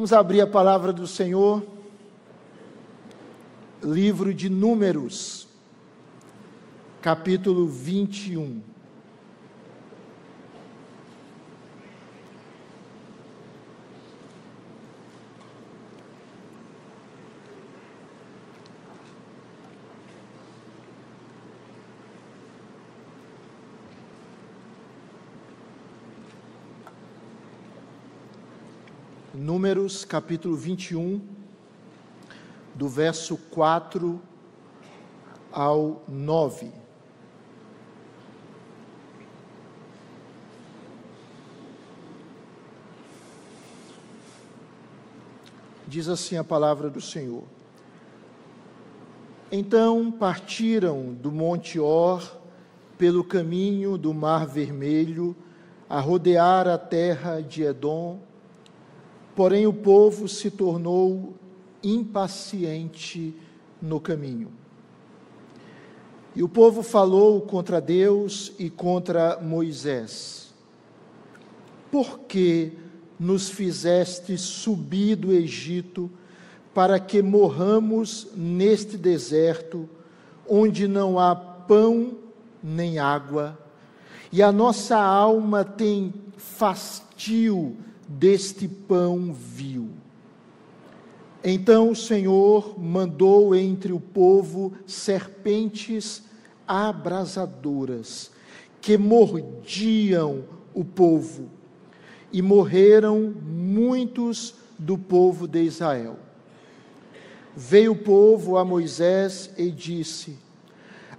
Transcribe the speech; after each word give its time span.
Vamos 0.00 0.14
abrir 0.14 0.40
a 0.40 0.46
palavra 0.46 0.94
do 0.94 1.06
Senhor, 1.06 1.62
livro 3.82 4.32
de 4.32 4.48
Números, 4.48 5.46
capítulo 7.02 7.68
21. 7.68 8.62
Números 29.50 30.04
capítulo 30.04 30.54
21, 30.54 31.20
do 32.72 32.88
verso 32.88 33.36
4 33.50 34.22
ao 35.50 36.04
9. 36.06 36.70
Diz 45.88 46.08
assim 46.08 46.36
a 46.36 46.44
palavra 46.44 46.88
do 46.88 47.00
Senhor. 47.00 47.42
Então 49.50 50.12
partiram 50.12 51.12
do 51.12 51.32
Monte 51.32 51.76
Or 51.76 52.22
pelo 52.96 53.24
caminho 53.24 53.98
do 53.98 54.14
Mar 54.14 54.46
Vermelho 54.46 55.34
a 55.88 55.98
rodear 55.98 56.68
a 56.68 56.78
terra 56.78 57.40
de 57.40 57.64
Edom 57.64 58.29
Porém, 59.34 59.66
o 59.66 59.72
povo 59.72 60.28
se 60.28 60.50
tornou 60.50 61.34
impaciente 61.82 63.34
no 63.80 64.00
caminho. 64.00 64.48
E 66.34 66.42
o 66.42 66.48
povo 66.48 66.82
falou 66.82 67.40
contra 67.40 67.80
Deus 67.80 68.52
e 68.58 68.70
contra 68.70 69.38
Moisés: 69.40 70.54
Por 71.90 72.20
que 72.20 72.72
nos 73.18 73.48
fizeste 73.50 74.38
subir 74.38 75.16
do 75.16 75.32
Egito 75.32 76.10
para 76.72 76.98
que 77.00 77.20
morramos 77.20 78.28
neste 78.34 78.96
deserto, 78.96 79.88
onde 80.48 80.86
não 80.86 81.18
há 81.18 81.34
pão 81.34 82.16
nem 82.62 82.98
água, 82.98 83.58
e 84.32 84.42
a 84.42 84.52
nossa 84.52 84.96
alma 84.96 85.64
tem 85.64 86.14
fastio 86.36 87.76
deste 88.10 88.66
pão 88.66 89.32
vil. 89.32 89.88
Então 91.44 91.90
o 91.90 91.96
Senhor 91.96 92.78
mandou 92.78 93.54
entre 93.54 93.92
o 93.92 94.00
povo 94.00 94.72
serpentes 94.84 96.24
abrasadoras, 96.66 98.32
que 98.80 98.98
mordiam 98.98 100.44
o 100.74 100.84
povo, 100.84 101.48
e 102.32 102.42
morreram 102.42 103.32
muitos 103.42 104.54
do 104.76 104.98
povo 104.98 105.46
de 105.46 105.62
Israel. 105.62 106.18
Veio 107.56 107.92
o 107.92 107.98
povo 107.98 108.58
a 108.58 108.64
Moisés 108.64 109.52
e 109.56 109.70
disse: 109.70 110.36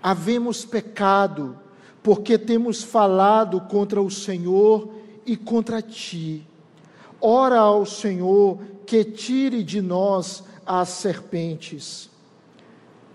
Havemos 0.03 0.65
pecado, 0.65 1.57
porque 2.03 2.37
temos 2.37 2.83
falado 2.83 3.61
contra 3.61 4.01
o 4.01 4.11
Senhor 4.11 4.93
e 5.25 5.37
contra 5.37 5.81
ti 5.81 6.47
ora 7.21 7.59
ao 7.59 7.85
Senhor 7.85 8.59
que 8.85 9.05
tire 9.05 9.63
de 9.63 9.81
nós 9.81 10.43
as 10.65 10.89
serpentes. 10.89 12.09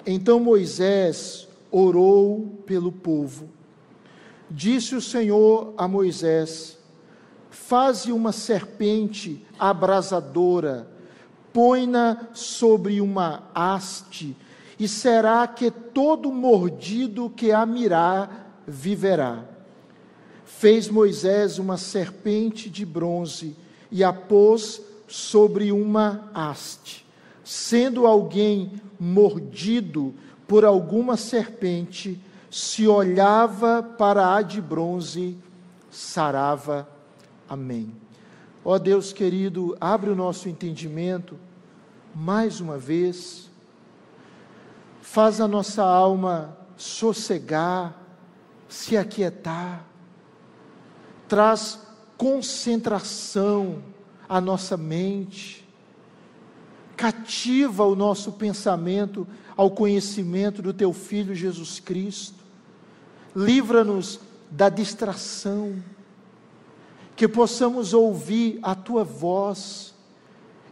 Então 0.06 0.38
Moisés 0.38 1.48
orou 1.70 2.62
pelo 2.64 2.92
povo. 2.92 3.48
Disse 4.48 4.94
o 4.94 5.00
Senhor 5.00 5.74
a 5.76 5.88
Moisés: 5.88 6.78
Faze 7.50 8.12
uma 8.12 8.30
serpente 8.30 9.44
abrasadora, 9.58 10.88
põe-na 11.52 12.28
sobre 12.32 13.00
uma 13.00 13.50
haste, 13.54 14.36
e 14.78 14.86
será 14.86 15.46
que 15.48 15.70
todo 15.70 16.30
mordido 16.30 17.28
que 17.30 17.50
a 17.50 17.66
mirar 17.66 18.62
viverá. 18.66 19.44
Fez 20.44 20.88
Moisés 20.88 21.58
uma 21.58 21.76
serpente 21.76 22.70
de 22.70 22.86
bronze, 22.86 23.56
e 23.90 24.02
a 24.02 24.12
pôs 24.12 24.80
sobre 25.06 25.72
uma 25.72 26.28
haste. 26.34 27.06
Sendo 27.44 28.06
alguém 28.06 28.72
mordido 28.98 30.14
por 30.48 30.64
alguma 30.64 31.16
serpente, 31.16 32.20
se 32.50 32.86
olhava 32.88 33.82
para 33.82 34.34
a 34.34 34.42
de 34.42 34.60
bronze, 34.60 35.36
sarava. 35.90 36.88
Amém. 37.48 37.94
Ó 38.64 38.78
Deus 38.78 39.12
querido, 39.12 39.76
abre 39.80 40.10
o 40.10 40.16
nosso 40.16 40.48
entendimento 40.48 41.38
mais 42.14 42.60
uma 42.60 42.78
vez, 42.78 43.50
faz 45.02 45.40
a 45.40 45.46
nossa 45.46 45.84
alma 45.84 46.56
sossegar, 46.76 47.94
se 48.68 48.96
aquietar, 48.96 49.84
traz 51.28 51.85
concentração 52.16 53.82
à 54.28 54.40
nossa 54.40 54.76
mente, 54.76 55.66
cativa 56.96 57.84
o 57.84 57.94
nosso 57.94 58.32
pensamento 58.32 59.26
ao 59.56 59.70
conhecimento 59.70 60.62
do 60.62 60.72
Teu 60.72 60.92
Filho 60.92 61.34
Jesus 61.34 61.78
Cristo, 61.78 62.42
livra-nos 63.34 64.20
da 64.50 64.68
distração, 64.68 65.76
que 67.14 67.26
possamos 67.26 67.94
ouvir 67.94 68.58
a 68.62 68.74
Tua 68.74 69.04
voz 69.04 69.94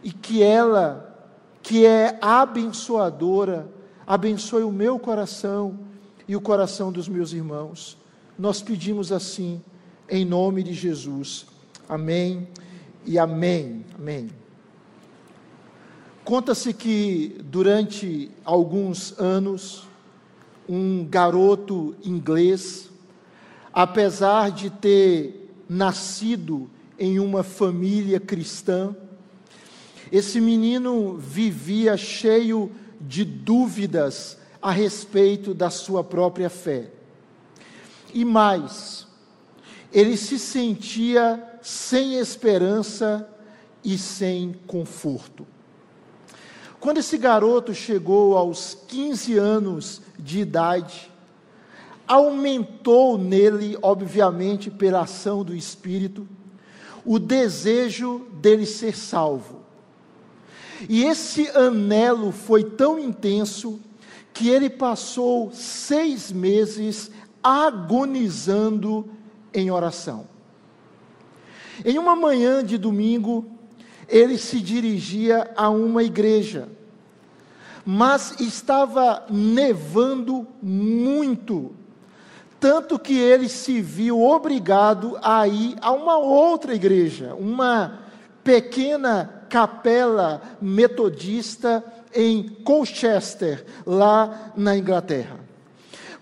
e 0.03 0.11
que 0.11 0.43
ela, 0.43 1.29
que 1.61 1.85
é 1.85 2.17
abençoadora, 2.21 3.67
abençoe 4.05 4.63
o 4.63 4.71
meu 4.71 4.99
coração 4.99 5.79
e 6.27 6.35
o 6.35 6.41
coração 6.41 6.91
dos 6.91 7.07
meus 7.07 7.33
irmãos. 7.33 7.97
Nós 8.37 8.61
pedimos 8.61 9.11
assim 9.11 9.61
em 10.09 10.23
nome 10.23 10.63
de 10.63 10.73
Jesus. 10.73 11.45
Amém 11.87 12.47
e 13.05 13.17
amém. 13.17 13.85
Amém. 13.97 14.29
Conta-se 16.23 16.73
que 16.73 17.37
durante 17.43 18.31
alguns 18.43 19.17
anos, 19.19 19.87
um 20.67 21.05
garoto 21.05 21.95
inglês, 22.03 22.89
apesar 23.71 24.49
de 24.49 24.71
ter 24.71 25.51
nascido 25.69 26.69
em 26.97 27.19
uma 27.19 27.43
família 27.43 28.19
cristã, 28.19 28.95
esse 30.11 30.39
menino 30.39 31.15
vivia 31.17 31.97
cheio 31.97 32.71
de 32.99 33.23
dúvidas 33.23 34.37
a 34.61 34.71
respeito 34.71 35.53
da 35.53 35.69
sua 35.69 36.03
própria 36.03 36.49
fé. 36.49 36.89
E 38.13 38.25
mais, 38.25 39.04
ele 39.95 40.17
se 40.17 40.37
sentia 40.37 41.41
sem 41.61 42.19
esperança 42.19 43.25
e 43.81 43.97
sem 43.97 44.53
conforto. 44.67 45.47
Quando 46.81 46.97
esse 46.97 47.17
garoto 47.17 47.73
chegou 47.73 48.37
aos 48.37 48.77
15 48.89 49.37
anos 49.37 50.01
de 50.19 50.41
idade, 50.41 51.09
aumentou 52.05 53.17
nele, 53.17 53.77
obviamente, 53.81 54.69
pela 54.69 55.03
ação 55.03 55.45
do 55.45 55.55
Espírito, 55.55 56.27
o 57.05 57.17
desejo 57.17 58.27
dele 58.33 58.65
ser 58.65 58.97
salvo. 58.97 59.61
E 60.89 61.05
esse 61.05 61.47
anelo 61.51 62.33
foi 62.33 62.65
tão 62.65 62.99
intenso 62.99 63.79
que 64.33 64.49
ele 64.49 64.69
passou 64.69 65.53
seis 65.53 66.33
meses 66.33 67.09
agonizando 67.41 69.09
em 69.55 69.71
oração. 69.71 70.27
Em 71.83 71.97
uma 71.97 72.15
manhã 72.15 72.63
de 72.63 72.77
domingo, 72.77 73.45
ele 74.07 74.37
se 74.37 74.59
dirigia 74.59 75.49
a 75.55 75.69
uma 75.69 76.03
igreja, 76.03 76.69
mas 77.85 78.39
estava 78.39 79.25
nevando 79.29 80.45
muito, 80.61 81.73
tanto 82.59 82.99
que 82.99 83.17
ele 83.17 83.49
se 83.49 83.81
viu 83.81 84.21
obrigado 84.21 85.17
a 85.21 85.47
ir 85.47 85.75
a 85.81 85.91
uma 85.91 86.17
outra 86.17 86.73
igreja, 86.73 87.33
uma 87.35 87.99
pequena 88.43 89.43
capela 89.49 90.41
metodista 90.61 91.83
em 92.13 92.43
Colchester, 92.63 93.65
lá 93.85 94.51
na 94.55 94.77
Inglaterra. 94.77 95.39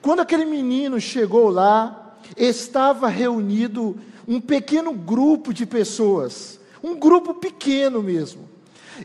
Quando 0.02 0.22
aquele 0.22 0.46
menino 0.46 1.00
chegou 1.00 1.50
lá, 1.50 2.03
estava 2.38 3.08
reunido 3.08 3.98
um 4.28 4.40
pequeno 4.40 4.94
grupo 4.94 5.54
de 5.54 5.66
pessoas, 5.66 6.60
um 6.84 6.98
grupo 6.98 7.34
pequeno 7.34 8.02
mesmo, 8.02 8.50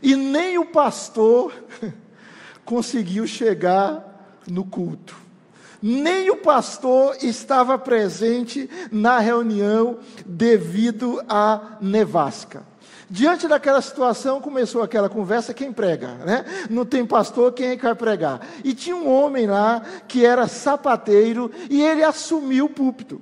E 0.03 0.15
nem 0.15 0.57
o 0.57 0.65
pastor 0.65 1.53
conseguiu 2.63 3.25
chegar 3.25 4.37
no 4.47 4.63
culto. 4.63 5.15
Nem 5.81 6.29
o 6.29 6.37
pastor 6.37 7.17
estava 7.23 7.77
presente 7.77 8.69
na 8.91 9.19
reunião 9.19 9.99
devido 10.25 11.21
à 11.27 11.77
nevasca. 11.81 12.68
Diante 13.09 13.47
daquela 13.47 13.81
situação, 13.81 14.39
começou 14.39 14.83
aquela 14.83 15.09
conversa: 15.09 15.53
quem 15.53 15.73
prega? 15.73 16.13
Né? 16.25 16.45
Não 16.69 16.85
tem 16.85 17.05
pastor, 17.05 17.51
quem 17.53 17.69
é 17.69 17.75
que 17.75 17.83
vai 17.83 17.95
pregar? 17.95 18.45
E 18.63 18.73
tinha 18.73 18.95
um 18.95 19.09
homem 19.11 19.47
lá 19.47 19.81
que 20.07 20.25
era 20.25 20.47
sapateiro 20.47 21.51
e 21.69 21.81
ele 21.81 22.03
assumiu 22.03 22.65
o 22.65 22.69
púlpito. 22.69 23.19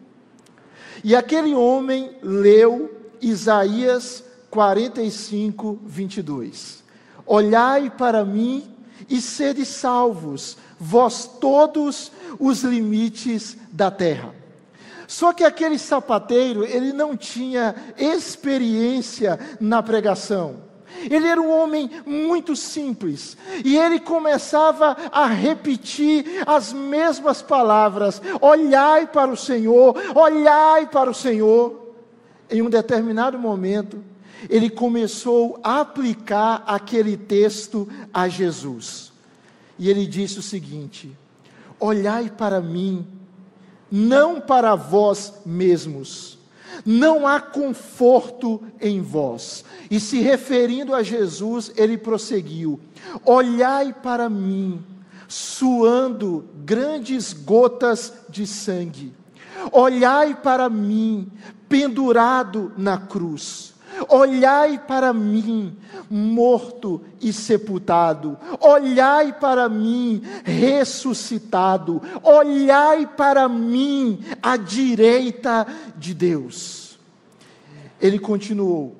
E 1.04 1.16
aquele 1.16 1.56
homem 1.56 2.18
leu 2.22 2.94
Isaías 3.22 4.24
45, 4.50 5.80
22. 5.86 6.84
Olhai 7.26 7.90
para 7.90 8.26
mim 8.26 8.70
e 9.10 9.22
sede 9.22 9.66
salvos, 9.66 10.58
vós 10.80 11.30
todos 11.40 12.12
os 12.40 12.64
limites 12.64 13.56
da 13.72 13.90
terra. 13.90 14.34
Só 15.08 15.32
que 15.32 15.46
aquele 15.46 15.80
sapateiro, 15.80 16.66
ele 16.66 16.92
não 16.92 17.16
tinha 17.16 17.74
experiência 17.98 19.40
na 19.60 19.82
pregação. 19.82 20.68
Ele 21.10 21.28
era 21.28 21.42
um 21.42 21.50
homem 21.50 21.90
muito 22.06 22.56
simples 22.56 23.38
e 23.64 23.78
ele 23.78 24.00
começava 24.00 24.98
a 25.12 25.26
repetir 25.28 26.44
as 26.46 26.74
mesmas 26.74 27.42
palavras: 27.42 28.22
olhai 28.42 29.08
para 29.08 29.32
o 29.32 29.38
Senhor, 29.38 29.96
olhai 30.16 30.88
para 30.88 31.10
o 31.10 31.16
Senhor. 31.16 31.88
Em 32.50 32.62
um 32.62 32.70
determinado 32.70 33.38
momento, 33.38 34.04
ele 34.50 34.70
começou 34.70 35.60
a 35.64 35.82
aplicar 35.82 36.64
aquele 36.66 37.18
texto 37.18 37.88
a 38.14 38.28
Jesus. 38.28 39.12
E 39.78 39.90
ele 39.90 40.06
disse 40.06 40.40
o 40.40 40.44
seguinte: 40.44 41.16
Olhai 41.80 42.30
para 42.30 42.60
mim, 42.62 43.06
não 43.92 44.40
para 44.40 44.76
vós 44.76 45.34
mesmos. 45.46 46.38
Não 46.86 47.28
há 47.28 47.40
conforto 47.40 48.62
em 48.80 49.02
vós. 49.02 49.66
E 49.90 50.00
se 50.00 50.20
referindo 50.20 50.94
a 50.94 51.02
Jesus, 51.02 51.72
ele 51.76 51.98
prosseguiu: 51.98 52.80
Olhai 53.26 53.94
para 53.94 54.30
mim, 54.30 54.84
suando 55.28 56.46
grandes 56.64 57.34
gotas 57.34 58.14
de 58.30 58.46
sangue. 58.46 59.14
Olhai 59.72 60.36
para 60.36 60.70
mim, 60.70 61.32
pendurado 61.68 62.72
na 62.78 62.98
cruz. 62.98 63.74
Olhai 64.10 64.80
para 64.80 65.12
mim, 65.14 65.76
morto 66.10 67.02
e 67.22 67.34
sepultado. 67.34 68.38
Olhai 68.60 69.34
para 69.34 69.68
mim, 69.68 70.22
ressuscitado. 70.44 72.02
Olhai 72.24 73.08
para 73.08 73.48
mim, 73.50 74.20
à 74.42 74.58
direita 74.58 75.66
de 75.98 76.14
Deus. 76.14 77.00
Ele 78.00 78.20
continuou. 78.20 78.96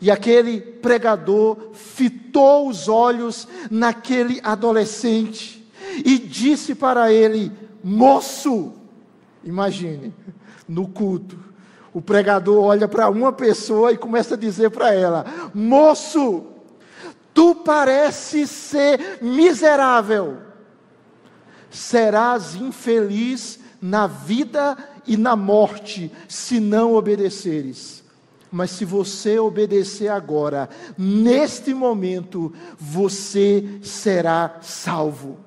E 0.00 0.10
aquele 0.10 0.60
pregador 0.60 1.70
fitou 1.72 2.68
os 2.68 2.88
olhos 2.88 3.48
naquele 3.70 4.40
adolescente 4.42 5.66
e 6.04 6.18
disse 6.18 6.74
para 6.74 7.12
ele: 7.12 7.50
Moço, 7.82 8.72
imagine, 9.42 10.12
no 10.68 10.88
culto, 10.88 11.38
o 11.96 12.02
pregador 12.02 12.62
olha 12.62 12.86
para 12.86 13.08
uma 13.08 13.32
pessoa 13.32 13.90
e 13.90 13.96
começa 13.96 14.34
a 14.34 14.36
dizer 14.36 14.68
para 14.68 14.92
ela: 14.92 15.24
Moço, 15.54 16.44
tu 17.32 17.54
pareces 17.54 18.50
ser 18.50 19.20
miserável, 19.22 20.36
serás 21.70 22.54
infeliz 22.54 23.58
na 23.80 24.06
vida 24.06 24.76
e 25.06 25.16
na 25.16 25.34
morte 25.34 26.12
se 26.28 26.60
não 26.60 26.92
obedeceres. 26.92 28.04
Mas 28.52 28.72
se 28.72 28.84
você 28.84 29.38
obedecer 29.38 30.08
agora, 30.08 30.68
neste 30.98 31.72
momento, 31.72 32.52
você 32.78 33.80
será 33.82 34.58
salvo. 34.60 35.38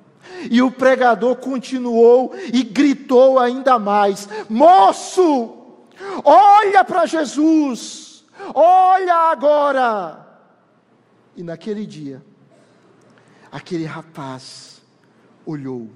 E 0.50 0.64
o 0.64 0.72
pregador 0.72 1.36
continuou 1.36 2.34
e 2.52 2.64
gritou 2.64 3.38
ainda 3.38 3.78
mais: 3.78 4.28
Moço, 4.50 5.59
Olha 6.24 6.84
para 6.84 7.06
Jesus, 7.06 8.26
olha 8.54 9.32
agora. 9.32 10.28
E 11.36 11.44
naquele 11.44 11.86
dia, 11.86 12.24
aquele 13.52 13.86
rapaz 13.86 14.82
olhou. 15.46 15.90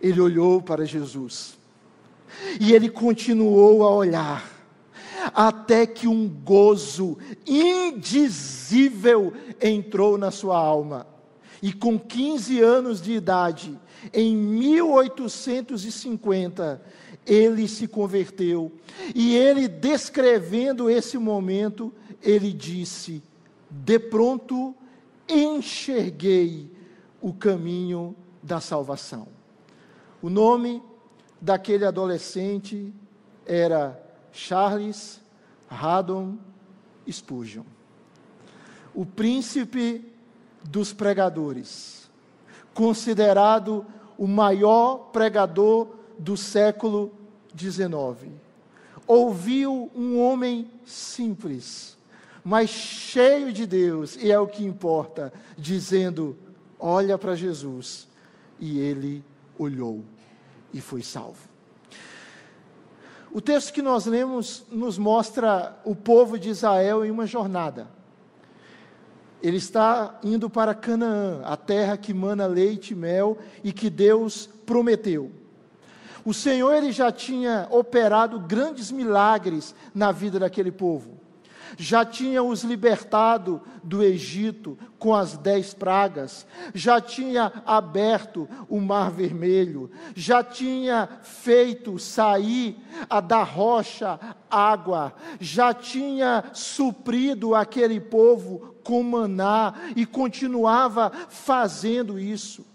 Ele 0.00 0.20
olhou 0.20 0.60
para 0.60 0.84
Jesus. 0.84 1.56
E 2.60 2.72
ele 2.72 2.90
continuou 2.90 3.84
a 3.84 3.90
olhar, 3.90 4.44
até 5.34 5.86
que 5.86 6.06
um 6.06 6.28
gozo 6.28 7.16
indizível 7.46 9.32
entrou 9.60 10.18
na 10.18 10.30
sua 10.30 10.58
alma. 10.58 11.06
E 11.62 11.72
com 11.72 11.98
15 11.98 12.60
anos 12.60 13.00
de 13.00 13.12
idade, 13.12 13.80
em 14.12 14.36
1850, 14.36 16.82
ele 17.26 17.66
se 17.66 17.88
converteu. 17.88 18.72
E 19.14 19.34
ele, 19.34 19.66
descrevendo 19.66 20.88
esse 20.88 21.18
momento, 21.18 21.92
ele 22.22 22.52
disse: 22.52 23.22
De 23.68 23.98
pronto 23.98 24.74
enxerguei 25.28 26.70
o 27.20 27.32
caminho 27.34 28.14
da 28.42 28.60
salvação. 28.60 29.26
O 30.22 30.30
nome 30.30 30.80
daquele 31.40 31.84
adolescente 31.84 32.92
era 33.44 34.00
Charles 34.32 35.20
Haddon 35.68 36.36
Spurgeon, 37.10 37.64
o 38.94 39.04
príncipe 39.04 40.12
dos 40.62 40.92
pregadores, 40.92 42.10
considerado 42.72 43.84
o 44.18 44.26
maior 44.26 45.10
pregador 45.12 45.95
do 46.18 46.36
século 46.36 47.12
XIX. 47.56 48.32
Ouviu 49.06 49.90
um 49.94 50.20
homem 50.20 50.70
simples, 50.84 51.96
mas 52.44 52.70
cheio 52.70 53.52
de 53.52 53.66
Deus, 53.66 54.16
e 54.16 54.30
é 54.30 54.38
o 54.38 54.46
que 54.46 54.64
importa, 54.64 55.32
dizendo: 55.56 56.36
Olha 56.78 57.16
para 57.16 57.34
Jesus. 57.34 58.08
E 58.58 58.78
ele 58.78 59.22
olhou 59.58 60.02
e 60.72 60.80
foi 60.80 61.02
salvo. 61.02 61.48
O 63.30 63.40
texto 63.40 63.72
que 63.72 63.82
nós 63.82 64.06
lemos 64.06 64.64
nos 64.70 64.96
mostra 64.96 65.78
o 65.84 65.94
povo 65.94 66.38
de 66.38 66.48
Israel 66.48 67.04
em 67.04 67.10
uma 67.10 67.26
jornada. 67.26 67.86
Ele 69.42 69.58
está 69.58 70.18
indo 70.24 70.48
para 70.48 70.74
Canaã, 70.74 71.42
a 71.44 71.56
terra 71.56 71.98
que 71.98 72.14
mana 72.14 72.46
leite 72.46 72.92
e 72.92 72.96
mel 72.96 73.36
e 73.62 73.72
que 73.72 73.90
Deus 73.90 74.48
prometeu. 74.64 75.30
O 76.26 76.34
Senhor 76.34 76.74
ele 76.74 76.90
já 76.90 77.12
tinha 77.12 77.68
operado 77.70 78.40
grandes 78.40 78.90
milagres 78.90 79.76
na 79.94 80.10
vida 80.10 80.40
daquele 80.40 80.72
povo. 80.72 81.20
Já 81.78 82.04
tinha 82.04 82.42
os 82.42 82.64
libertado 82.64 83.62
do 83.82 84.02
Egito 84.02 84.76
com 84.98 85.14
as 85.14 85.36
dez 85.36 85.72
pragas, 85.72 86.44
já 86.74 87.00
tinha 87.00 87.52
aberto 87.64 88.48
o 88.68 88.80
mar 88.80 89.08
vermelho, 89.08 89.88
já 90.16 90.42
tinha 90.42 91.08
feito 91.22 91.96
sair 91.96 92.76
a 93.08 93.20
da 93.20 93.44
rocha 93.44 94.18
água, 94.50 95.14
já 95.38 95.72
tinha 95.72 96.44
suprido 96.52 97.54
aquele 97.54 98.00
povo 98.00 98.74
com 98.82 99.00
maná 99.04 99.74
e 99.94 100.04
continuava 100.04 101.12
fazendo 101.28 102.18
isso. 102.18 102.66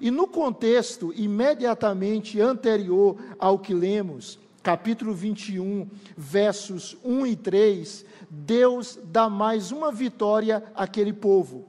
E 0.00 0.10
no 0.10 0.26
contexto 0.26 1.12
imediatamente 1.16 2.40
anterior 2.40 3.16
ao 3.38 3.58
que 3.58 3.74
lemos, 3.74 4.38
capítulo 4.62 5.12
21, 5.12 5.88
versos 6.16 6.96
1 7.04 7.26
e 7.26 7.36
3, 7.36 8.04
Deus 8.30 8.98
dá 9.04 9.28
mais 9.28 9.72
uma 9.72 9.90
vitória 9.90 10.62
àquele 10.74 11.12
povo. 11.12 11.64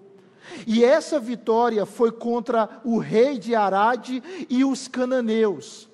E 0.65 0.83
essa 0.83 1.19
vitória 1.19 1.85
foi 1.85 2.11
contra 2.11 2.81
o 2.83 2.97
rei 2.97 3.37
de 3.37 3.55
Arade 3.55 4.21
e 4.49 4.63
os 4.65 4.87
cananeus. 4.87 5.87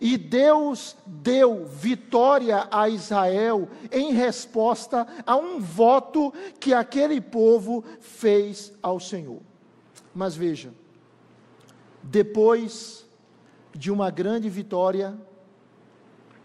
E 0.00 0.16
Deus 0.16 0.96
deu 1.06 1.64
vitória 1.64 2.68
a 2.70 2.88
Israel 2.88 3.68
em 3.90 4.12
resposta 4.12 5.06
a 5.26 5.36
um 5.36 5.58
voto 5.58 6.32
que 6.60 6.72
aquele 6.72 7.20
povo 7.20 7.82
fez 8.00 8.72
ao 8.82 9.00
Senhor. 9.00 9.40
Mas 10.14 10.36
veja, 10.36 10.72
depois 12.02 13.06
de 13.74 13.90
uma 13.90 14.10
grande 14.10 14.48
vitória, 14.48 15.16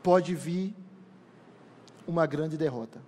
pode 0.04 0.36
vir 0.36 0.74
uma 2.08 2.26
grande 2.26 2.58
derrota. 2.58 3.02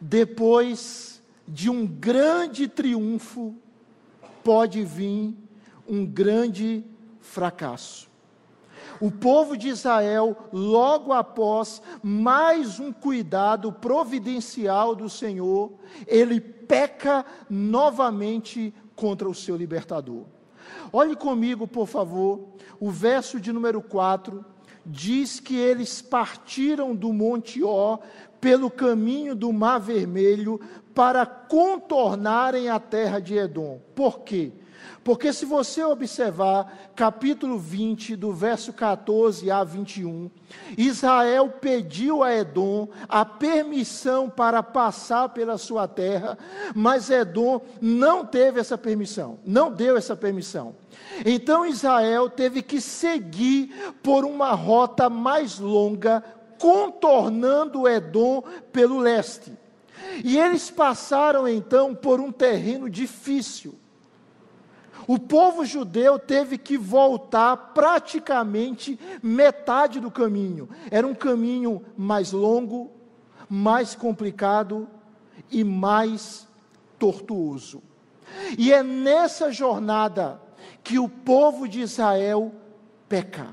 depois 0.00 1.22
de 1.46 1.68
um 1.68 1.86
grande 1.86 2.66
triunfo, 2.66 3.54
pode 4.42 4.82
vir 4.82 5.36
um 5.86 6.06
grande 6.06 6.84
fracasso. 7.20 8.08
O 9.00 9.10
povo 9.10 9.56
de 9.56 9.68
Israel, 9.68 10.36
logo 10.52 11.12
após 11.12 11.82
mais 12.02 12.78
um 12.78 12.92
cuidado 12.92 13.72
providencial 13.72 14.94
do 14.94 15.08
Senhor, 15.08 15.72
ele 16.06 16.40
peca 16.40 17.24
novamente 17.48 18.72
contra 18.94 19.28
o 19.28 19.34
seu 19.34 19.56
libertador. 19.56 20.24
Olhe 20.92 21.16
comigo, 21.16 21.66
por 21.66 21.86
favor, 21.86 22.48
o 22.78 22.90
verso 22.90 23.40
de 23.40 23.52
número 23.52 23.82
4 23.82 24.44
diz 24.84 25.38
que 25.38 25.56
eles 25.56 26.00
partiram 26.00 26.94
do 26.94 27.12
Monte 27.12 27.62
Ó 27.62 27.98
pelo 28.40 28.70
caminho 28.70 29.34
do 29.34 29.52
Mar 29.52 29.78
Vermelho 29.78 30.60
para 30.94 31.26
contornarem 31.26 32.68
a 32.68 32.80
terra 32.80 33.20
de 33.20 33.36
Edom. 33.36 33.80
Por 33.94 34.20
quê? 34.20 34.52
Porque 35.02 35.32
se 35.32 35.46
você 35.46 35.82
observar 35.82 36.90
capítulo 36.94 37.58
20, 37.58 38.16
do 38.16 38.32
verso 38.32 38.72
14 38.72 39.50
a 39.50 39.64
21, 39.64 40.30
Israel 40.76 41.48
pediu 41.60 42.22
a 42.22 42.34
Edom 42.34 42.88
a 43.08 43.24
permissão 43.24 44.28
para 44.28 44.62
passar 44.62 45.30
pela 45.30 45.56
sua 45.56 45.88
terra, 45.88 46.36
mas 46.74 47.08
Edom 47.08 47.62
não 47.80 48.26
teve 48.26 48.60
essa 48.60 48.76
permissão, 48.76 49.38
não 49.44 49.72
deu 49.72 49.96
essa 49.96 50.14
permissão. 50.14 50.74
Então 51.24 51.64
Israel 51.64 52.28
teve 52.28 52.62
que 52.62 52.80
seguir 52.80 53.94
por 54.02 54.24
uma 54.24 54.52
rota 54.52 55.08
mais 55.08 55.58
longa, 55.58 56.22
contornando 56.58 57.88
Edom 57.88 58.42
pelo 58.70 58.98
leste. 58.98 59.52
E 60.22 60.38
eles 60.38 60.70
passaram 60.70 61.48
então 61.48 61.94
por 61.94 62.20
um 62.20 62.30
terreno 62.30 62.90
difícil. 62.90 63.79
O 65.10 65.18
povo 65.18 65.64
judeu 65.64 66.20
teve 66.20 66.56
que 66.56 66.78
voltar 66.78 67.56
praticamente 67.74 68.96
metade 69.20 69.98
do 69.98 70.08
caminho. 70.08 70.68
Era 70.88 71.04
um 71.04 71.16
caminho 71.16 71.84
mais 71.98 72.30
longo, 72.30 72.92
mais 73.48 73.96
complicado 73.96 74.86
e 75.50 75.64
mais 75.64 76.46
tortuoso. 76.96 77.82
E 78.56 78.72
é 78.72 78.84
nessa 78.84 79.50
jornada 79.50 80.40
que 80.84 80.96
o 81.00 81.08
povo 81.08 81.66
de 81.66 81.80
Israel 81.80 82.54
peca. 83.08 83.48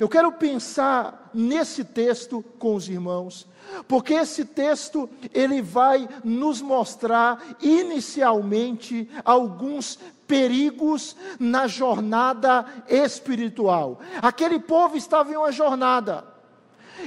Eu 0.00 0.08
quero 0.08 0.32
pensar 0.32 1.30
nesse 1.34 1.84
texto 1.84 2.42
com 2.58 2.74
os 2.76 2.88
irmãos, 2.88 3.46
porque 3.86 4.14
esse 4.14 4.46
texto 4.46 5.06
ele 5.34 5.60
vai 5.60 6.08
nos 6.24 6.62
mostrar 6.62 7.56
inicialmente 7.60 9.06
alguns 9.22 9.98
perigos 10.32 11.14
na 11.38 11.66
jornada 11.66 12.64
espiritual. 12.88 14.00
Aquele 14.22 14.58
povo 14.58 14.96
estava 14.96 15.30
em 15.30 15.36
uma 15.36 15.52
jornada, 15.52 16.24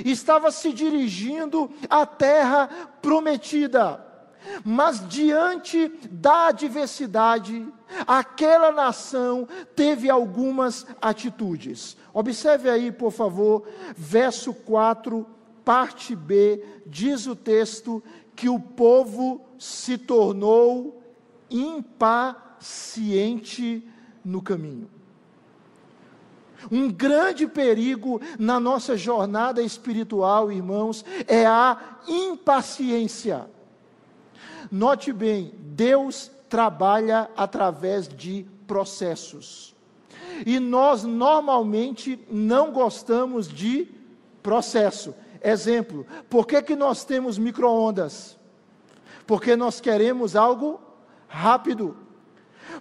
estava 0.05 0.51
se 0.51 0.71
dirigindo 0.71 1.71
à 1.89 2.05
terra 2.05 2.69
prometida. 3.01 3.99
Mas 4.63 5.09
diante 5.09 5.87
da 6.11 6.49
adversidade, 6.49 7.67
aquela 8.05 8.71
nação 8.71 9.47
teve 9.75 10.07
algumas 10.07 10.85
atitudes. 11.01 11.97
Observe 12.13 12.69
aí, 12.69 12.91
por 12.91 13.11
favor, 13.11 13.67
verso 13.97 14.53
4, 14.53 15.25
parte 15.63 16.15
B, 16.15 16.63
diz 16.85 17.25
o 17.25 17.35
texto 17.35 18.03
que 18.35 18.47
o 18.47 18.59
povo 18.59 19.41
se 19.57 19.97
tornou 19.97 21.01
impaciente 21.49 22.44
ciente 22.65 23.87
no 24.23 24.41
caminho. 24.41 24.89
Um 26.71 26.91
grande 26.91 27.45
perigo 27.45 28.19
na 28.39 28.59
nossa 28.59 28.97
jornada 28.97 29.61
espiritual, 29.61 30.51
irmãos, 30.51 31.05
é 31.27 31.45
a 31.45 31.99
impaciência. 32.07 33.47
Note 34.71 35.13
bem, 35.13 35.53
Deus 35.59 36.31
trabalha 36.49 37.29
através 37.37 38.07
de 38.07 38.47
processos. 38.65 39.75
E 40.43 40.59
nós 40.59 41.03
normalmente 41.03 42.19
não 42.31 42.71
gostamos 42.71 43.47
de 43.47 43.87
processo. 44.41 45.13
Exemplo, 45.43 46.05
por 46.27 46.47
que, 46.47 46.59
que 46.63 46.75
nós 46.75 47.05
temos 47.05 47.37
micro-ondas? 47.37 48.39
Porque 49.27 49.55
nós 49.55 49.79
queremos 49.79 50.35
algo 50.35 50.79
rápido. 51.27 52.04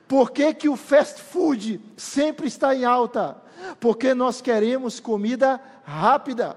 Por 0.06 0.30
que, 0.30 0.52
que 0.54 0.68
o 0.68 0.76
fast 0.76 1.20
food 1.20 1.80
sempre 1.96 2.46
está 2.46 2.74
em 2.74 2.84
alta? 2.84 3.36
Porque 3.80 4.14
nós 4.14 4.40
queremos 4.40 5.00
comida 5.00 5.60
rápida. 5.84 6.56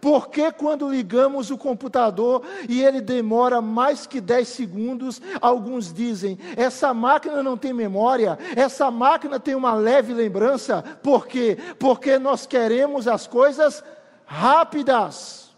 Por 0.00 0.28
que 0.28 0.52
quando 0.52 0.90
ligamos 0.90 1.50
o 1.50 1.58
computador 1.58 2.42
e 2.68 2.82
ele 2.82 3.00
demora 3.00 3.60
mais 3.60 4.06
que 4.06 4.20
10 4.20 4.48
segundos, 4.48 5.20
alguns 5.40 5.92
dizem, 5.92 6.38
essa 6.56 6.92
máquina 6.92 7.42
não 7.42 7.56
tem 7.56 7.72
memória, 7.72 8.38
essa 8.54 8.90
máquina 8.90 9.40
tem 9.40 9.54
uma 9.54 9.74
leve 9.74 10.12
lembrança. 10.12 10.82
Por 11.02 11.26
quê? 11.26 11.56
Porque 11.78 12.18
nós 12.18 12.46
queremos 12.46 13.08
as 13.08 13.26
coisas 13.26 13.82
rápidas. 14.26 15.50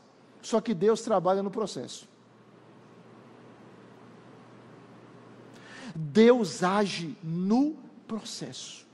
Só 0.43 0.61
que 0.61 0.75
Deus 0.75 1.01
trabalha 1.01 1.43
no 1.43 1.51
processo. 1.51 2.14
Deus 5.95 6.63
age 6.63 7.17
no 7.23 7.77
processo. 8.07 8.85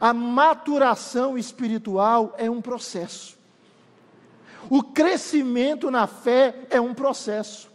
A 0.00 0.12
maturação 0.12 1.38
espiritual 1.38 2.34
é 2.36 2.50
um 2.50 2.60
processo. 2.60 3.38
O 4.68 4.82
crescimento 4.82 5.90
na 5.90 6.06
fé 6.06 6.66
é 6.68 6.80
um 6.80 6.92
processo. 6.92 7.67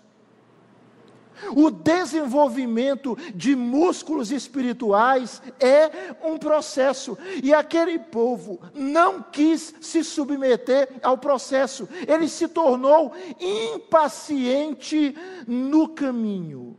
O 1.56 1.70
desenvolvimento 1.70 3.18
de 3.36 3.56
músculos 3.56 4.32
espirituais 4.32 5.42
é 5.60 6.16
um 6.24 6.38
processo, 6.38 7.18
e 7.42 7.54
aquele 7.54 8.00
povo 8.00 8.60
não 8.74 9.22
quis 9.22 9.74
se 9.82 10.04
submeter 10.04 10.90
ao 11.02 11.18
processo, 11.18 11.88
ele 12.08 12.28
se 12.28 12.48
tornou 12.48 13.14
impaciente 13.40 15.16
no 15.48 15.90
caminho. 15.90 16.76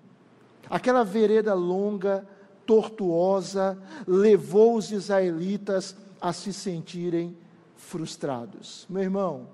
Aquela 0.68 1.04
vereda 1.04 1.54
longa, 1.54 2.26
tortuosa, 2.64 3.78
levou 4.06 4.76
os 4.76 4.90
israelitas 4.90 5.96
a 6.20 6.32
se 6.32 6.52
sentirem 6.52 7.36
frustrados. 7.76 8.86
Meu 8.88 9.02
irmão, 9.02 9.46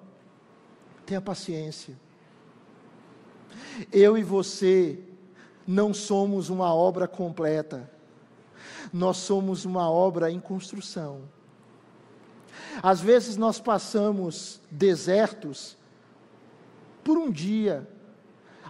tenha 1.05 1.21
paciência 1.21 1.97
eu 3.93 4.17
e 4.17 4.23
você 4.23 4.99
não 5.67 5.95
somos 5.95 6.49
uma 6.49 6.75
obra 6.75 7.07
completa, 7.07 7.91
nós 8.93 9.19
somos 9.19 9.65
uma 9.65 9.89
obra 9.91 10.31
em 10.31 10.41
construção. 10.41 11.23
Às 12.83 13.01
vezes 13.01 13.37
nós 13.37 13.61
passamos 13.61 14.61
desertos 14.71 15.77
por 17.05 17.17
um 17.17 17.31
dia, 17.31 17.89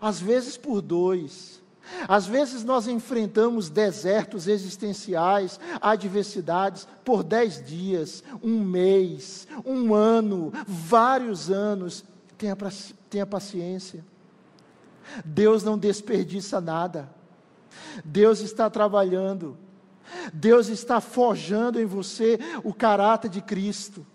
às 0.01 0.21
vezes 0.21 0.57
por 0.57 0.81
dois, 0.81 1.61
às 2.09 2.27
vezes 2.27 2.65
nós 2.65 2.87
enfrentamos 2.87 3.69
desertos 3.69 4.47
existenciais, 4.47 5.59
adversidades 5.81 6.87
por 7.05 7.23
dez 7.23 7.63
dias, 7.65 8.23
um 8.43 8.61
mês, 8.61 9.47
um 9.65 9.95
ano, 9.95 10.53
vários 10.67 11.51
anos. 11.51 12.05
Tenha, 12.39 12.57
tenha 13.09 13.27
paciência. 13.27 14.05
Deus 15.25 15.63
não 15.63 15.79
desperdiça 15.79 16.61
nada. 16.61 17.11
Deus 18.05 18.41
está 18.41 18.69
trabalhando. 18.69 19.57
Deus 20.33 20.69
está 20.69 21.01
forjando 21.01 21.81
em 21.81 21.87
você 21.87 22.39
o 22.65 22.75
caráter 22.75 23.29
de 23.29 23.41
Cristo. 23.41 24.07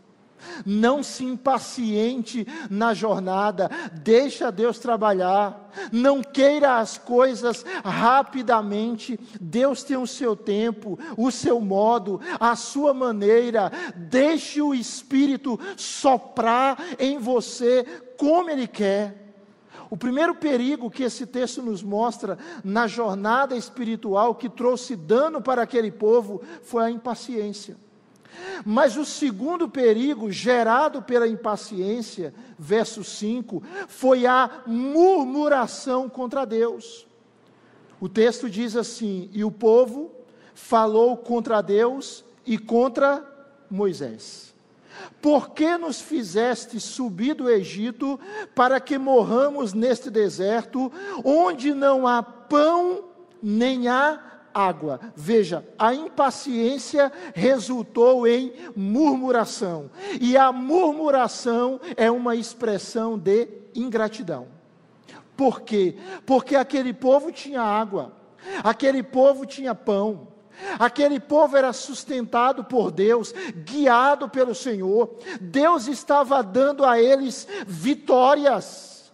Não 0.65 1.01
se 1.01 1.23
impaciente 1.23 2.45
na 2.69 2.93
jornada, 2.93 3.69
deixa 3.93 4.51
Deus 4.51 4.77
trabalhar. 4.77 5.71
Não 5.91 6.21
queira 6.21 6.77
as 6.77 6.97
coisas 6.97 7.65
rapidamente. 7.83 9.19
Deus 9.41 9.83
tem 9.83 9.97
o 9.97 10.05
seu 10.05 10.35
tempo, 10.35 10.99
o 11.17 11.31
seu 11.31 11.59
modo, 11.59 12.21
a 12.39 12.55
sua 12.55 12.93
maneira. 12.93 13.71
Deixe 13.95 14.61
o 14.61 14.73
Espírito 14.73 15.59
soprar 15.75 16.77
em 16.99 17.17
você 17.17 17.83
como 18.17 18.49
Ele 18.49 18.67
quer. 18.67 19.24
O 19.89 19.97
primeiro 19.97 20.35
perigo 20.35 20.89
que 20.89 21.03
esse 21.03 21.25
texto 21.25 21.61
nos 21.61 21.83
mostra 21.83 22.37
na 22.63 22.87
jornada 22.87 23.55
espiritual 23.55 24.35
que 24.35 24.49
trouxe 24.49 24.95
dano 24.95 25.41
para 25.41 25.61
aquele 25.61 25.91
povo 25.91 26.41
foi 26.63 26.83
a 26.83 26.91
impaciência. 26.91 27.77
Mas 28.65 28.97
o 28.97 29.05
segundo 29.05 29.69
perigo 29.69 30.31
gerado 30.31 31.01
pela 31.01 31.27
impaciência, 31.27 32.33
verso 32.57 33.03
5, 33.03 33.63
foi 33.87 34.25
a 34.25 34.63
murmuração 34.65 36.09
contra 36.09 36.45
Deus. 36.45 37.07
O 37.99 38.09
texto 38.09 38.49
diz 38.49 38.75
assim: 38.75 39.29
E 39.33 39.43
o 39.43 39.51
povo 39.51 40.11
falou 40.53 41.17
contra 41.17 41.61
Deus 41.61 42.25
e 42.45 42.57
contra 42.57 43.23
Moisés. 43.69 44.54
Por 45.21 45.51
que 45.51 45.77
nos 45.77 46.01
fizeste 46.01 46.79
subir 46.79 47.33
do 47.33 47.49
Egito 47.49 48.19
para 48.53 48.79
que 48.79 48.97
morramos 48.97 49.73
neste 49.73 50.09
deserto, 50.09 50.91
onde 51.23 51.73
não 51.73 52.07
há 52.07 52.21
pão 52.21 53.05
nem 53.41 53.87
há 53.87 54.35
água. 54.55 55.01
Veja, 55.13 55.67
a 55.77 55.93
impaciência 55.93 57.11
resultou 57.33 58.25
em 58.25 58.53
murmuração, 58.73 59.91
e 60.21 60.37
a 60.37 60.49
murmuração 60.53 61.81
é 61.97 62.09
uma 62.09 62.37
expressão 62.37 63.17
de 63.17 63.49
ingratidão. 63.75 64.47
Por 65.35 65.61
quê? 65.61 65.97
Porque 66.25 66.55
aquele 66.55 66.93
povo 66.93 67.33
tinha 67.33 67.61
água, 67.61 68.13
aquele 68.63 69.03
povo 69.03 69.45
tinha 69.45 69.75
pão, 69.75 70.29
Aquele 70.79 71.19
povo 71.19 71.57
era 71.57 71.73
sustentado 71.73 72.63
por 72.63 72.91
Deus, 72.91 73.33
guiado 73.65 74.29
pelo 74.29 74.55
Senhor. 74.55 75.17
Deus 75.39 75.87
estava 75.87 76.41
dando 76.41 76.85
a 76.85 76.99
eles 76.99 77.47
vitórias. 77.65 79.13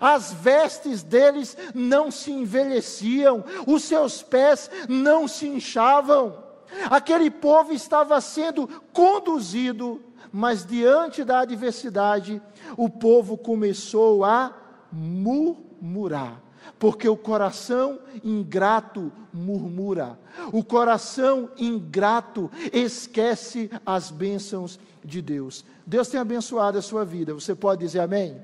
As 0.00 0.32
vestes 0.32 1.02
deles 1.02 1.56
não 1.74 2.10
se 2.10 2.30
envelheciam, 2.30 3.44
os 3.66 3.82
seus 3.82 4.22
pés 4.22 4.70
não 4.88 5.26
se 5.26 5.46
inchavam. 5.46 6.42
Aquele 6.88 7.30
povo 7.30 7.72
estava 7.72 8.20
sendo 8.20 8.68
conduzido, 8.92 10.00
mas 10.30 10.64
diante 10.64 11.24
da 11.24 11.40
adversidade, 11.40 12.40
o 12.76 12.88
povo 12.88 13.36
começou 13.36 14.24
a 14.24 14.54
murmurar, 14.90 16.40
porque 16.82 17.08
o 17.08 17.16
coração 17.16 18.00
ingrato 18.24 19.12
murmura, 19.32 20.18
o 20.52 20.64
coração 20.64 21.48
ingrato 21.56 22.50
esquece 22.72 23.70
as 23.86 24.10
bênçãos 24.10 24.80
de 25.04 25.22
Deus. 25.22 25.64
Deus 25.86 26.08
tem 26.08 26.18
abençoado 26.18 26.76
a 26.76 26.82
sua 26.82 27.04
vida, 27.04 27.32
você 27.34 27.54
pode 27.54 27.82
dizer 27.82 28.00
amém? 28.00 28.42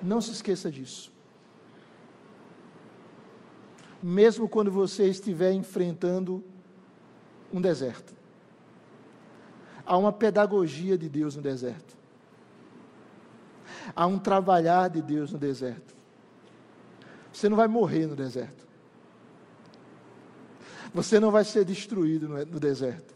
Não 0.00 0.20
se 0.20 0.30
esqueça 0.30 0.70
disso. 0.70 1.10
Mesmo 4.00 4.48
quando 4.48 4.70
você 4.70 5.08
estiver 5.08 5.52
enfrentando 5.52 6.40
um 7.52 7.60
deserto, 7.60 8.14
há 9.84 9.96
uma 9.96 10.12
pedagogia 10.12 10.96
de 10.96 11.08
Deus 11.08 11.34
no 11.34 11.42
deserto, 11.42 11.96
há 13.92 14.06
um 14.06 14.20
trabalhar 14.20 14.88
de 14.88 15.02
Deus 15.02 15.32
no 15.32 15.38
deserto. 15.40 16.01
Você 17.32 17.48
não 17.48 17.56
vai 17.56 17.68
morrer 17.68 18.06
no 18.06 18.14
deserto, 18.14 18.66
você 20.92 21.18
não 21.18 21.30
vai 21.30 21.44
ser 21.44 21.64
destruído 21.64 22.28
no 22.28 22.60
deserto, 22.60 23.14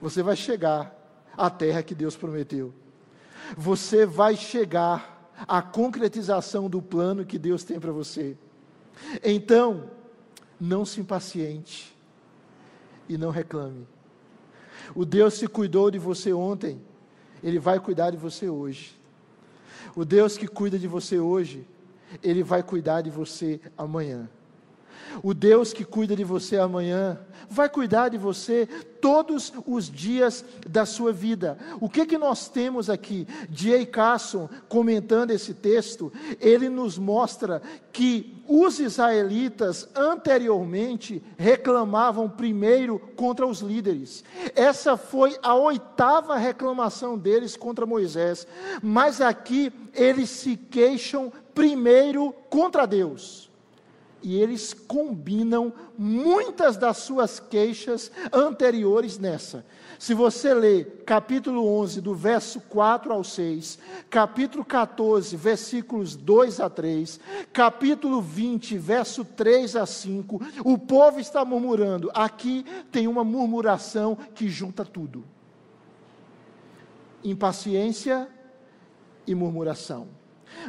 você 0.00 0.22
vai 0.22 0.36
chegar 0.36 0.94
à 1.36 1.50
terra 1.50 1.82
que 1.82 1.94
Deus 1.94 2.16
prometeu, 2.16 2.72
você 3.56 4.06
vai 4.06 4.36
chegar 4.36 5.32
a 5.46 5.60
concretização 5.60 6.70
do 6.70 6.80
plano 6.80 7.26
que 7.26 7.38
Deus 7.38 7.62
tem 7.64 7.78
para 7.78 7.92
você. 7.92 8.36
Então, 9.22 9.90
não 10.58 10.84
se 10.84 11.00
impaciente 11.00 11.94
e 13.08 13.18
não 13.18 13.30
reclame. 13.30 13.86
O 14.94 15.04
Deus 15.04 15.38
que 15.38 15.46
cuidou 15.46 15.90
de 15.90 15.98
você 15.98 16.32
ontem, 16.32 16.80
Ele 17.42 17.58
vai 17.58 17.78
cuidar 17.78 18.10
de 18.10 18.16
você 18.16 18.48
hoje. 18.48 18.98
O 19.94 20.04
Deus 20.04 20.38
que 20.38 20.46
cuida 20.46 20.78
de 20.78 20.88
você 20.88 21.18
hoje, 21.18 21.66
Ele 22.22 22.42
vai 22.42 22.62
cuidar 22.62 23.02
de 23.02 23.10
você 23.10 23.60
amanhã. 23.76 24.28
O 25.22 25.34
Deus 25.34 25.72
que 25.72 25.84
cuida 25.84 26.14
de 26.14 26.24
você 26.24 26.58
amanhã 26.58 27.18
vai 27.48 27.68
cuidar 27.68 28.08
de 28.08 28.18
você 28.18 28.68
todos 29.00 29.52
os 29.66 29.90
dias 29.90 30.44
da 30.68 30.84
sua 30.84 31.12
vida. 31.12 31.58
O 31.80 31.88
que 31.88 32.06
que 32.06 32.18
nós 32.18 32.48
temos 32.48 32.90
aqui? 32.90 33.26
J. 33.50 33.86
Carson 33.86 34.48
comentando 34.68 35.30
esse 35.30 35.54
texto, 35.54 36.12
ele 36.40 36.68
nos 36.68 36.98
mostra 36.98 37.62
que 37.92 38.42
os 38.48 38.78
israelitas 38.78 39.88
anteriormente 39.94 41.22
reclamavam 41.36 42.28
primeiro 42.28 42.98
contra 43.16 43.46
os 43.46 43.60
líderes. 43.60 44.24
Essa 44.54 44.96
foi 44.96 45.36
a 45.42 45.54
oitava 45.54 46.36
reclamação 46.36 47.18
deles 47.18 47.56
contra 47.56 47.86
Moisés. 47.86 48.46
Mas 48.82 49.20
aqui 49.20 49.72
eles 49.94 50.30
se 50.30 50.56
queixam 50.56 51.32
primeiro 51.54 52.32
contra 52.50 52.86
Deus 52.86 53.45
e 54.26 54.34
eles 54.40 54.74
combinam 54.74 55.72
muitas 55.96 56.76
das 56.76 56.96
suas 56.96 57.38
queixas 57.38 58.10
anteriores 58.32 59.20
nessa. 59.20 59.64
Se 60.00 60.14
você 60.14 60.52
ler 60.52 61.04
capítulo 61.06 61.64
11, 61.64 62.00
do 62.00 62.12
verso 62.12 62.60
4 62.62 63.12
ao 63.12 63.22
6, 63.22 63.78
capítulo 64.10 64.64
14, 64.64 65.36
versículos 65.36 66.16
2 66.16 66.58
a 66.58 66.68
3, 66.68 67.20
capítulo 67.52 68.20
20, 68.20 68.76
verso 68.78 69.24
3 69.24 69.76
a 69.76 69.86
5, 69.86 70.40
o 70.64 70.76
povo 70.76 71.20
está 71.20 71.44
murmurando. 71.44 72.10
Aqui 72.12 72.66
tem 72.90 73.06
uma 73.06 73.22
murmuração 73.22 74.18
que 74.34 74.48
junta 74.48 74.84
tudo: 74.84 75.22
impaciência 77.22 78.28
e 79.24 79.36
murmuração. 79.36 80.08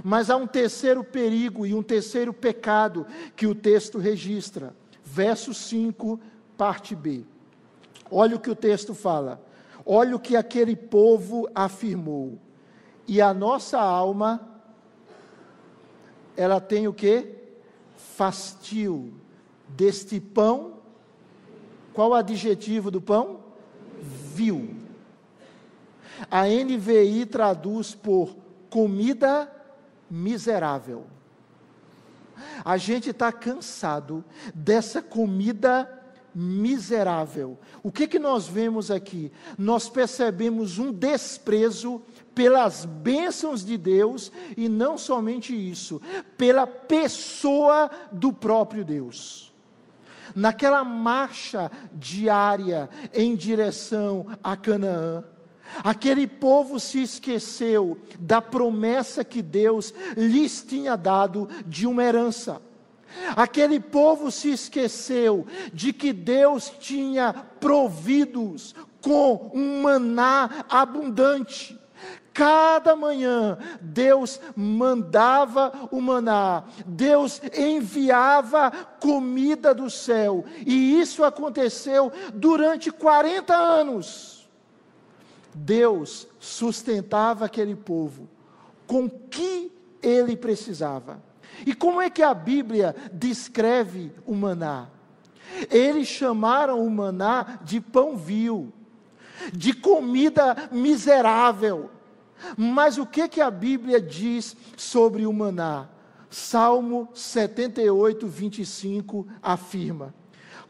Mas 0.04 0.30
há 0.30 0.36
um 0.36 0.48
terceiro 0.48 1.04
perigo 1.04 1.66
e 1.66 1.74
um 1.74 1.84
terceiro 1.84 2.34
pecado 2.34 3.06
que 3.36 3.48
o 3.48 3.56
texto 3.56 3.98
registra. 3.98 4.76
Verso 5.04 5.54
5, 5.54 6.20
parte 6.58 6.96
B. 6.96 7.24
Olha 8.10 8.36
o 8.36 8.40
que 8.40 8.50
o 8.50 8.56
texto 8.56 8.94
fala. 8.94 9.42
Olha 9.86 10.16
o 10.16 10.20
que 10.20 10.36
aquele 10.36 10.76
povo 10.76 11.50
afirmou. 11.56 12.38
E 13.08 13.22
a 13.22 13.34
nossa 13.34 13.80
alma, 13.80 14.48
ela 16.36 16.60
tem 16.60 16.88
o 16.88 16.94
que? 16.94 17.36
Fastio 17.96 19.14
deste 19.70 20.20
pão. 20.20 20.74
Qual 21.94 22.10
o 22.10 22.14
adjetivo 22.14 22.92
do 22.92 23.02
pão? 23.02 23.40
Vil. 24.02 24.76
A 26.30 26.46
NVI 26.46 27.26
traduz 27.26 27.96
por 27.96 28.36
comida 28.70 29.52
miserável. 30.10 31.06
A 32.64 32.78
gente 32.78 33.10
está 33.10 33.32
cansado 33.32 34.24
dessa 34.54 35.02
comida 35.02 35.90
miserável. 36.34 37.58
O 37.82 37.92
que, 37.92 38.08
que 38.08 38.20
nós 38.20 38.48
vemos 38.48 38.92
aqui? 38.92 39.32
Nós 39.58 39.90
percebemos 39.90 40.78
um 40.78 40.92
desprezo 40.92 42.02
pelas 42.36 42.86
bênçãos 42.86 43.66
de 43.66 43.76
Deus 43.76 44.32
e 44.56 44.70
não 44.70 45.00
somente 45.00 45.56
isso, 45.56 46.00
pela 46.38 46.68
pessoa 46.68 47.90
do 48.12 48.32
próprio 48.32 48.86
Deus. 48.86 49.52
Naquela 50.36 50.84
marcha 50.84 51.72
diária 51.92 52.88
em 53.12 53.36
direção 53.36 54.28
a 54.44 54.56
Canaã, 54.56 55.24
Aquele 55.84 56.28
povo 56.28 56.80
se 56.80 57.02
esqueceu 57.02 57.98
da 58.20 58.42
promessa 58.42 59.24
que 59.24 59.42
Deus 59.42 59.94
lhes 60.16 60.64
tinha 60.68 60.96
dado 60.96 61.50
de 61.66 61.86
uma 61.86 62.04
herança. 62.04 62.62
Aquele 63.36 63.80
povo 63.80 64.32
se 64.32 64.50
esqueceu 64.52 65.46
de 65.74 65.94
que 65.94 66.12
Deus 66.14 66.72
tinha 66.80 67.34
providos 67.60 68.76
com 69.02 69.52
um 69.54 69.82
maná 69.82 70.66
abundante. 70.70 71.80
Cada 72.34 72.96
manhã 72.96 73.58
Deus 73.82 74.40
mandava 74.56 75.90
o 75.90 76.00
maná, 76.00 76.66
Deus 76.86 77.42
enviava 77.58 78.70
comida 79.00 79.74
do 79.74 79.90
céu, 79.90 80.46
e 80.64 81.00
isso 81.00 81.24
aconteceu 81.24 82.12
durante 82.36 82.92
40 82.92 83.56
anos. 83.56 84.37
Deus 85.58 86.28
sustentava 86.40 87.46
aquele 87.46 87.76
povo 87.76 88.30
com 88.86 89.06
o 89.06 89.10
que 89.10 89.72
ele 90.02 90.38
precisava. 90.38 91.22
E 91.66 91.74
como 91.74 92.02
é 92.02 92.10
que 92.10 92.22
a 92.22 92.34
Bíblia 92.34 92.96
descreve 93.12 94.12
o 94.26 94.36
maná? 94.36 94.88
Eles 95.72 96.08
chamaram 96.08 96.86
o 96.86 96.90
maná 96.90 97.60
de 97.64 97.82
pão 97.82 98.16
vil, 98.16 98.72
de 99.52 99.74
comida 99.74 100.70
miserável. 100.72 101.90
Mas 102.56 102.98
o 102.98 103.06
que 103.06 103.28
que 103.28 103.42
a 103.42 103.50
Bíblia 103.50 104.00
diz 104.00 104.56
sobre 104.76 105.26
o 105.26 105.34
maná? 105.34 105.88
Salmo 106.30 107.10
78, 107.14 108.28
25 108.28 109.28
afirma: 109.42 110.14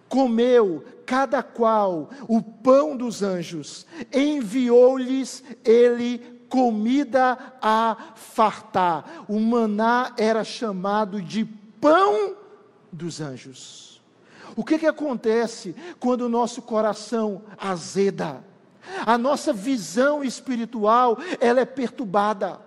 comeu 0.09 0.83
cada 1.05 1.41
qual 1.41 2.09
o 2.27 2.41
pão 2.41 2.95
dos 2.95 3.23
anjos, 3.23 3.85
enviou-lhes 4.13 5.43
ele 5.63 6.19
comida 6.49 7.37
a 7.61 8.13
fartar. 8.15 9.25
O 9.27 9.39
maná 9.39 10.13
era 10.17 10.43
chamado 10.43 11.21
de 11.21 11.45
pão 11.79 12.35
dos 12.91 13.21
anjos. 13.21 14.01
O 14.55 14.63
que, 14.63 14.79
que 14.79 14.87
acontece 14.87 15.75
quando 15.99 16.21
o 16.21 16.29
nosso 16.29 16.61
coração 16.61 17.43
azeda? 17.57 18.43
A 19.05 19.17
nossa 19.17 19.53
visão 19.53 20.23
espiritual 20.23 21.17
ela 21.39 21.59
é 21.59 21.65
perturbada. 21.65 22.66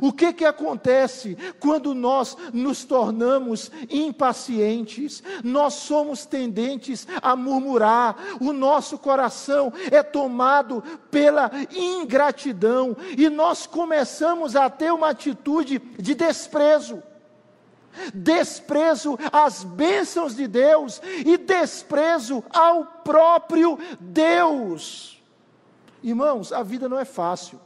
O 0.00 0.12
que 0.12 0.32
que 0.32 0.44
acontece 0.44 1.36
quando 1.58 1.94
nós 1.94 2.36
nos 2.52 2.84
tornamos 2.84 3.70
impacientes? 3.88 5.22
Nós 5.42 5.74
somos 5.74 6.24
tendentes 6.24 7.06
a 7.20 7.34
murmurar, 7.36 8.16
o 8.40 8.52
nosso 8.52 8.98
coração 8.98 9.72
é 9.90 10.02
tomado 10.02 10.82
pela 11.10 11.50
ingratidão 11.70 12.96
e 13.16 13.28
nós 13.28 13.66
começamos 13.66 14.56
a 14.56 14.68
ter 14.70 14.92
uma 14.92 15.10
atitude 15.10 15.78
de 15.98 16.14
desprezo. 16.14 17.02
Desprezo 18.14 19.18
às 19.32 19.64
bênçãos 19.64 20.36
de 20.36 20.46
Deus 20.46 21.02
e 21.26 21.36
desprezo 21.36 22.42
ao 22.50 22.84
próprio 22.84 23.78
Deus. 23.98 25.20
Irmãos, 26.02 26.52
a 26.52 26.62
vida 26.62 26.88
não 26.88 26.98
é 26.98 27.04
fácil. 27.04 27.60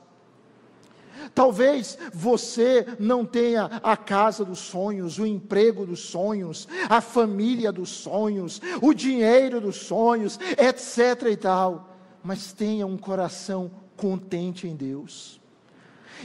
Talvez 1.34 1.98
você 2.12 2.86
não 2.98 3.24
tenha 3.24 3.64
a 3.82 3.96
casa 3.96 4.44
dos 4.44 4.58
sonhos, 4.58 5.18
o 5.18 5.26
emprego 5.26 5.86
dos 5.86 6.00
sonhos, 6.00 6.68
a 6.88 7.00
família 7.00 7.72
dos 7.72 7.90
sonhos, 7.90 8.60
o 8.80 8.92
dinheiro 8.92 9.60
dos 9.60 9.76
sonhos, 9.76 10.38
etc 10.58 11.28
e 11.30 11.36
tal, 11.36 11.96
mas 12.22 12.52
tenha 12.52 12.86
um 12.86 12.96
coração 12.96 13.70
contente 13.96 14.66
em 14.66 14.76
Deus. 14.76 15.40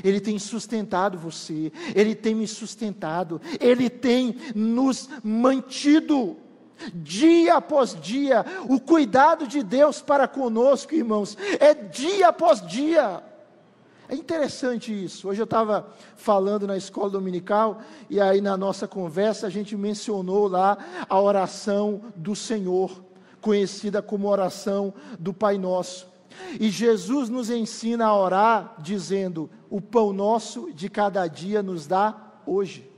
Ele 0.03 0.19
tem 0.19 0.37
sustentado 0.39 1.17
você, 1.17 1.71
Ele 1.95 2.15
tem 2.15 2.35
me 2.35 2.47
sustentado, 2.47 3.41
Ele 3.59 3.89
tem 3.89 4.35
nos 4.55 5.09
mantido 5.23 6.37
dia 6.93 7.55
após 7.55 7.99
dia. 7.99 8.45
O 8.67 8.79
cuidado 8.79 9.47
de 9.47 9.63
Deus 9.63 10.01
para 10.01 10.27
conosco, 10.27 10.95
irmãos, 10.95 11.37
é 11.59 11.73
dia 11.73 12.29
após 12.29 12.65
dia. 12.65 13.23
É 14.09 14.15
interessante 14.15 14.91
isso. 14.91 15.29
Hoje 15.29 15.39
eu 15.39 15.45
estava 15.45 15.87
falando 16.15 16.65
na 16.65 16.75
escola 16.75 17.11
dominical 17.11 17.79
e 18.09 18.19
aí 18.19 18.41
na 18.41 18.57
nossa 18.57 18.87
conversa 18.87 19.45
a 19.45 19.51
gente 19.51 19.77
mencionou 19.77 20.47
lá 20.47 20.79
a 21.07 21.21
oração 21.21 22.01
do 22.15 22.35
Senhor, 22.35 23.03
conhecida 23.39 24.01
como 24.01 24.27
oração 24.27 24.91
do 25.19 25.31
Pai 25.31 25.59
Nosso. 25.59 26.07
E 26.59 26.71
Jesus 26.71 27.29
nos 27.29 27.51
ensina 27.51 28.07
a 28.07 28.17
orar 28.17 28.73
dizendo: 28.79 29.47
O 29.69 29.79
pão 29.79 30.11
nosso 30.11 30.73
de 30.73 30.89
cada 30.89 31.27
dia 31.27 31.61
nos 31.61 31.85
dá 31.85 32.33
hoje. 32.47 32.88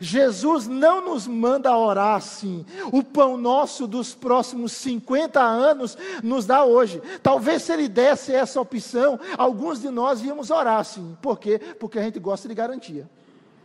Jesus 0.00 0.66
não 0.66 1.04
nos 1.04 1.26
manda 1.26 1.76
orar 1.76 2.16
assim. 2.16 2.64
O 2.92 3.02
pão 3.02 3.36
nosso 3.36 3.86
dos 3.86 4.14
próximos 4.14 4.72
50 4.72 5.40
anos 5.40 5.96
nos 6.22 6.46
dá 6.46 6.64
hoje. 6.64 7.02
Talvez 7.22 7.62
se 7.62 7.72
ele 7.72 7.88
desse 7.88 8.32
essa 8.32 8.60
opção, 8.60 9.18
alguns 9.36 9.80
de 9.80 9.90
nós 9.90 10.22
íamos 10.22 10.50
orar 10.50 10.78
assim. 10.78 11.16
Por 11.20 11.38
quê? 11.38 11.58
Porque 11.78 11.98
a 11.98 12.02
gente 12.02 12.18
gosta 12.18 12.48
de 12.48 12.54
garantia. 12.54 13.08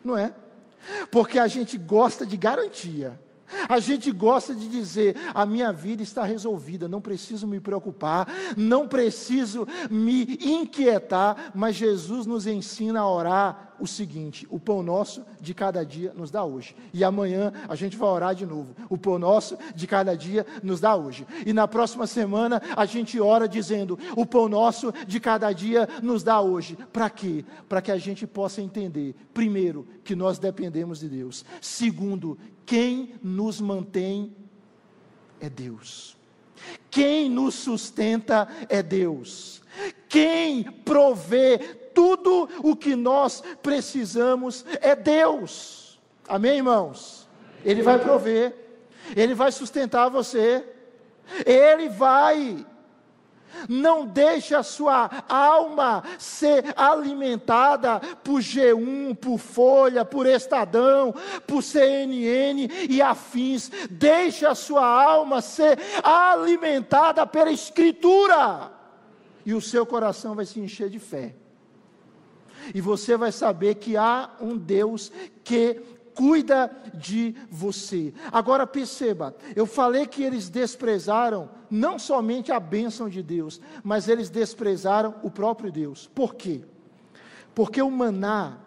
Não 0.03 0.17
é? 0.17 0.33
Porque 1.11 1.39
a 1.39 1.47
gente 1.47 1.77
gosta 1.77 2.25
de 2.25 2.35
garantia. 2.35 3.19
A 3.69 3.79
gente 3.79 4.11
gosta 4.11 4.53
de 4.53 4.67
dizer: 4.67 5.15
a 5.33 5.45
minha 5.45 5.71
vida 5.71 6.01
está 6.01 6.23
resolvida, 6.23 6.87
não 6.87 7.01
preciso 7.01 7.47
me 7.47 7.59
preocupar, 7.59 8.27
não 8.57 8.87
preciso 8.87 9.67
me 9.89 10.37
inquietar, 10.41 11.51
mas 11.53 11.75
Jesus 11.75 12.25
nos 12.25 12.47
ensina 12.47 13.01
a 13.01 13.09
orar 13.09 13.72
o 13.83 13.87
seguinte: 13.87 14.47
o 14.49 14.57
pão 14.57 14.81
nosso 14.81 15.25
de 15.41 15.53
cada 15.53 15.85
dia 15.85 16.13
nos 16.15 16.31
dá 16.31 16.41
hoje, 16.45 16.73
e 16.93 17.03
amanhã 17.03 17.51
a 17.67 17.75
gente 17.75 17.97
vai 17.97 18.07
orar 18.07 18.33
de 18.33 18.45
novo: 18.45 18.73
o 18.89 18.97
pão 18.97 19.19
nosso 19.19 19.57
de 19.75 19.85
cada 19.85 20.15
dia 20.15 20.45
nos 20.63 20.79
dá 20.79 20.95
hoje, 20.95 21.27
e 21.45 21.51
na 21.51 21.67
próxima 21.67 22.07
semana 22.07 22.61
a 22.77 22.85
gente 22.85 23.19
ora 23.19 23.45
dizendo: 23.45 23.99
o 24.15 24.25
pão 24.25 24.47
nosso 24.47 24.93
de 25.05 25.19
cada 25.19 25.51
dia 25.51 25.89
nos 26.01 26.23
dá 26.23 26.39
hoje. 26.39 26.77
Para 26.93 27.09
quê? 27.09 27.43
Para 27.67 27.81
que 27.81 27.91
a 27.91 27.97
gente 27.97 28.25
possa 28.25 28.61
entender, 28.61 29.13
primeiro, 29.33 29.85
que 30.01 30.15
nós 30.15 30.39
dependemos 30.39 31.01
de 31.01 31.09
Deus, 31.09 31.43
segundo, 31.59 32.39
quem 32.65 33.15
nos 33.21 33.59
mantém 33.59 34.33
é 35.41 35.49
Deus. 35.49 36.15
Quem 36.89 37.29
nos 37.29 37.55
sustenta 37.55 38.47
é 38.69 38.81
Deus. 38.81 39.61
Quem 40.07 40.63
provê 40.63 41.82
tudo 41.93 42.49
o 42.63 42.75
que 42.75 42.95
nós 42.95 43.43
precisamos 43.61 44.65
é 44.81 44.95
Deus. 44.95 45.99
Amém, 46.27 46.57
irmãos? 46.57 47.27
Ele 47.63 47.81
vai 47.81 47.99
prover, 47.99 48.55
Ele 49.15 49.33
vai 49.33 49.51
sustentar 49.51 50.09
você, 50.09 50.65
Ele 51.45 51.89
vai 51.89 52.65
não 53.67 54.05
deixe 54.05 54.55
a 54.55 54.63
sua 54.63 55.09
alma 55.29 56.03
ser 56.17 56.73
alimentada 56.75 57.99
por 58.23 58.39
G1, 58.39 59.15
por 59.15 59.37
Folha, 59.37 60.03
por 60.03 60.25
Estadão, 60.25 61.13
por 61.47 61.61
CNN 61.61 62.67
e 62.89 63.01
afins. 63.01 63.69
Deixe 63.89 64.45
a 64.45 64.55
sua 64.55 64.85
alma 64.85 65.41
ser 65.41 65.79
alimentada 66.03 67.25
pela 67.25 67.51
Escritura. 67.51 68.71
E 69.45 69.53
o 69.53 69.61
seu 69.61 69.85
coração 69.85 70.35
vai 70.35 70.45
se 70.45 70.59
encher 70.59 70.89
de 70.89 70.99
fé. 70.99 71.35
E 72.73 72.81
você 72.81 73.17
vai 73.17 73.31
saber 73.31 73.75
que 73.75 73.97
há 73.97 74.31
um 74.39 74.57
Deus 74.57 75.11
que 75.43 75.81
cuida 76.13 76.71
de 76.93 77.35
você. 77.49 78.13
Agora 78.31 78.67
perceba, 78.67 79.35
eu 79.55 79.65
falei 79.65 80.05
que 80.05 80.23
eles 80.23 80.49
desprezaram 80.49 81.49
não 81.69 81.97
somente 81.97 82.51
a 82.51 82.59
bênção 82.59 83.09
de 83.09 83.23
Deus, 83.23 83.59
mas 83.83 84.07
eles 84.07 84.29
desprezaram 84.29 85.15
o 85.23 85.31
próprio 85.31 85.71
Deus. 85.71 86.09
Por 86.13 86.35
quê? 86.35 86.63
Porque 87.55 87.81
o 87.81 87.89
maná 87.89 88.59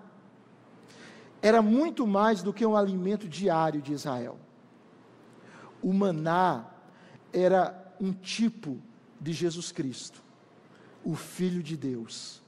era 1.40 1.62
muito 1.62 2.06
mais 2.06 2.42
do 2.42 2.52
que 2.52 2.66
um 2.66 2.76
alimento 2.76 3.28
diário 3.28 3.80
de 3.80 3.92
Israel. 3.92 4.38
O 5.82 5.92
maná 5.92 6.66
era 7.32 7.94
um 8.00 8.12
tipo 8.12 8.78
de 9.20 9.32
Jesus 9.32 9.70
Cristo, 9.70 10.22
o 11.04 11.14
Filho 11.14 11.62
de 11.62 11.76
Deus, 11.76 12.42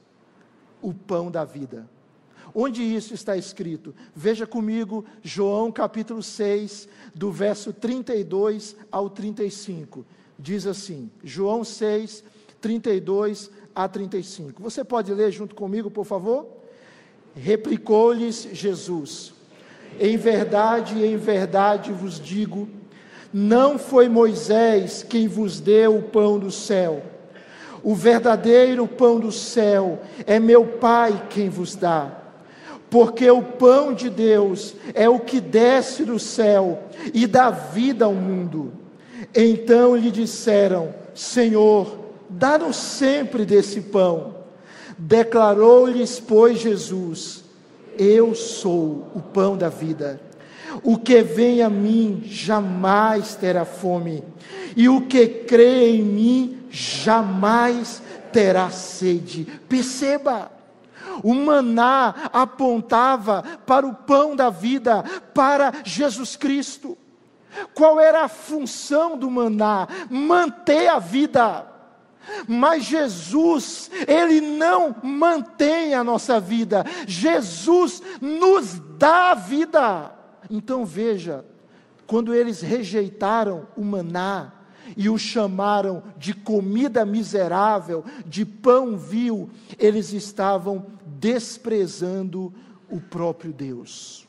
o 0.81 0.93
pão 0.93 1.29
da 1.29 1.43
vida. 1.43 1.87
Onde 2.53 2.81
isso 2.81 3.13
está 3.13 3.37
escrito? 3.37 3.93
Veja 4.15 4.47
comigo 4.47 5.05
João 5.21 5.71
capítulo 5.71 6.23
6, 6.23 6.87
do 7.13 7.31
verso 7.31 7.71
32 7.71 8.75
ao 8.91 9.09
35. 9.09 10.05
Diz 10.37 10.65
assim: 10.65 11.11
João 11.23 11.63
6, 11.63 12.23
32 12.59 13.51
a 13.75 13.87
35. 13.87 14.61
Você 14.61 14.83
pode 14.83 15.13
ler 15.13 15.31
junto 15.31 15.55
comigo, 15.55 15.91
por 15.91 16.05
favor? 16.05 16.47
Replicou-lhes 17.35 18.49
Jesus: 18.51 19.33
Em 19.99 20.17
verdade, 20.17 21.03
em 21.03 21.17
verdade 21.17 21.91
vos 21.91 22.19
digo, 22.19 22.67
não 23.31 23.77
foi 23.77 24.09
Moisés 24.09 25.05
quem 25.07 25.27
vos 25.27 25.59
deu 25.59 25.97
o 25.97 26.03
pão 26.03 26.39
do 26.39 26.51
céu. 26.51 27.03
O 27.83 27.95
verdadeiro 27.95 28.87
pão 28.87 29.19
do 29.19 29.31
céu 29.31 29.99
é 30.25 30.39
meu 30.39 30.65
Pai 30.65 31.27
quem 31.29 31.49
vos 31.49 31.75
dá 31.75 32.19
porque 32.89 33.29
o 33.29 33.41
pão 33.41 33.93
de 33.93 34.09
Deus 34.09 34.75
é 34.93 35.07
o 35.07 35.19
que 35.19 35.39
desce 35.39 36.03
do 36.03 36.17
céu 36.17 36.79
e 37.13 37.27
dá 37.27 37.51
vida 37.51 38.05
ao 38.05 38.13
mundo. 38.13 38.73
Então 39.33 39.95
lhe 39.95 40.09
disseram: 40.09 40.93
Senhor, 41.13 41.99
dá-nos 42.29 42.75
sempre 42.75 43.45
desse 43.45 43.81
pão. 43.81 44.35
Declarou-lhes, 44.97 46.19
pois, 46.19 46.59
Jesus: 46.59 47.43
Eu 47.97 48.33
sou 48.33 49.07
o 49.13 49.19
pão 49.19 49.55
da 49.55 49.69
vida. 49.69 50.19
O 50.83 50.97
que 50.97 51.21
vem 51.21 51.61
a 51.61 51.69
mim 51.69 52.21
jamais 52.25 53.35
terá 53.35 53.65
fome, 53.65 54.23
e 54.75 54.87
o 54.87 55.01
que 55.01 55.27
crê 55.27 55.89
em 55.89 56.03
mim 56.03 56.58
jamais 56.69 58.01
terá 58.31 58.69
sede. 58.69 59.45
Perceba, 59.67 60.51
o 61.23 61.33
maná 61.33 62.29
apontava 62.31 63.43
para 63.65 63.85
o 63.85 63.93
pão 63.93 64.35
da 64.35 64.49
vida, 64.49 65.03
para 65.33 65.73
Jesus 65.83 66.35
Cristo. 66.35 66.97
Qual 67.73 67.99
era 67.99 68.23
a 68.23 68.29
função 68.29 69.17
do 69.17 69.29
maná? 69.29 69.87
Manter 70.09 70.87
a 70.87 70.99
vida. 70.99 71.65
Mas 72.47 72.83
Jesus, 72.83 73.89
Ele 74.07 74.39
não 74.39 74.95
mantém 75.01 75.95
a 75.95 76.03
nossa 76.03 76.39
vida, 76.39 76.85
Jesus 77.07 78.03
nos 78.21 78.79
dá 78.97 79.31
a 79.31 79.35
vida. 79.35 80.11
Então 80.49 80.85
veja, 80.85 81.43
quando 82.05 82.33
eles 82.33 82.61
rejeitaram 82.61 83.67
o 83.75 83.83
maná 83.83 84.53
e 84.95 85.09
o 85.09 85.17
chamaram 85.17 86.03
de 86.17 86.33
comida 86.33 87.05
miserável, 87.05 88.03
de 88.25 88.45
pão 88.45 88.97
vil, 88.97 89.49
eles 89.77 90.13
estavam 90.13 90.85
desprezando 91.05 92.53
o 92.89 92.99
próprio 92.99 93.51
Deus. 93.51 94.27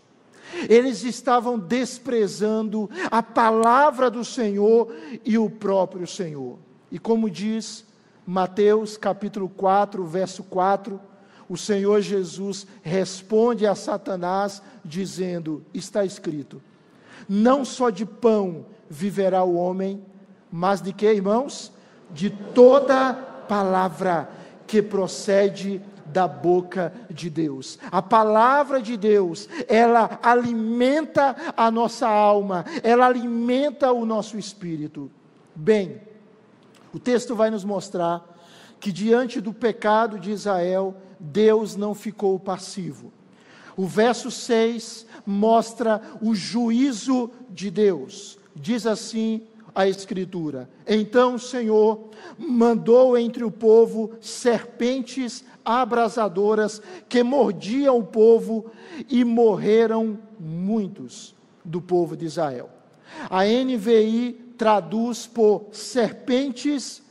Eles 0.68 1.04
estavam 1.04 1.58
desprezando 1.58 2.90
a 3.10 3.22
palavra 3.22 4.10
do 4.10 4.24
Senhor 4.24 4.92
e 5.24 5.38
o 5.38 5.48
próprio 5.48 6.06
Senhor. 6.06 6.58
E 6.90 6.98
como 6.98 7.30
diz 7.30 7.84
Mateus 8.26 8.96
capítulo 8.96 9.48
4, 9.48 10.04
verso 10.04 10.42
4, 10.44 11.00
o 11.48 11.56
Senhor 11.56 12.00
Jesus 12.00 12.66
responde 12.82 13.66
a 13.66 13.74
Satanás 13.74 14.62
dizendo: 14.84 15.64
Está 15.72 16.04
escrito, 16.04 16.62
não 17.28 17.64
só 17.64 17.90
de 17.90 18.04
pão 18.04 18.66
viverá 18.88 19.42
o 19.42 19.54
homem, 19.54 20.04
mas 20.50 20.80
de 20.80 20.92
que, 20.92 21.12
irmãos? 21.12 21.72
De 22.10 22.30
toda 22.30 23.14
palavra 23.14 24.30
que 24.66 24.82
procede 24.82 25.82
da 26.06 26.26
boca 26.26 26.92
de 27.08 27.30
Deus. 27.30 27.78
A 27.90 28.02
palavra 28.02 28.82
de 28.82 28.96
Deus, 28.96 29.48
ela 29.68 30.18
alimenta 30.22 31.36
a 31.56 31.70
nossa 31.70 32.08
alma, 32.08 32.64
ela 32.82 33.06
alimenta 33.06 33.92
o 33.92 34.04
nosso 34.04 34.38
espírito. 34.38 35.10
Bem, 35.54 36.00
o 36.92 36.98
texto 36.98 37.34
vai 37.34 37.50
nos 37.50 37.64
mostrar 37.64 38.24
que 38.80 38.90
diante 38.90 39.40
do 39.40 39.52
pecado 39.52 40.18
de 40.18 40.30
Israel, 40.30 40.96
Deus 41.18 41.76
não 41.76 41.94
ficou 41.94 42.38
passivo. 42.38 43.12
O 43.76 43.86
verso 43.86 44.30
6 44.30 45.06
mostra 45.24 46.02
o 46.20 46.34
juízo 46.34 47.30
de 47.48 47.70
Deus. 47.70 48.38
Diz 48.54 48.86
assim 48.86 49.46
a 49.74 49.88
Escritura: 49.88 50.68
Então 50.86 51.34
o 51.34 51.38
Senhor 51.38 52.10
mandou 52.38 53.16
entre 53.16 53.44
o 53.44 53.50
povo 53.50 54.12
serpentes 54.20 55.44
abrasadoras 55.64 56.80
que 57.08 57.22
mordiam 57.22 57.98
o 57.98 58.04
povo 58.04 58.70
e 59.08 59.24
morreram 59.24 60.18
muitos 60.38 61.34
do 61.64 61.80
povo 61.80 62.16
de 62.16 62.26
Israel. 62.26 62.70
A 63.28 63.44
NVI 63.44 64.54
traduz 64.56 65.26
por 65.26 65.68
serpentes 65.72 67.02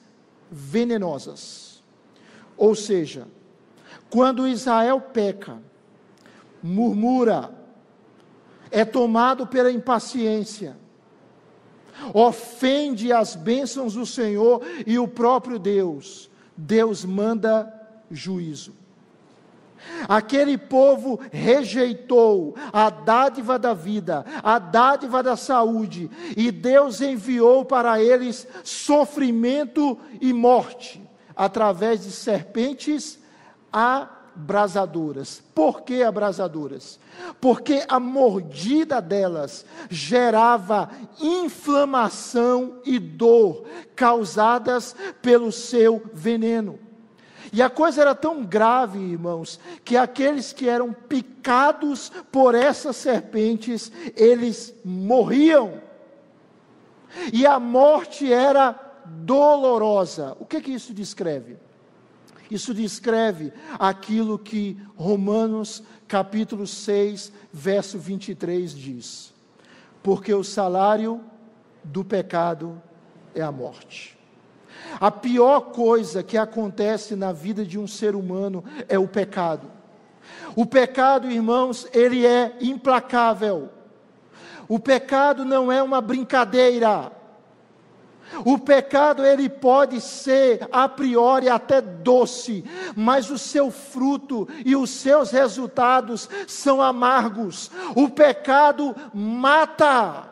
venenosas. 0.51 1.83
Ou 2.57 2.75
seja, 2.75 3.27
quando 4.09 4.47
Israel 4.47 4.99
peca, 4.99 5.59
murmura, 6.61 7.53
é 8.71 8.83
tomado 8.83 9.47
pela 9.47 9.71
impaciência, 9.71 10.77
ofende 12.13 13.11
as 13.11 13.35
bênçãos 13.35 13.93
do 13.93 14.05
Senhor 14.05 14.61
e 14.85 14.97
o 14.99 15.07
próprio 15.07 15.59
Deus, 15.59 16.29
Deus 16.55 17.05
manda 17.05 17.73
juízo. 18.11 18.73
Aquele 20.07 20.57
povo 20.57 21.19
rejeitou 21.31 22.55
a 22.73 22.89
dádiva 22.89 23.57
da 23.57 23.73
vida, 23.73 24.25
a 24.43 24.59
dádiva 24.59 25.23
da 25.23 25.35
saúde, 25.37 26.09
e 26.35 26.51
Deus 26.51 27.01
enviou 27.01 27.63
para 27.63 28.01
eles 28.01 28.47
sofrimento 28.63 29.97
e 30.19 30.33
morte, 30.33 31.01
através 31.35 32.03
de 32.03 32.11
serpentes 32.11 33.19
abrasadoras. 34.39 35.43
Por 35.53 35.81
que 35.81 36.01
abrasadoras? 36.01 36.99
Porque 37.41 37.83
a 37.87 37.99
mordida 37.99 39.01
delas 39.01 39.65
gerava 39.89 40.89
inflamação 41.19 42.79
e 42.85 42.97
dor 42.97 43.65
causadas 43.95 44.95
pelo 45.21 45.51
seu 45.51 46.01
veneno. 46.13 46.79
E 47.51 47.61
a 47.61 47.69
coisa 47.69 48.01
era 48.01 48.15
tão 48.15 48.45
grave, 48.45 48.99
irmãos, 48.99 49.59
que 49.83 49.97
aqueles 49.97 50.53
que 50.53 50.69
eram 50.69 50.93
picados 50.93 52.11
por 52.31 52.55
essas 52.55 52.95
serpentes, 52.95 53.91
eles 54.15 54.73
morriam. 54.85 55.81
E 57.33 57.45
a 57.45 57.59
morte 57.59 58.31
era 58.31 58.79
dolorosa. 59.05 60.37
O 60.39 60.45
que 60.45 60.61
que 60.61 60.71
isso 60.71 60.93
descreve? 60.93 61.57
Isso 62.49 62.73
descreve 62.73 63.53
aquilo 63.77 64.39
que 64.39 64.77
Romanos 64.95 65.83
capítulo 66.07 66.65
6, 66.65 67.31
verso 67.53 67.99
23 67.99 68.73
diz: 68.73 69.33
Porque 70.01 70.33
o 70.33 70.43
salário 70.43 71.21
do 71.83 72.03
pecado 72.03 72.81
é 73.35 73.41
a 73.41 73.51
morte. 73.51 74.17
A 74.99 75.11
pior 75.11 75.71
coisa 75.71 76.23
que 76.23 76.37
acontece 76.37 77.15
na 77.15 77.31
vida 77.31 77.63
de 77.65 77.77
um 77.77 77.87
ser 77.87 78.15
humano 78.15 78.63
é 78.87 78.97
o 78.97 79.07
pecado. 79.07 79.69
O 80.55 80.65
pecado, 80.65 81.29
irmãos, 81.29 81.87
ele 81.93 82.25
é 82.25 82.55
implacável. 82.59 83.69
O 84.67 84.79
pecado 84.79 85.45
não 85.45 85.71
é 85.71 85.81
uma 85.81 86.01
brincadeira. 86.01 87.11
O 88.45 88.57
pecado 88.57 89.25
ele 89.25 89.49
pode 89.49 89.99
ser 89.99 90.67
a 90.71 90.87
priori 90.87 91.49
até 91.49 91.81
doce, 91.81 92.63
mas 92.95 93.29
o 93.29 93.37
seu 93.37 93.71
fruto 93.71 94.47
e 94.65 94.75
os 94.75 94.89
seus 94.89 95.31
resultados 95.31 96.29
são 96.47 96.81
amargos. 96.81 97.71
O 97.95 98.09
pecado 98.09 98.95
mata. 99.13 100.29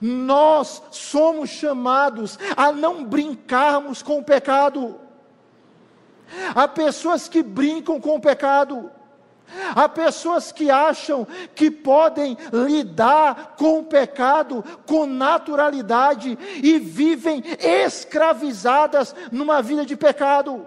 Nós 0.00 0.82
somos 0.90 1.50
chamados 1.50 2.38
a 2.56 2.70
não 2.70 3.04
brincarmos 3.04 4.02
com 4.02 4.18
o 4.18 4.24
pecado. 4.24 5.00
Há 6.54 6.66
pessoas 6.68 7.28
que 7.28 7.42
brincam 7.42 8.00
com 8.00 8.16
o 8.16 8.20
pecado. 8.20 8.90
Há 9.74 9.88
pessoas 9.88 10.52
que 10.52 10.70
acham 10.70 11.26
que 11.54 11.70
podem 11.70 12.36
lidar 12.52 13.54
com 13.56 13.80
o 13.80 13.84
pecado 13.84 14.64
com 14.86 15.06
naturalidade 15.06 16.38
e 16.62 16.78
vivem 16.78 17.42
escravizadas 17.58 19.14
numa 19.30 19.62
vida 19.62 19.86
de 19.86 19.96
pecado, 19.96 20.66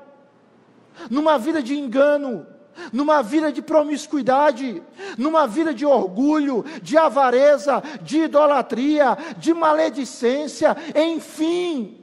numa 1.10 1.38
vida 1.38 1.62
de 1.62 1.78
engano 1.78 2.46
numa 2.94 3.22
vida 3.22 3.52
de 3.52 3.62
promiscuidade, 3.62 4.82
numa 5.18 5.46
vida 5.46 5.74
de 5.74 5.86
orgulho, 5.86 6.64
de 6.82 6.98
avareza, 6.98 7.84
de 8.02 8.24
idolatria, 8.24 9.18
de 9.38 9.54
maledicência, 9.54 10.78
enfim. 10.96 11.99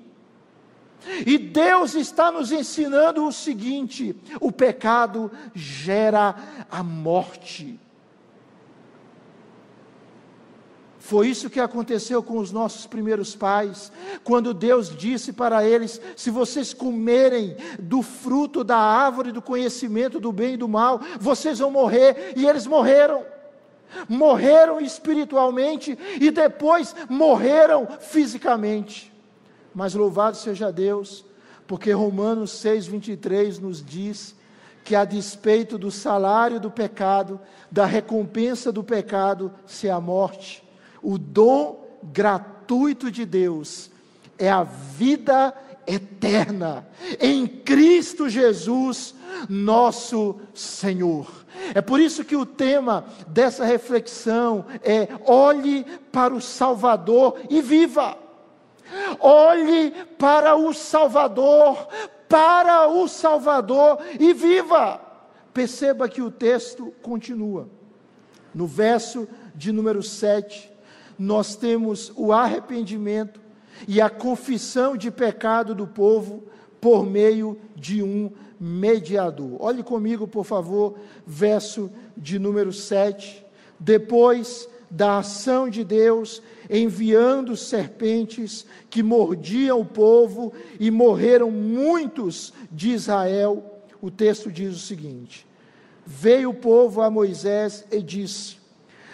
E 1.27 1.39
Deus 1.39 1.95
está 1.95 2.33
nos 2.33 2.51
ensinando 2.51 3.27
o 3.27 3.33
seguinte: 3.33 4.15
o 4.41 4.51
pecado 4.51 5.31
gera 5.55 6.35
a 6.71 6.83
morte. 6.83 7.79
Foi 11.07 11.29
isso 11.29 11.49
que 11.49 11.61
aconteceu 11.61 12.21
com 12.21 12.39
os 12.39 12.51
nossos 12.51 12.85
primeiros 12.85 13.37
pais, 13.37 13.93
quando 14.25 14.53
Deus 14.53 14.91
disse 14.91 15.33
para 15.33 15.65
eles: 15.65 16.01
se 16.17 16.31
vocês 16.31 16.75
comerem 16.75 17.57
do 17.79 18.03
fruto 18.03 18.65
da 18.65 18.77
árvore 18.77 19.31
do 19.31 19.41
conhecimento 19.41 20.19
do 20.19 20.33
bem 20.33 20.55
e 20.55 20.57
do 20.57 20.69
mal, 20.69 21.01
vocês 21.21 21.61
vão 21.61 21.71
morrer, 21.71 22.33
e 22.37 22.45
eles 22.45 22.67
morreram. 22.67 23.25
Morreram 24.09 24.81
espiritualmente 24.81 25.97
e 26.21 26.29
depois 26.33 26.95
morreram 27.09 27.87
fisicamente. 28.01 29.16
Mas 29.77 29.93
louvado 29.93 30.39
seja 30.39 30.73
Deus, 30.73 31.23
porque 31.67 31.93
Romanos 31.93 32.51
6,23 32.65 33.59
nos 33.59 33.85
diz 33.85 34.35
que 34.83 34.97
a 34.97 35.05
despeito 35.05 35.77
do 35.77 35.91
salário 35.91 36.59
do 36.59 36.71
pecado, 36.71 37.39
da 37.71 37.85
recompensa 37.85 38.73
do 38.73 38.83
pecado, 38.83 39.53
se 39.67 39.91
a 39.91 40.01
morte, 40.01 40.65
o 41.03 41.19
dom 41.19 41.87
gratuito 42.05 43.11
de 43.11 43.27
Deus 43.27 43.91
é 44.39 44.49
a 44.49 44.63
vida 44.63 45.55
eterna 45.87 46.89
em 47.21 47.47
Cristo 47.47 48.31
Jesus, 48.31 49.15
nosso 49.47 50.41
Senhor. 50.55 51.31
É 51.75 51.83
por 51.83 52.01
isso 52.01 52.25
que 52.25 52.35
o 52.35 52.47
tema 52.47 53.05
dessa 53.29 53.67
reflexão 53.67 54.65
é: 54.83 55.07
olhe 55.27 55.85
para 56.11 56.33
o 56.33 56.41
Salvador 56.41 57.37
e 57.51 57.61
viva. 57.61 58.25
Olhe 59.21 59.93
para 60.19 60.57
o 60.57 60.73
Salvador, 60.73 61.89
para 62.29 62.89
o 62.89 63.09
Salvador 63.09 63.99
e 64.19 64.33
viva. 64.33 65.01
Perceba 65.53 66.09
que 66.09 66.21
o 66.21 66.31
texto 66.31 66.93
continua. 67.03 67.69
No 68.55 68.67
verso 68.67 69.29
de 69.55 69.73
número 69.73 70.03
7, 70.03 70.73
nós 71.19 71.57
temos 71.57 72.13
o 72.17 72.33
arrependimento 72.33 73.41
e 73.87 74.01
a 74.01 74.09
confissão 74.09 74.97
de 74.97 75.11
pecado 75.11 75.75
do 75.75 75.87
povo 75.87 76.45
por 76.81 77.05
meio 77.05 77.59
de 77.75 78.03
um 78.03 78.31
mediador. 78.59 79.57
Olhe 79.61 79.83
comigo, 79.83 80.27
por 80.27 80.45
favor, 80.45 80.97
verso 81.27 81.91
de 82.17 82.39
número 82.39 82.73
7. 82.73 83.45
Depois 83.79 84.69
da 84.97 85.19
ação 85.19 85.69
de 85.69 85.85
Deus, 85.85 86.43
enviando 86.71 87.55
serpentes 87.55 88.65
que 88.89 89.03
mordiam 89.03 89.81
o 89.81 89.85
povo 89.85 90.55
e 90.81 90.91
morreram 90.91 91.51
muitos 91.51 92.55
de 92.73 92.93
Israel, 92.93 93.63
o 94.01 94.11
texto 94.11 94.51
diz 94.51 94.75
o 94.75 94.79
seguinte: 94.79 95.47
Veio 96.05 96.49
o 96.51 96.55
povo 96.55 97.03
a 97.03 97.11
Moisés 97.11 97.85
e 97.93 98.01
disse: 98.01 98.57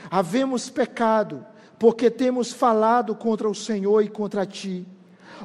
Havemos 0.09 0.71
pecado, 0.71 1.45
porque 1.81 2.09
temos 2.09 2.53
falado 2.53 3.17
contra 3.17 3.51
o 3.51 3.55
Senhor 3.55 4.03
e 4.03 4.09
contra 4.09 4.47
ti. 4.47 4.87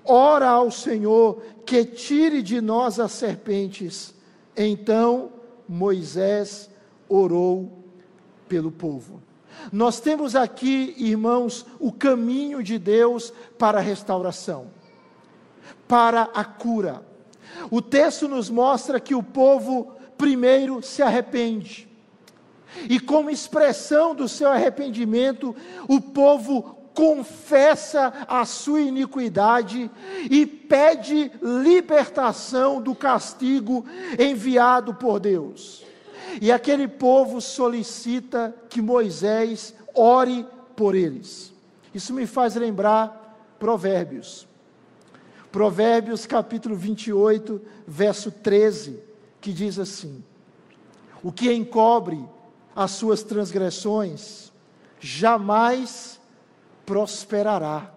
Ora 0.05 0.49
ao 0.49 0.69
Senhor 0.69 1.41
que 1.65 1.83
tire 1.83 2.43
de 2.43 2.61
nós 2.61 2.99
as 2.99 3.11
serpentes. 3.13 4.13
Então 4.55 5.31
Moisés 5.67 6.69
orou 7.09 7.83
pelo 8.47 8.71
povo. 8.71 9.26
Nós 9.71 9.99
temos 9.99 10.35
aqui, 10.35 10.93
irmãos, 10.97 11.65
o 11.79 11.91
caminho 11.91 12.63
de 12.63 12.77
Deus 12.77 13.33
para 13.57 13.79
a 13.79 13.81
restauração, 13.81 14.67
para 15.87 16.23
a 16.33 16.43
cura. 16.43 17.03
O 17.69 17.81
texto 17.81 18.27
nos 18.27 18.49
mostra 18.49 18.99
que 18.99 19.15
o 19.15 19.23
povo 19.23 19.93
primeiro 20.17 20.81
se 20.81 21.01
arrepende. 21.01 21.87
E 22.89 22.99
como 22.99 23.29
expressão 23.29 24.13
do 24.13 24.27
seu 24.27 24.49
arrependimento, 24.49 25.55
o 25.87 25.99
povo 25.99 26.77
confessa 26.93 28.11
a 28.27 28.43
sua 28.43 28.81
iniquidade 28.81 29.89
e 30.29 30.45
pede 30.45 31.31
libertação 31.41 32.81
do 32.81 32.95
castigo 32.95 33.85
enviado 34.17 34.95
por 34.95 35.19
Deus. 35.19 35.86
E 36.41 36.51
aquele 36.51 36.87
povo 36.87 37.41
solicita 37.41 38.53
que 38.69 38.81
Moisés 38.81 39.73
ore 39.93 40.45
por 40.75 40.95
eles. 40.95 41.53
Isso 41.93 42.13
me 42.13 42.27
faz 42.27 42.55
lembrar 42.55 43.55
Provérbios. 43.59 44.47
Provérbios 45.51 46.25
capítulo 46.25 46.75
28, 46.75 47.59
verso 47.87 48.31
13, 48.31 48.99
que 49.41 49.51
diz 49.51 49.79
assim: 49.79 50.23
O 51.23 51.31
que 51.31 51.51
encobre 51.51 52.23
as 52.75 52.91
suas 52.91 53.23
transgressões 53.23 54.51
jamais 54.99 56.19
prosperará, 56.85 57.91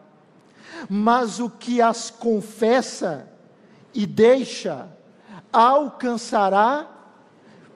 mas 0.88 1.38
o 1.38 1.50
que 1.50 1.82
as 1.82 2.10
confessa 2.10 3.28
e 3.92 4.06
deixa 4.06 4.88
alcançará 5.52 6.99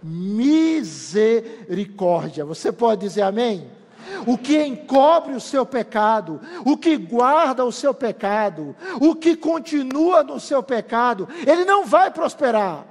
misericórdia. 0.04 2.44
Você 2.44 2.70
pode 2.70 3.00
dizer 3.00 3.22
amém? 3.22 3.66
O 4.26 4.36
que 4.36 4.62
encobre 4.62 5.34
o 5.34 5.40
seu 5.40 5.64
pecado, 5.64 6.38
o 6.62 6.76
que 6.76 6.94
guarda 6.98 7.64
o 7.64 7.72
seu 7.72 7.94
pecado, 7.94 8.76
o 9.00 9.14
que 9.14 9.34
continua 9.34 10.22
no 10.22 10.38
seu 10.38 10.62
pecado, 10.62 11.26
ele 11.46 11.64
não 11.64 11.86
vai 11.86 12.10
prosperar. 12.10 12.86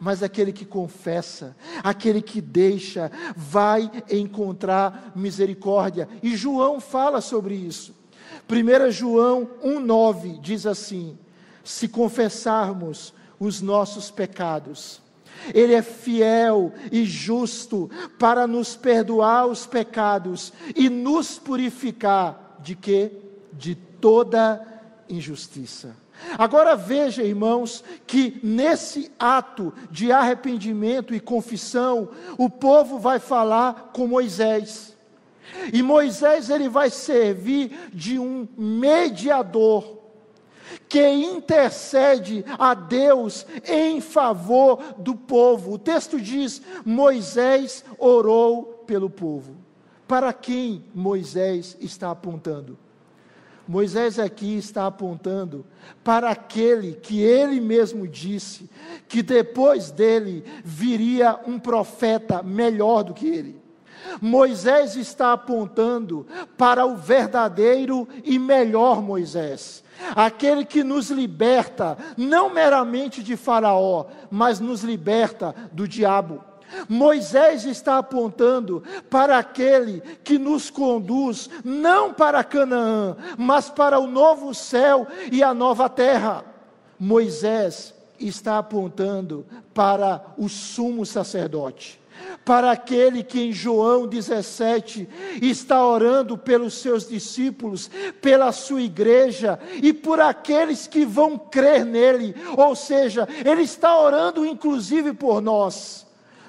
Mas 0.00 0.22
aquele 0.22 0.54
que 0.54 0.64
confessa, 0.64 1.54
aquele 1.84 2.22
que 2.22 2.40
deixa, 2.40 3.12
vai 3.36 3.90
encontrar 4.10 5.12
misericórdia. 5.14 6.08
E 6.22 6.34
João 6.34 6.80
fala 6.80 7.20
sobre 7.20 7.54
isso. 7.54 7.94
1 8.48 8.90
João 8.90 9.46
1,9 9.62 10.40
diz 10.40 10.64
assim: 10.66 11.18
Se 11.62 11.88
confessarmos 11.88 13.12
os 13.38 13.60
nossos 13.60 14.10
pecados, 14.10 15.04
ele 15.54 15.74
é 15.74 15.82
fiel 15.82 16.72
e 16.90 17.04
justo 17.04 17.90
para 18.18 18.46
nos 18.46 18.76
perdoar 18.76 19.46
os 19.46 19.66
pecados 19.66 20.52
e 20.74 20.88
nos 20.88 21.38
purificar 21.38 22.58
de 22.60 22.74
quê? 22.74 23.12
De 23.52 23.74
toda 23.74 24.60
injustiça. 25.08 25.96
Agora 26.38 26.74
veja, 26.74 27.22
irmãos, 27.22 27.84
que 28.06 28.40
nesse 28.42 29.10
ato 29.18 29.72
de 29.90 30.10
arrependimento 30.10 31.14
e 31.14 31.20
confissão, 31.20 32.08
o 32.38 32.48
povo 32.48 32.98
vai 32.98 33.18
falar 33.18 33.90
com 33.92 34.06
Moisés. 34.06 34.96
E 35.72 35.82
Moisés 35.82 36.50
ele 36.50 36.68
vai 36.68 36.90
servir 36.90 37.90
de 37.92 38.18
um 38.18 38.48
mediador 38.56 39.95
que 40.88 41.08
intercede 41.08 42.44
a 42.58 42.74
Deus 42.74 43.46
em 43.66 44.00
favor 44.00 44.94
do 44.98 45.14
povo. 45.14 45.74
O 45.74 45.78
texto 45.78 46.20
diz: 46.20 46.62
Moisés 46.84 47.84
orou 47.98 48.84
pelo 48.86 49.10
povo. 49.10 49.56
Para 50.06 50.32
quem 50.32 50.84
Moisés 50.94 51.76
está 51.80 52.10
apontando? 52.10 52.78
Moisés 53.68 54.18
aqui 54.20 54.56
está 54.56 54.86
apontando 54.86 55.66
para 56.04 56.30
aquele 56.30 56.94
que 56.94 57.20
ele 57.20 57.60
mesmo 57.60 58.06
disse 58.06 58.70
que 59.08 59.22
depois 59.22 59.90
dele 59.90 60.44
viria 60.64 61.40
um 61.44 61.58
profeta 61.58 62.44
melhor 62.44 63.02
do 63.02 63.12
que 63.12 63.26
ele. 63.26 63.65
Moisés 64.20 64.96
está 64.96 65.32
apontando 65.32 66.26
para 66.56 66.86
o 66.86 66.96
verdadeiro 66.96 68.08
e 68.24 68.38
melhor 68.38 69.02
Moisés, 69.02 69.82
aquele 70.14 70.64
que 70.64 70.82
nos 70.82 71.10
liberta, 71.10 71.96
não 72.16 72.52
meramente 72.52 73.22
de 73.22 73.36
Faraó, 73.36 74.06
mas 74.30 74.60
nos 74.60 74.82
liberta 74.82 75.54
do 75.72 75.86
diabo. 75.86 76.42
Moisés 76.88 77.64
está 77.64 77.98
apontando 77.98 78.82
para 79.08 79.38
aquele 79.38 80.00
que 80.24 80.36
nos 80.38 80.68
conduz 80.68 81.48
não 81.64 82.12
para 82.12 82.42
Canaã, 82.42 83.16
mas 83.38 83.70
para 83.70 84.00
o 84.00 84.06
novo 84.06 84.52
céu 84.52 85.06
e 85.30 85.42
a 85.42 85.54
nova 85.54 85.88
terra. 85.88 86.44
Moisés 86.98 87.94
está 88.18 88.58
apontando 88.58 89.46
para 89.72 90.24
o 90.36 90.48
sumo 90.48 91.06
sacerdote 91.06 92.00
para 92.46 92.70
aquele 92.70 93.24
que 93.24 93.40
em 93.40 93.52
João 93.52 94.06
17 94.06 95.08
está 95.42 95.84
orando 95.84 96.38
pelos 96.38 96.74
seus 96.74 97.08
discípulos, 97.08 97.90
pela 98.22 98.52
sua 98.52 98.82
igreja 98.82 99.58
e 99.82 99.92
por 99.92 100.20
aqueles 100.20 100.86
que 100.86 101.04
vão 101.04 101.36
crer 101.36 101.84
nele, 101.84 102.36
ou 102.56 102.76
seja, 102.76 103.28
ele 103.44 103.62
está 103.62 103.98
orando 103.98 104.46
inclusive 104.46 105.12
por 105.12 105.42
nós. 105.42 106.06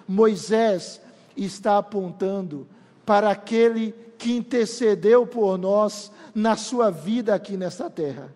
Moisés 0.07 1.01
está 1.35 1.79
apontando 1.79 2.67
para 3.03 3.31
aquele 3.31 3.95
que 4.19 4.37
intercedeu 4.37 5.25
por 5.25 5.57
nós 5.57 6.11
na 6.33 6.55
sua 6.55 6.91
vida 6.91 7.33
aqui 7.33 7.57
nesta 7.57 7.89
terra, 7.89 8.31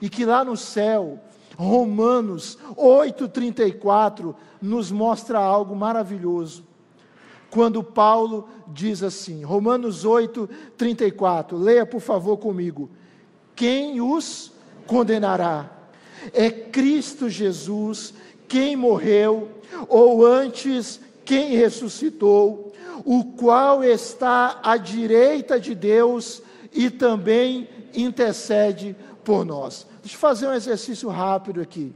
e 0.00 0.08
que 0.08 0.24
lá 0.24 0.44
no 0.44 0.56
céu, 0.56 1.18
Romanos 1.56 2.56
8,34 2.76 4.32
nos 4.62 4.92
mostra 4.92 5.40
algo 5.40 5.74
maravilhoso 5.74 6.72
quando 7.54 7.84
Paulo 7.84 8.48
diz 8.66 9.00
assim, 9.00 9.44
Romanos 9.44 10.04
8, 10.04 10.50
34, 10.76 11.56
leia 11.56 11.86
por 11.86 12.00
favor 12.00 12.36
comigo: 12.36 12.90
Quem 13.54 14.00
os 14.00 14.50
condenará? 14.88 15.70
É 16.32 16.50
Cristo 16.50 17.28
Jesus 17.28 18.12
quem 18.48 18.74
morreu, 18.74 19.48
ou 19.88 20.26
antes, 20.26 21.00
quem 21.24 21.54
ressuscitou, 21.54 22.72
o 23.04 23.24
qual 23.24 23.84
está 23.84 24.58
à 24.60 24.76
direita 24.76 25.60
de 25.60 25.76
Deus 25.76 26.42
e 26.72 26.90
também 26.90 27.68
intercede 27.94 28.96
por 29.22 29.44
nós. 29.44 29.86
Deixa 30.02 30.16
eu 30.16 30.20
fazer 30.20 30.48
um 30.48 30.54
exercício 30.54 31.08
rápido 31.08 31.60
aqui. 31.60 31.94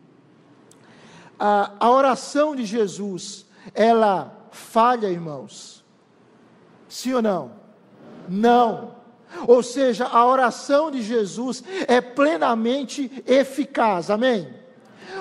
A, 1.36 1.72
a 1.80 1.90
oração 1.90 2.54
de 2.54 2.64
Jesus, 2.64 3.44
ela 3.74 4.37
falha, 4.50 5.08
irmãos? 5.08 5.84
Sim 6.88 7.14
ou 7.14 7.22
não? 7.22 7.52
Não. 8.28 8.96
Ou 9.46 9.62
seja, 9.62 10.06
a 10.06 10.26
oração 10.26 10.90
de 10.90 11.02
Jesus 11.02 11.62
é 11.86 12.00
plenamente 12.00 13.22
eficaz. 13.26 14.10
Amém? 14.10 14.58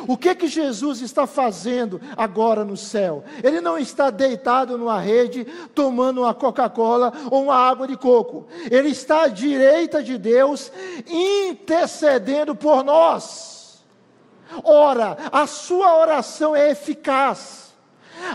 O 0.08 0.18
que 0.18 0.36
que 0.36 0.48
Jesus 0.48 1.02
está 1.02 1.26
fazendo 1.26 2.00
agora 2.16 2.64
no 2.64 2.78
céu? 2.78 3.24
Ele 3.44 3.60
não 3.60 3.78
está 3.78 4.10
deitado 4.10 4.78
numa 4.78 5.00
rede 5.00 5.46
tomando 5.74 6.22
uma 6.22 6.34
Coca-Cola 6.34 7.12
ou 7.32 7.44
uma 7.44 7.56
água 7.56 7.88
de 7.88 7.98
coco. 7.98 8.48
Ele 8.70 8.90
está 8.90 9.24
à 9.24 9.28
direita 9.28 10.04
de 10.04 10.18
Deus 10.18 10.72
intercedendo 11.08 12.56
por 12.56 12.84
nós. 12.84 13.84
Ora, 14.64 15.18
a 15.32 15.46
sua 15.46 15.98
oração 15.98 16.56
é 16.56 16.72
eficaz 16.72 17.67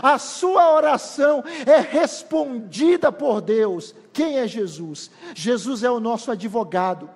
a 0.01 0.17
sua 0.17 0.73
oração 0.73 1.43
é 1.65 1.79
respondida 1.79 3.11
por 3.11 3.41
Deus. 3.41 3.93
Quem 4.11 4.39
é 4.39 4.47
Jesus? 4.47 5.09
Jesus 5.33 5.83
é 5.83 5.89
o 5.89 5.99
nosso 5.99 6.31
advogado, 6.31 7.09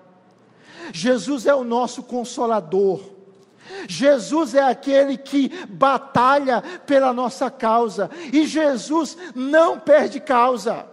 Jesus 0.92 1.46
é 1.46 1.54
o 1.54 1.64
nosso 1.64 2.04
consolador. 2.04 3.02
Jesus 3.86 4.56
é 4.56 4.64
aquele 4.64 5.18
que 5.18 5.50
batalha 5.68 6.64
pela 6.86 7.12
nossa 7.12 7.52
causa, 7.52 8.10
e 8.32 8.46
Jesus 8.46 9.18
não 9.36 9.78
perde 9.78 10.22
causa. 10.22 10.86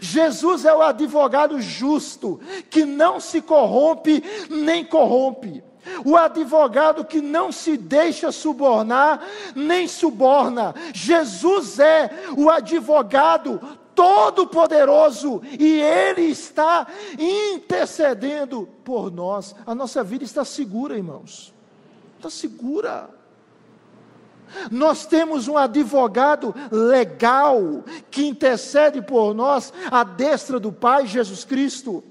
Jesus 0.00 0.64
é 0.64 0.74
o 0.74 0.82
advogado 0.82 1.60
justo, 1.60 2.40
que 2.70 2.84
não 2.84 3.20
se 3.20 3.40
corrompe 3.40 4.22
nem 4.50 4.84
corrompe. 4.84 5.62
O 6.04 6.16
advogado 6.16 7.04
que 7.04 7.20
não 7.20 7.50
se 7.50 7.76
deixa 7.76 8.30
subornar, 8.30 9.22
nem 9.54 9.88
suborna. 9.88 10.74
Jesus 10.92 11.78
é 11.78 12.10
o 12.36 12.50
advogado 12.50 13.60
todo-poderoso 13.94 15.42
e 15.58 15.80
Ele 15.80 16.22
está 16.22 16.86
intercedendo 17.18 18.68
por 18.84 19.10
nós. 19.10 19.54
A 19.66 19.74
nossa 19.74 20.02
vida 20.02 20.24
está 20.24 20.44
segura, 20.44 20.96
irmãos. 20.96 21.52
Está 22.16 22.30
segura. 22.30 23.10
Nós 24.70 25.06
temos 25.06 25.48
um 25.48 25.56
advogado 25.56 26.54
legal 26.70 27.84
que 28.10 28.26
intercede 28.26 29.00
por 29.00 29.34
nós 29.34 29.72
à 29.90 30.04
destra 30.04 30.60
do 30.60 30.70
Pai 30.70 31.06
Jesus 31.06 31.44
Cristo. 31.44 32.04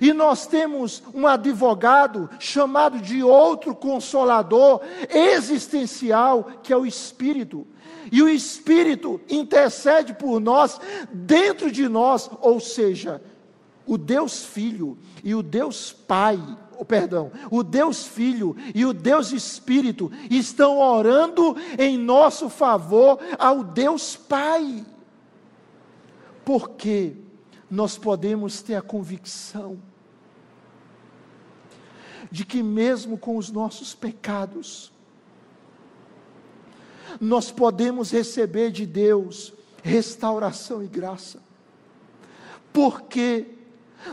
E 0.00 0.12
nós 0.12 0.46
temos 0.46 1.02
um 1.14 1.26
advogado 1.26 2.28
chamado 2.38 2.98
de 2.98 3.22
outro 3.22 3.74
consolador 3.74 4.80
existencial, 5.08 6.50
que 6.62 6.72
é 6.72 6.76
o 6.76 6.86
Espírito. 6.86 7.66
E 8.10 8.22
o 8.22 8.28
Espírito 8.28 9.20
intercede 9.28 10.14
por 10.14 10.40
nós, 10.40 10.80
dentro 11.12 11.70
de 11.70 11.88
nós, 11.88 12.30
ou 12.40 12.60
seja, 12.60 13.20
o 13.86 13.98
Deus 13.98 14.44
Filho 14.44 14.96
e 15.22 15.34
o 15.34 15.42
Deus 15.42 15.92
Pai, 15.92 16.38
oh, 16.78 16.84
perdão, 16.84 17.30
o 17.50 17.62
Deus 17.62 18.06
Filho 18.06 18.56
e 18.74 18.84
o 18.84 18.92
Deus 18.92 19.32
Espírito 19.32 20.10
estão 20.30 20.78
orando 20.78 21.56
em 21.78 21.98
nosso 21.98 22.48
favor 22.48 23.18
ao 23.38 23.62
Deus 23.62 24.16
Pai. 24.16 24.84
Porque 26.44 27.14
nós 27.70 27.96
podemos 27.98 28.62
ter 28.62 28.74
a 28.74 28.82
convicção 28.82 29.78
de 32.30 32.44
que, 32.44 32.62
mesmo 32.62 33.18
com 33.18 33.36
os 33.36 33.50
nossos 33.50 33.94
pecados, 33.94 34.92
nós 37.20 37.50
podemos 37.50 38.10
receber 38.10 38.70
de 38.70 38.86
Deus 38.86 39.52
restauração 39.82 40.82
e 40.82 40.86
graça. 40.86 41.42
Porque 42.72 43.53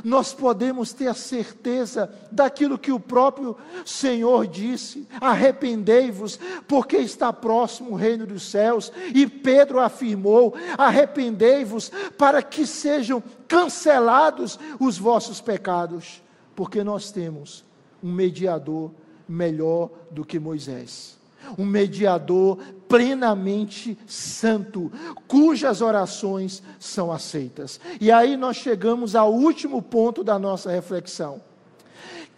nós 0.03 0.33
podemos 0.33 0.93
ter 0.93 1.07
a 1.07 1.13
certeza 1.13 2.11
daquilo 2.31 2.77
que 2.77 2.91
o 2.91 2.99
próprio 2.99 3.57
Senhor 3.85 4.47
disse: 4.47 5.07
arrependei-vos, 5.19 6.39
porque 6.67 6.97
está 6.97 7.31
próximo 7.31 7.91
o 7.91 7.95
reino 7.95 8.25
dos 8.25 8.43
céus. 8.43 8.91
E 9.13 9.27
Pedro 9.27 9.79
afirmou: 9.79 10.53
arrependei-vos, 10.77 11.91
para 12.17 12.41
que 12.41 12.65
sejam 12.65 13.23
cancelados 13.47 14.59
os 14.79 14.97
vossos 14.97 15.41
pecados, 15.41 16.21
porque 16.55 16.83
nós 16.83 17.11
temos 17.11 17.63
um 18.03 18.11
mediador 18.11 18.91
melhor 19.27 19.89
do 20.09 20.25
que 20.25 20.39
Moisés 20.39 21.20
um 21.57 21.65
mediador 21.65 22.57
plenamente 22.87 23.97
santo, 24.05 24.91
cujas 25.27 25.81
orações 25.81 26.61
são 26.79 27.11
aceitas. 27.11 27.79
E 27.99 28.11
aí 28.11 28.35
nós 28.35 28.57
chegamos 28.57 29.15
ao 29.15 29.33
último 29.33 29.81
ponto 29.81 30.23
da 30.23 30.37
nossa 30.37 30.69
reflexão, 30.71 31.41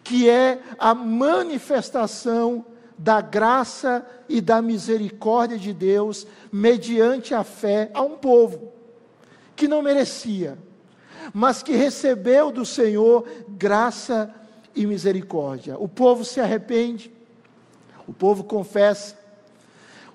que 0.04 0.30
é 0.30 0.62
a 0.78 0.93
manifestação 0.93 2.66
da 2.97 3.20
graça 3.20 4.06
e 4.30 4.39
da 4.39 4.62
misericórdia 4.62 5.58
de 5.58 5.74
Deus 5.74 6.28
mediante 6.51 7.34
a 7.34 7.43
fé 7.43 7.89
a 7.93 8.01
um 8.01 8.18
povo 8.18 8.72
que 9.56 9.68
não 9.68 9.82
merecia, 9.82 10.58
mas 11.34 11.64
que 11.64 11.74
recebeu 11.74 12.51
do 12.51 12.66
Senhor 12.66 13.28
graça 13.47 14.34
e 14.76 14.86
misericórdia. 14.86 15.78
O 15.78 15.88
povo 15.88 16.26
se 16.26 16.39
arrepende, 16.39 17.12
o 18.08 18.14
povo 18.14 18.43
confessa, 18.43 19.16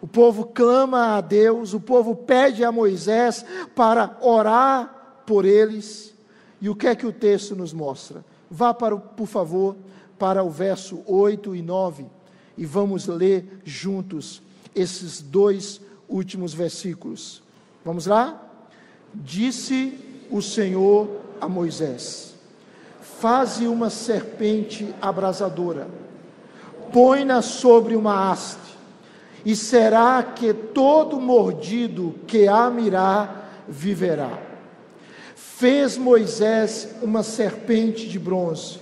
o 0.00 0.06
povo 0.06 0.44
clama 0.46 1.16
a 1.16 1.20
Deus, 1.20 1.74
o 1.74 1.80
povo 1.80 2.14
pede 2.14 2.64
a 2.64 2.70
Moisés 2.70 3.44
para 3.74 4.16
orar 4.20 5.22
por 5.26 5.44
eles. 5.44 6.14
E 6.60 6.68
o 6.68 6.74
que 6.74 6.86
é 6.86 6.94
que 6.94 7.06
o 7.06 7.12
texto 7.12 7.56
nos 7.56 7.72
mostra? 7.72 8.24
Vá, 8.50 8.72
para, 8.72 8.96
por 8.96 9.26
favor, 9.26 9.76
para 10.18 10.42
o 10.42 10.50
verso 10.50 11.02
8 11.06 11.54
e 11.54 11.62
9 11.62 12.06
e 12.56 12.64
vamos 12.64 13.06
ler 13.06 13.60
juntos 13.64 14.42
esses 14.74 15.20
dois 15.20 15.80
últimos 16.08 16.52
versículos. 16.52 17.42
Vamos 17.84 18.06
lá? 18.06 18.44
Disse 19.14 19.98
o 20.30 20.42
Senhor 20.42 21.08
a 21.40 21.48
Moisés: 21.48 22.34
Faze 23.00 23.66
uma 23.66 23.90
serpente 23.90 24.92
abrasadora 25.00 25.88
põe-na 26.92 27.42
sobre 27.42 27.94
uma 27.96 28.30
haste, 28.30 28.76
e 29.44 29.54
será 29.54 30.22
que 30.22 30.52
todo 30.52 31.20
mordido 31.20 32.14
que 32.26 32.48
a 32.48 32.68
mirar 32.68 33.64
viverá. 33.68 34.38
Fez 35.34 35.96
Moisés 35.96 36.94
uma 37.02 37.22
serpente 37.22 38.08
de 38.08 38.18
bronze 38.18 38.80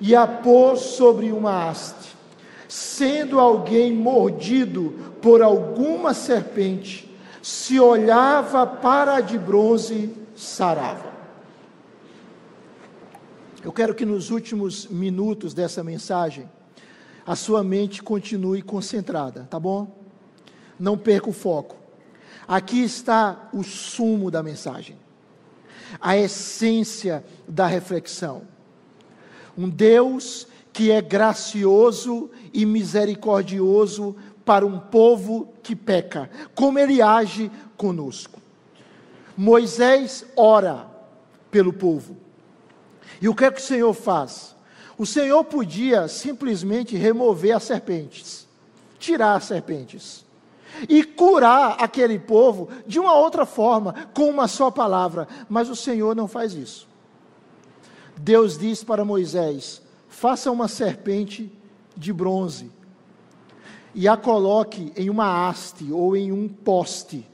e 0.00 0.14
a 0.14 0.26
pôs 0.26 0.80
sobre 0.80 1.32
uma 1.32 1.68
haste. 1.68 2.14
Sendo 2.68 3.38
alguém 3.38 3.92
mordido 3.92 4.94
por 5.20 5.42
alguma 5.42 6.12
serpente, 6.14 7.10
se 7.42 7.78
olhava 7.78 8.66
para 8.66 9.16
a 9.16 9.20
de 9.20 9.38
bronze, 9.38 10.10
sarava. 10.34 11.12
Eu 13.62 13.72
quero 13.72 13.94
que 13.94 14.04
nos 14.04 14.30
últimos 14.30 14.86
minutos 14.88 15.54
dessa 15.54 15.84
mensagem, 15.84 16.48
a 17.26 17.34
sua 17.34 17.62
mente 17.62 18.02
continue 18.02 18.62
concentrada, 18.62 19.46
tá 19.50 19.58
bom? 19.58 19.96
Não 20.78 20.98
perca 20.98 21.30
o 21.30 21.32
foco. 21.32 21.76
Aqui 22.46 22.82
está 22.82 23.48
o 23.52 23.62
sumo 23.62 24.30
da 24.30 24.42
mensagem, 24.42 24.96
a 26.00 26.16
essência 26.16 27.24
da 27.48 27.66
reflexão. 27.66 28.42
Um 29.56 29.68
Deus 29.68 30.46
que 30.72 30.90
é 30.90 31.00
gracioso 31.00 32.30
e 32.52 32.66
misericordioso 32.66 34.16
para 34.44 34.66
um 34.66 34.78
povo 34.78 35.54
que 35.62 35.74
peca, 35.74 36.28
como 36.54 36.78
ele 36.78 37.00
age 37.00 37.50
conosco. 37.76 38.40
Moisés 39.36 40.26
ora 40.36 40.86
pelo 41.50 41.72
povo. 41.72 42.16
E 43.22 43.28
o 43.28 43.34
que 43.34 43.44
é 43.44 43.50
que 43.50 43.60
o 43.60 43.64
Senhor 43.64 43.94
faz? 43.94 44.53
O 44.96 45.04
Senhor 45.04 45.42
podia 45.44 46.06
simplesmente 46.08 46.96
remover 46.96 47.56
as 47.56 47.64
serpentes, 47.64 48.46
tirar 48.98 49.34
as 49.34 49.44
serpentes 49.44 50.24
e 50.88 51.02
curar 51.02 51.76
aquele 51.80 52.18
povo 52.18 52.68
de 52.86 52.98
uma 52.98 53.14
outra 53.14 53.44
forma, 53.44 53.94
com 54.14 54.28
uma 54.28 54.48
só 54.48 54.70
palavra, 54.70 55.26
mas 55.48 55.68
o 55.68 55.76
Senhor 55.76 56.14
não 56.14 56.28
faz 56.28 56.54
isso. 56.54 56.88
Deus 58.16 58.56
diz 58.56 58.84
para 58.84 59.04
Moisés: 59.04 59.82
faça 60.08 60.50
uma 60.50 60.68
serpente 60.68 61.52
de 61.96 62.12
bronze 62.12 62.70
e 63.94 64.08
a 64.08 64.16
coloque 64.16 64.92
em 64.96 65.08
uma 65.08 65.48
haste 65.48 65.92
ou 65.92 66.16
em 66.16 66.32
um 66.32 66.48
poste, 66.48 67.26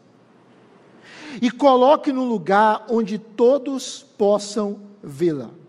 e 1.41 1.51
coloque 1.51 2.13
no 2.13 2.25
lugar 2.25 2.85
onde 2.89 3.19
todos 3.19 4.05
possam 4.19 4.81
vê-la. 5.03 5.60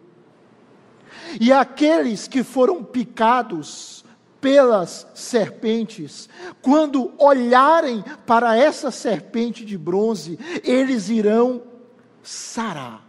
E 1.40 1.52
aqueles 1.52 2.28
que 2.28 2.44
foram 2.44 2.84
picados 2.84 4.04
pelas 4.40 5.08
serpentes, 5.14 6.28
quando 6.62 7.12
olharem 7.18 8.04
para 8.26 8.58
essa 8.58 8.90
serpente 8.90 9.64
de 9.64 9.78
bronze, 9.78 10.40
eles 10.64 11.10
irão 11.10 11.62
sarar. 12.24 13.06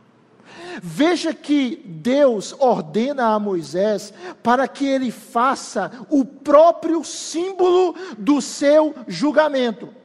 Veja 0.83 1.35
que 1.35 1.83
Deus 1.85 2.55
ordena 2.59 3.35
a 3.35 3.39
Moisés 3.39 4.13
para 4.43 4.69
que 4.69 4.87
ele 4.87 5.11
faça 5.11 5.91
o 6.09 6.25
próprio 6.25 7.03
símbolo 7.05 7.95
do 8.19 8.41
seu 8.41 8.95
julgamento 9.09 10.02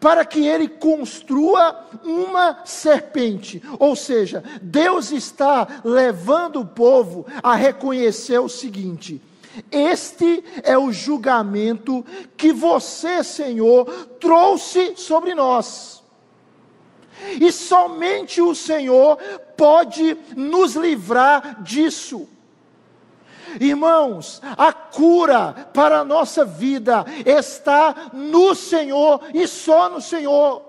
para 0.00 0.24
que 0.24 0.46
ele 0.46 0.68
construa 0.68 1.86
uma 2.04 2.64
serpente. 2.64 3.62
Ou 3.78 3.94
seja, 3.94 4.42
Deus 4.62 5.10
está 5.10 5.80
levando 5.84 6.60
o 6.60 6.66
povo 6.66 7.26
a 7.42 7.54
reconhecer 7.54 8.38
o 8.38 8.48
seguinte: 8.48 9.20
este 9.70 10.44
é 10.62 10.76
o 10.78 10.92
julgamento 10.92 12.04
que 12.36 12.52
você, 12.52 13.24
Senhor, 13.24 13.86
trouxe 14.20 14.94
sobre 14.96 15.34
nós. 15.34 16.02
E 17.40 17.50
somente 17.50 18.40
o 18.40 18.54
Senhor 18.54 19.16
pode 19.56 20.16
nos 20.36 20.76
livrar 20.76 21.62
disso. 21.62 22.28
Irmãos, 23.60 24.40
a 24.56 24.72
cura 24.72 25.68
para 25.72 26.00
a 26.00 26.04
nossa 26.04 26.44
vida 26.44 27.04
está 27.24 28.10
no 28.12 28.54
Senhor 28.54 29.22
e 29.32 29.46
só 29.46 29.88
no 29.88 30.00
Senhor. 30.00 30.62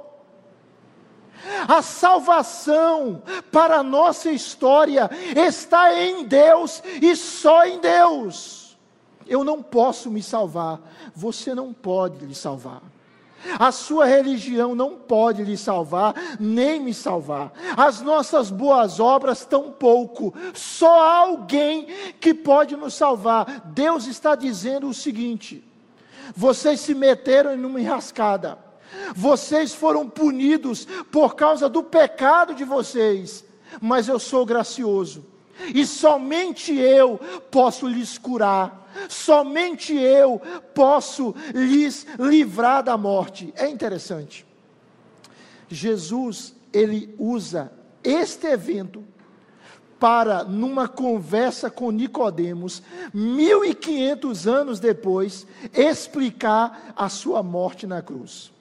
A 1.67 1.81
salvação 1.81 3.21
para 3.51 3.77
a 3.77 3.83
nossa 3.83 4.29
história 4.31 5.09
está 5.35 5.93
em 5.97 6.25
Deus 6.25 6.83
e 7.01 7.15
só 7.15 7.65
em 7.65 7.79
Deus. 7.79 8.77
Eu 9.25 9.43
não 9.43 9.61
posso 9.61 10.09
me 10.09 10.23
salvar, 10.23 10.79
você 11.15 11.53
não 11.53 11.71
pode 11.71 12.25
lhe 12.25 12.35
salvar. 12.35 12.81
A 13.57 13.71
sua 13.71 14.05
religião 14.05 14.75
não 14.75 14.95
pode 14.95 15.43
lhe 15.43 15.57
salvar, 15.57 16.13
nem 16.39 16.79
me 16.79 16.93
salvar. 16.93 17.53
As 17.77 18.01
nossas 18.01 18.51
boas 18.51 18.99
obras, 18.99 19.45
tampouco. 19.45 20.33
Só 20.53 21.01
há 21.01 21.17
alguém 21.19 21.87
que 22.19 22.33
pode 22.33 22.75
nos 22.75 22.93
salvar. 22.93 23.61
Deus 23.65 24.07
está 24.07 24.35
dizendo 24.35 24.87
o 24.87 24.93
seguinte: 24.93 25.63
vocês 26.35 26.79
se 26.79 26.93
meteram 26.93 27.53
em 27.53 27.63
uma 27.63 27.79
enrascada. 27.79 28.57
Vocês 29.15 29.73
foram 29.73 30.09
punidos 30.09 30.85
por 31.11 31.35
causa 31.35 31.69
do 31.69 31.83
pecado 31.83 32.55
de 32.55 32.63
vocês, 32.63 33.45
mas 33.79 34.07
eu 34.07 34.19
sou 34.19 34.45
gracioso. 34.45 35.25
E 35.73 35.85
somente 35.85 36.73
eu 36.75 37.19
posso 37.49 37.87
lhes 37.87 38.17
curar 38.17 38.79
somente 39.07 39.93
eu 39.93 40.41
posso 40.73 41.35
lhes 41.53 42.05
livrar 42.17 42.83
da 42.83 42.97
morte. 42.97 43.53
É 43.55 43.67
interessante. 43.69 44.45
Jesus, 45.69 46.55
ele 46.73 47.13
usa 47.17 47.71
este 48.03 48.47
evento 48.47 49.03
para, 49.99 50.43
numa 50.43 50.87
conversa 50.87 51.69
com 51.69 51.91
Nicodemos, 51.91 52.81
1500 53.13 54.47
anos 54.47 54.79
depois, 54.79 55.45
explicar 55.73 56.93
a 56.95 57.09
sua 57.09 57.43
morte 57.43 57.85
na 57.85 58.01
cruz. 58.01 58.51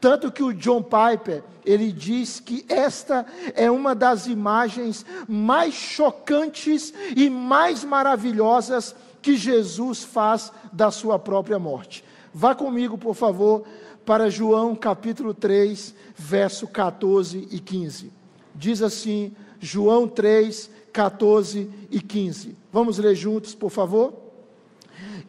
Tanto 0.00 0.32
que 0.32 0.42
o 0.42 0.52
John 0.52 0.82
Piper, 0.82 1.42
ele 1.64 1.92
diz 1.92 2.40
que 2.40 2.64
esta 2.68 3.26
é 3.54 3.70
uma 3.70 3.94
das 3.94 4.26
imagens 4.26 5.04
mais 5.28 5.74
chocantes 5.74 6.92
e 7.14 7.28
mais 7.28 7.84
maravilhosas 7.84 8.94
que 9.20 9.36
Jesus 9.36 10.02
faz 10.02 10.52
da 10.72 10.90
sua 10.90 11.18
própria 11.18 11.58
morte. 11.58 12.04
Vá 12.32 12.54
comigo, 12.54 12.96
por 12.96 13.14
favor, 13.14 13.64
para 14.04 14.30
João 14.30 14.74
capítulo 14.74 15.34
3, 15.34 15.94
verso 16.16 16.66
14 16.66 17.48
e 17.50 17.58
15. 17.58 18.10
Diz 18.54 18.82
assim, 18.82 19.32
João 19.60 20.08
3, 20.08 20.70
14 20.92 21.70
e 21.90 22.00
15. 22.00 22.56
Vamos 22.72 22.98
ler 22.98 23.14
juntos, 23.14 23.54
por 23.54 23.70
favor? 23.70 24.14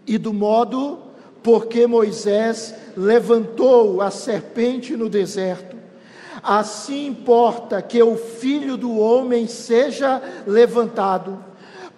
E 0.08 0.18
do 0.18 0.34
modo 0.34 1.11
porque 1.44 1.88
Moisés 1.88 2.74
levantou 2.96 4.02
a 4.02 4.12
serpente 4.12 4.96
no 4.96 5.10
deserto, 5.10 5.76
assim 6.44 7.08
importa 7.08 7.82
que 7.82 8.02
o 8.02 8.16
filho 8.16 8.78
do 8.78 8.98
homem 8.98 9.48
seja 9.48 10.22
levantado 10.46 11.44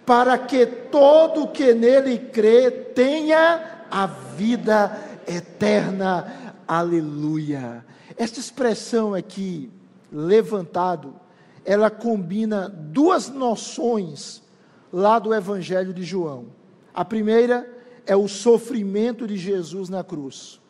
para 0.06 0.38
que 0.38 0.66
todo 0.66 1.48
que 1.48 1.74
nele 1.74 2.18
crê 2.18 2.70
tenha 2.70 3.86
a 3.89 4.06
vida 4.06 4.98
eterna. 5.26 6.54
Aleluia. 6.68 7.86
Esta 8.18 8.39
expressão 8.39 9.14
aqui, 9.14 9.72
levantado, 10.12 11.16
ela 11.66 11.89
combina 11.89 12.70
duas 12.70 13.30
noções 13.30 14.41
lá 14.91 15.20
do 15.20 15.34
Evangelho 15.34 15.94
de 15.94 16.04
João. 16.04 16.46
A 16.94 17.06
primeira 17.06 17.68
é 18.06 18.16
o 18.16 18.28
sofrimento 18.28 19.28
de 19.28 19.38
Jesus 19.38 19.89
na 19.89 20.04
cruz. 20.04 20.62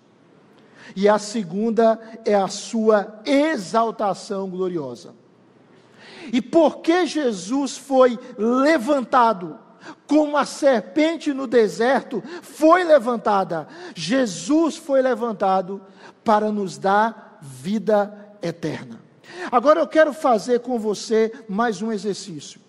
E 0.96 1.08
a 1.08 1.18
segunda 1.18 2.00
é 2.26 2.36
a 2.36 2.48
sua 2.48 3.22
exaltação 3.26 4.50
gloriosa. 4.50 5.16
E 6.32 6.42
porque 6.42 7.06
Jesus 7.06 7.78
foi 7.78 8.20
levantado, 8.38 9.60
como 10.08 10.38
a 10.38 10.46
serpente 10.46 11.34
no 11.34 11.48
deserto 11.48 12.24
foi 12.42 12.84
levantada, 12.84 13.68
Jesus 13.96 14.78
foi 14.78 15.02
levantado 15.02 15.82
para 16.24 16.52
nos 16.52 16.78
dar 16.78 17.40
vida 17.42 18.36
eterna. 18.42 19.02
Agora 19.52 19.80
eu 19.80 19.88
quero 19.88 20.14
fazer 20.14 20.60
com 20.60 20.80
você 20.80 21.32
mais 21.48 21.82
um 21.82 21.92
exercício. 21.92 22.62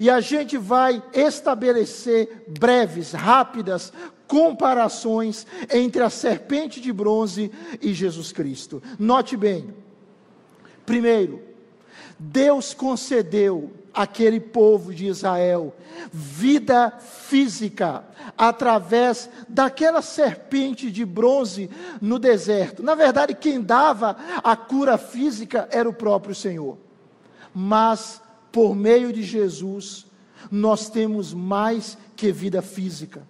E 0.00 0.10
a 0.10 0.20
gente 0.20 0.56
vai 0.56 1.02
estabelecer 1.12 2.44
breves, 2.48 3.12
rápidas 3.12 3.92
comparações 4.26 5.46
entre 5.72 6.02
a 6.02 6.10
serpente 6.10 6.80
de 6.80 6.92
bronze 6.92 7.50
e 7.80 7.94
Jesus 7.94 8.32
Cristo. 8.32 8.82
Note 8.98 9.36
bem. 9.36 9.74
Primeiro, 10.84 11.42
Deus 12.18 12.72
concedeu 12.74 13.72
àquele 13.92 14.38
povo 14.38 14.94
de 14.94 15.06
Israel 15.06 15.74
vida 16.12 16.90
física 16.90 18.04
através 18.36 19.28
daquela 19.48 20.02
serpente 20.02 20.90
de 20.90 21.04
bronze 21.04 21.70
no 22.00 22.18
deserto. 22.18 22.82
Na 22.82 22.94
verdade, 22.94 23.34
quem 23.34 23.60
dava 23.60 24.16
a 24.42 24.54
cura 24.54 24.98
física 24.98 25.68
era 25.70 25.88
o 25.88 25.94
próprio 25.94 26.34
Senhor. 26.34 26.78
Mas 27.54 28.20
por 28.56 28.74
meio 28.74 29.12
de 29.12 29.22
Jesus, 29.22 30.06
nós 30.50 30.88
temos 30.88 31.34
mais 31.34 31.98
que 32.16 32.32
vida 32.32 32.62
física. 32.62 33.22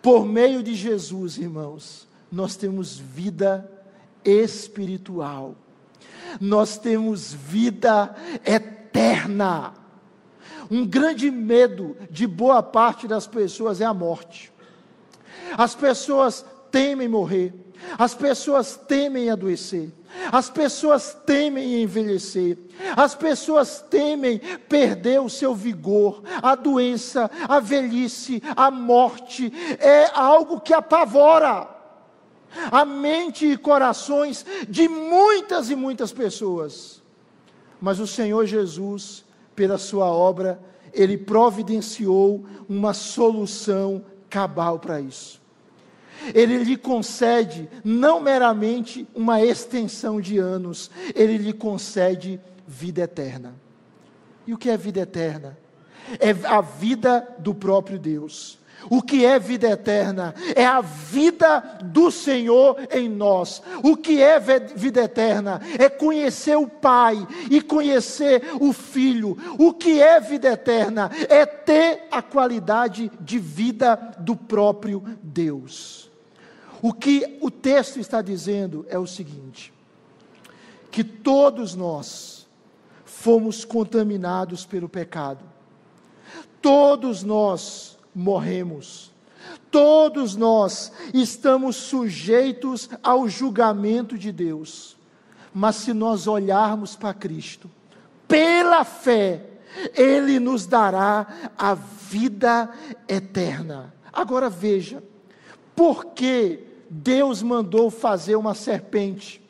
Por 0.00 0.24
meio 0.24 0.62
de 0.62 0.74
Jesus, 0.74 1.36
irmãos, 1.36 2.08
nós 2.32 2.56
temos 2.56 2.98
vida 2.98 3.70
espiritual 4.24 5.54
nós 6.40 6.76
temos 6.78 7.32
vida 7.32 8.14
eterna. 8.44 9.72
Um 10.70 10.86
grande 10.86 11.30
medo 11.30 11.96
de 12.10 12.26
boa 12.26 12.62
parte 12.62 13.08
das 13.08 13.26
pessoas 13.26 13.80
é 13.80 13.84
a 13.84 13.94
morte. 13.94 14.52
As 15.56 15.74
pessoas 15.74 16.44
temem 16.70 17.08
morrer, 17.08 17.54
as 17.98 18.14
pessoas 18.14 18.76
temem 18.76 19.30
adoecer, 19.30 19.90
as 20.32 20.50
pessoas 20.50 21.16
temem 21.26 21.82
envelhecer, 21.82 22.58
as 22.96 23.14
pessoas 23.14 23.80
temem 23.88 24.40
perder 24.68 25.20
o 25.20 25.28
seu 25.28 25.54
vigor, 25.54 26.22
a 26.42 26.54
doença, 26.54 27.30
a 27.48 27.60
velhice, 27.60 28.42
a 28.56 28.70
morte, 28.70 29.52
é 29.78 30.10
algo 30.14 30.60
que 30.60 30.74
apavora 30.74 31.68
a 32.70 32.84
mente 32.84 33.46
e 33.46 33.56
corações 33.56 34.44
de 34.68 34.88
muitas 34.88 35.70
e 35.70 35.76
muitas 35.76 36.12
pessoas. 36.12 37.02
Mas 37.80 38.00
o 38.00 38.06
Senhor 38.06 38.46
Jesus, 38.46 39.24
pela 39.54 39.78
sua 39.78 40.06
obra, 40.06 40.60
ele 40.92 41.16
providenciou 41.16 42.44
uma 42.68 42.92
solução 42.92 44.04
cabal 44.28 44.78
para 44.78 45.00
isso. 45.00 45.37
Ele 46.34 46.58
lhe 46.58 46.76
concede 46.76 47.68
não 47.84 48.20
meramente 48.20 49.06
uma 49.14 49.42
extensão 49.42 50.20
de 50.20 50.38
anos, 50.38 50.90
ele 51.14 51.38
lhe 51.38 51.52
concede 51.52 52.40
vida 52.66 53.02
eterna. 53.02 53.54
E 54.46 54.54
o 54.54 54.58
que 54.58 54.70
é 54.70 54.76
vida 54.76 55.00
eterna? 55.00 55.58
É 56.18 56.30
a 56.46 56.60
vida 56.60 57.26
do 57.38 57.54
próprio 57.54 57.98
Deus. 57.98 58.58
O 58.90 59.02
que 59.02 59.24
é 59.24 59.38
vida 59.38 59.68
eterna? 59.68 60.34
É 60.54 60.64
a 60.64 60.80
vida 60.80 61.60
do 61.84 62.10
Senhor 62.10 62.76
em 62.90 63.08
nós. 63.08 63.62
O 63.82 63.96
que 63.96 64.22
é 64.22 64.38
vida 64.38 65.02
eterna? 65.02 65.60
É 65.78 65.88
conhecer 65.88 66.56
o 66.56 66.68
Pai 66.68 67.26
e 67.50 67.60
conhecer 67.60 68.42
o 68.60 68.72
Filho. 68.72 69.36
O 69.58 69.72
que 69.72 70.00
é 70.00 70.20
vida 70.20 70.48
eterna? 70.48 71.10
É 71.28 71.44
ter 71.44 72.06
a 72.10 72.22
qualidade 72.22 73.10
de 73.20 73.38
vida 73.38 73.96
do 74.18 74.36
próprio 74.36 75.02
Deus. 75.22 76.07
O 76.80 76.92
que 76.92 77.38
o 77.40 77.50
texto 77.50 77.98
está 77.98 78.22
dizendo 78.22 78.86
é 78.88 78.98
o 78.98 79.06
seguinte: 79.06 79.72
que 80.90 81.02
todos 81.02 81.74
nós 81.74 82.46
fomos 83.04 83.64
contaminados 83.64 84.64
pelo 84.64 84.88
pecado. 84.88 85.44
Todos 86.62 87.22
nós 87.22 87.98
morremos. 88.14 89.12
Todos 89.70 90.36
nós 90.36 90.92
estamos 91.12 91.76
sujeitos 91.76 92.88
ao 93.02 93.28
julgamento 93.28 94.16
de 94.16 94.32
Deus. 94.32 94.96
Mas 95.52 95.76
se 95.76 95.92
nós 95.92 96.26
olharmos 96.26 96.94
para 96.94 97.14
Cristo, 97.14 97.70
pela 98.26 98.84
fé, 98.84 99.44
Ele 99.94 100.38
nos 100.38 100.66
dará 100.66 101.52
a 101.56 101.74
vida 101.74 102.70
eterna. 103.08 103.92
Agora 104.12 104.48
veja, 104.48 105.02
por 105.74 106.06
que 106.06 106.67
Deus 106.90 107.42
mandou 107.42 107.90
fazer 107.90 108.36
uma 108.36 108.54
serpente? 108.54 109.40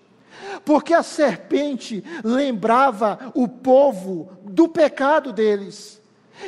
Porque 0.64 0.95
a 0.95 1.03
serpente 1.03 2.05
lembrava 2.24 3.32
o 3.34 3.49
povo 3.49 4.30
do 4.45 4.68
pecado 4.68 5.32
deles. 5.32 6.01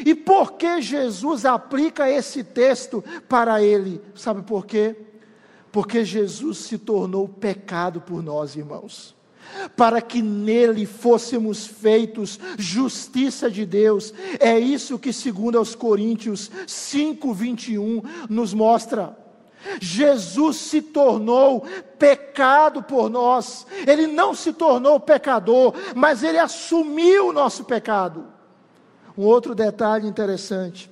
E 0.05 0.14
por 0.14 0.53
que 0.53 0.80
Jesus 0.80 1.45
aplica 1.45 2.09
esse 2.09 2.45
texto 2.45 3.03
para 3.28 3.62
ele? 3.62 4.01
Sabe 4.14 4.43
por 4.43 4.64
quê? 4.66 4.97
Porque 5.72 6.05
Jesus 6.05 6.59
se 6.59 6.78
tornou 6.78 7.28
pecado 7.28 8.01
por 8.01 8.22
nós, 8.22 8.57
irmãos. 8.57 9.14
para 9.76 10.01
que 10.01 10.22
nele 10.22 10.86
fôssemos 10.86 11.66
feitos 11.66 12.38
justiça 12.59 13.51
de 13.51 13.66
Deus. 13.66 14.14
É 14.38 14.59
isso 14.59 14.99
que, 14.99 15.12
segundo 15.12 15.59
aos 15.59 15.74
Coríntios 15.74 16.51
5:21, 16.66 18.03
nos 18.28 18.55
mostra. 18.55 19.16
Jesus 19.80 20.56
se 20.56 20.80
tornou 20.80 21.64
pecado 21.98 22.82
por 22.82 23.11
nós. 23.11 23.66
Ele 23.86 24.06
não 24.06 24.34
se 24.34 24.52
tornou 24.52 24.98
pecador, 24.98 25.74
mas 25.94 26.22
ele 26.22 26.38
assumiu 26.38 27.28
o 27.28 27.32
nosso 27.32 27.64
pecado. 27.64 28.26
Um 29.16 29.24
outro 29.24 29.54
detalhe 29.54 30.06
interessante: 30.06 30.90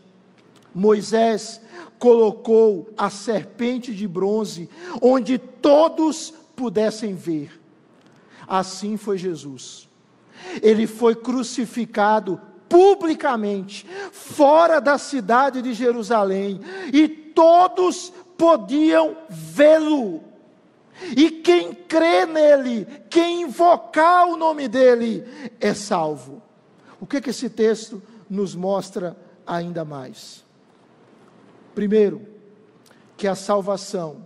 Moisés 0.74 1.60
colocou 1.98 2.90
a 2.96 3.10
serpente 3.10 3.94
de 3.94 4.06
bronze 4.06 4.68
onde 5.00 5.38
todos 5.38 6.32
pudessem 6.54 7.14
ver. 7.14 7.58
Assim 8.46 8.96
foi 8.96 9.18
Jesus. 9.18 9.88
Ele 10.62 10.86
foi 10.86 11.14
crucificado 11.14 12.40
publicamente, 12.68 13.86
fora 14.12 14.78
da 14.80 14.98
cidade 14.98 15.62
de 15.62 15.72
Jerusalém, 15.72 16.60
e 16.92 17.08
todos 17.08 18.12
podiam 18.38 19.16
vê-lo. 19.28 20.22
E 21.16 21.30
quem 21.30 21.74
crê 21.74 22.24
nele, 22.24 22.86
quem 23.10 23.42
invocar 23.42 24.26
o 24.28 24.36
nome 24.36 24.68
dele, 24.68 25.24
é 25.60 25.74
salvo. 25.74 26.40
O 27.00 27.06
que, 27.06 27.20
que 27.20 27.30
esse 27.30 27.50
texto 27.50 28.02
nos 28.30 28.54
mostra 28.54 29.16
ainda 29.46 29.84
mais? 29.84 30.44
Primeiro, 31.74 32.26
que 33.16 33.28
a 33.28 33.34
salvação, 33.34 34.24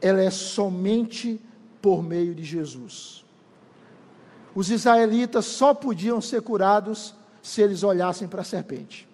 ela 0.00 0.22
é 0.22 0.30
somente 0.30 1.40
por 1.82 2.02
meio 2.02 2.34
de 2.34 2.44
Jesus. 2.44 3.24
Os 4.54 4.70
israelitas 4.70 5.46
só 5.46 5.74
podiam 5.74 6.20
ser 6.20 6.42
curados 6.42 7.14
se 7.42 7.62
eles 7.62 7.82
olhassem 7.82 8.28
para 8.28 8.40
a 8.42 8.44
serpente. 8.44 9.08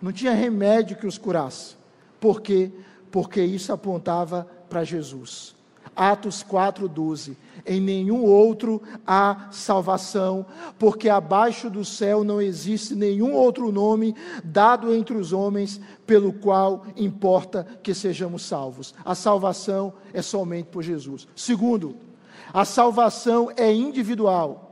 Não 0.00 0.12
tinha 0.12 0.32
remédio 0.32 0.96
que 0.96 1.06
os 1.06 1.18
curasse. 1.18 1.76
Por 2.20 2.40
quê? 2.40 2.70
Porque 3.10 3.42
isso 3.42 3.72
apontava 3.72 4.46
para 4.68 4.84
Jesus. 4.84 5.56
Atos 5.94 6.44
4:12. 6.44 7.36
Em 7.66 7.80
nenhum 7.80 8.24
outro 8.24 8.80
há 9.06 9.48
salvação, 9.50 10.46
porque 10.78 11.08
abaixo 11.08 11.68
do 11.68 11.84
céu 11.84 12.22
não 12.22 12.40
existe 12.40 12.94
nenhum 12.94 13.34
outro 13.34 13.72
nome 13.72 14.14
dado 14.44 14.94
entre 14.94 15.16
os 15.16 15.32
homens 15.32 15.80
pelo 16.06 16.32
qual 16.32 16.86
importa 16.96 17.66
que 17.82 17.92
sejamos 17.92 18.42
salvos. 18.42 18.94
A 19.04 19.14
salvação 19.14 19.92
é 20.12 20.22
somente 20.22 20.66
por 20.66 20.82
Jesus. 20.82 21.26
Segundo, 21.34 21.96
a 22.54 22.64
salvação 22.64 23.50
é 23.56 23.72
individual. 23.72 24.67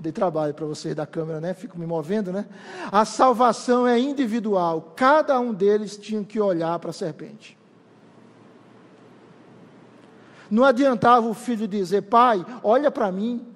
Dei 0.00 0.12
trabalho 0.12 0.54
para 0.54 0.64
vocês 0.64 0.94
da 0.94 1.06
câmera, 1.06 1.40
né? 1.40 1.52
Fico 1.52 1.78
me 1.78 1.86
movendo, 1.86 2.32
né? 2.32 2.46
A 2.90 3.04
salvação 3.04 3.86
é 3.86 3.98
individual. 3.98 4.94
Cada 4.96 5.38
um 5.38 5.52
deles 5.52 5.94
tinha 5.94 6.24
que 6.24 6.40
olhar 6.40 6.78
para 6.78 6.88
a 6.88 6.92
serpente. 6.92 7.58
Não 10.50 10.64
adiantava 10.64 11.28
o 11.28 11.34
filho 11.34 11.68
dizer, 11.68 12.02
pai, 12.02 12.44
olha 12.64 12.90
para 12.90 13.12
mim, 13.12 13.46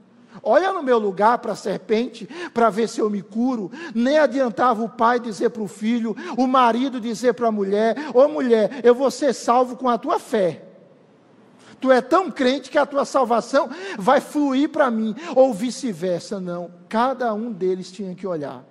olha 0.42 0.70
no 0.70 0.82
meu 0.82 0.99
lugar 0.99 1.38
para 1.38 1.53
a 1.53 1.57
serpente, 1.57 2.28
para 2.53 2.68
ver 2.68 2.90
se 2.90 3.01
eu 3.01 3.09
me 3.09 3.22
curo. 3.22 3.72
Nem 3.95 4.18
adiantava 4.18 4.82
o 4.82 4.88
pai 4.88 5.18
dizer 5.18 5.49
para 5.49 5.62
o 5.62 5.66
filho, 5.66 6.14
o 6.36 6.47
marido 6.47 7.01
dizer 7.01 7.32
para 7.32 7.49
a 7.49 7.53
mulher: 7.53 7.97
Ô 8.12 8.28
mulher, 8.28 8.80
eu 8.84 8.95
vou 8.95 9.11
ser 9.11 9.32
salvo 9.32 9.76
com 9.76 9.88
a 9.88 9.97
tua 9.97 10.18
fé. 10.18 10.74
Tu 11.81 11.91
é 11.91 12.01
tão 12.01 12.31
crente 12.31 12.70
que 12.70 12.79
a 12.79 12.87
tua 12.87 13.05
salvação 13.05 13.68
vai 13.99 14.20
fluir 14.20 14.68
para 14.68 14.91
mim, 14.91 15.14
ou 15.35 15.53
vice-versa. 15.53 16.41
Não, 16.41 16.70
cada 16.89 17.33
um 17.35 17.53
deles 17.53 17.91
tinha 17.91 18.14
que 18.14 18.27
olhar. 18.27 18.64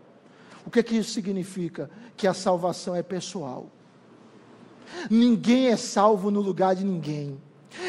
O 0.66 0.70
que, 0.70 0.82
que 0.82 0.97
isso 0.97 1.12
significa? 1.12 1.89
Que 2.16 2.28
a 2.28 2.34
salvação 2.34 2.95
é 2.95 3.04
pessoal. 3.04 3.68
Ninguém 5.10 5.68
é 5.68 5.78
salvo 5.78 6.32
no 6.32 6.41
lugar 6.41 6.76
de 6.76 6.84
ninguém. 6.84 7.39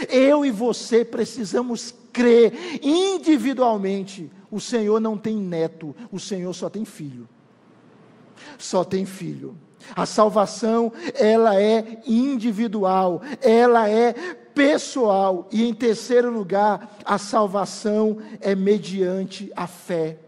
Eu 0.08 0.44
e 0.44 0.50
você 0.50 1.04
precisamos 1.04 1.94
crer 2.12 2.80
individualmente. 2.82 4.30
O 4.50 4.60
Senhor 4.60 5.00
não 5.00 5.18
tem 5.18 5.36
neto, 5.36 5.94
o 6.10 6.18
Senhor 6.18 6.52
só 6.54 6.70
tem 6.70 6.84
filho. 6.84 7.28
Só 8.58 8.84
tem 8.84 9.04
filho. 9.04 9.56
A 9.94 10.06
salvação, 10.06 10.92
ela 11.14 11.60
é 11.60 11.98
individual, 12.06 13.22
ela 13.40 13.88
é 13.88 14.12
pessoal. 14.54 15.48
E 15.52 15.64
em 15.68 15.74
terceiro 15.74 16.30
lugar, 16.30 16.96
a 17.04 17.18
salvação 17.18 18.18
é 18.40 18.54
mediante 18.54 19.52
a 19.54 19.66
fé. 19.66 20.18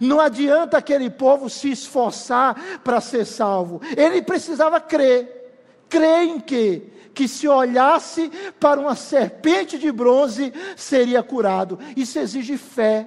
Não 0.00 0.20
adianta 0.20 0.78
aquele 0.78 1.10
povo 1.10 1.50
se 1.50 1.70
esforçar 1.70 2.80
para 2.84 3.00
ser 3.00 3.24
salvo, 3.24 3.80
ele 3.96 4.22
precisava 4.22 4.80
crer. 4.80 5.40
Crer 5.88 6.22
em 6.22 6.40
quê? 6.40 6.82
que 7.14 7.28
se 7.28 7.46
olhasse 7.46 8.30
para 8.58 8.80
uma 8.80 8.96
serpente 8.96 9.78
de 9.78 9.92
bronze 9.92 10.52
seria 10.76 11.22
curado. 11.22 11.78
Isso 11.96 12.18
exige 12.18 12.56
fé. 12.56 13.06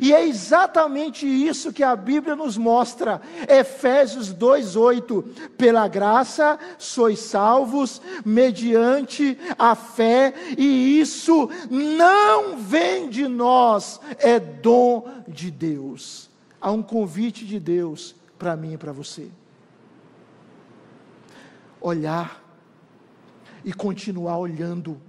E 0.00 0.12
é 0.12 0.26
exatamente 0.26 1.26
isso 1.26 1.72
que 1.72 1.82
a 1.82 1.94
Bíblia 1.94 2.34
nos 2.36 2.56
mostra. 2.56 3.20
Efésios 3.48 4.32
2:8. 4.32 5.22
Pela 5.56 5.86
graça 5.88 6.58
sois 6.78 7.18
salvos 7.20 8.00
mediante 8.24 9.38
a 9.58 9.74
fé, 9.74 10.34
e 10.56 11.00
isso 11.00 11.48
não 11.70 12.56
vem 12.56 13.08
de 13.08 13.28
nós, 13.28 14.00
é 14.18 14.38
dom 14.38 15.08
de 15.26 15.50
Deus. 15.50 16.30
Há 16.60 16.70
um 16.70 16.82
convite 16.82 17.44
de 17.44 17.60
Deus 17.60 18.14
para 18.38 18.56
mim 18.56 18.74
e 18.74 18.78
para 18.78 18.92
você. 18.92 19.28
Olhar 21.80 22.42
e 23.64 23.72
continuar 23.72 24.38
olhando 24.38 25.00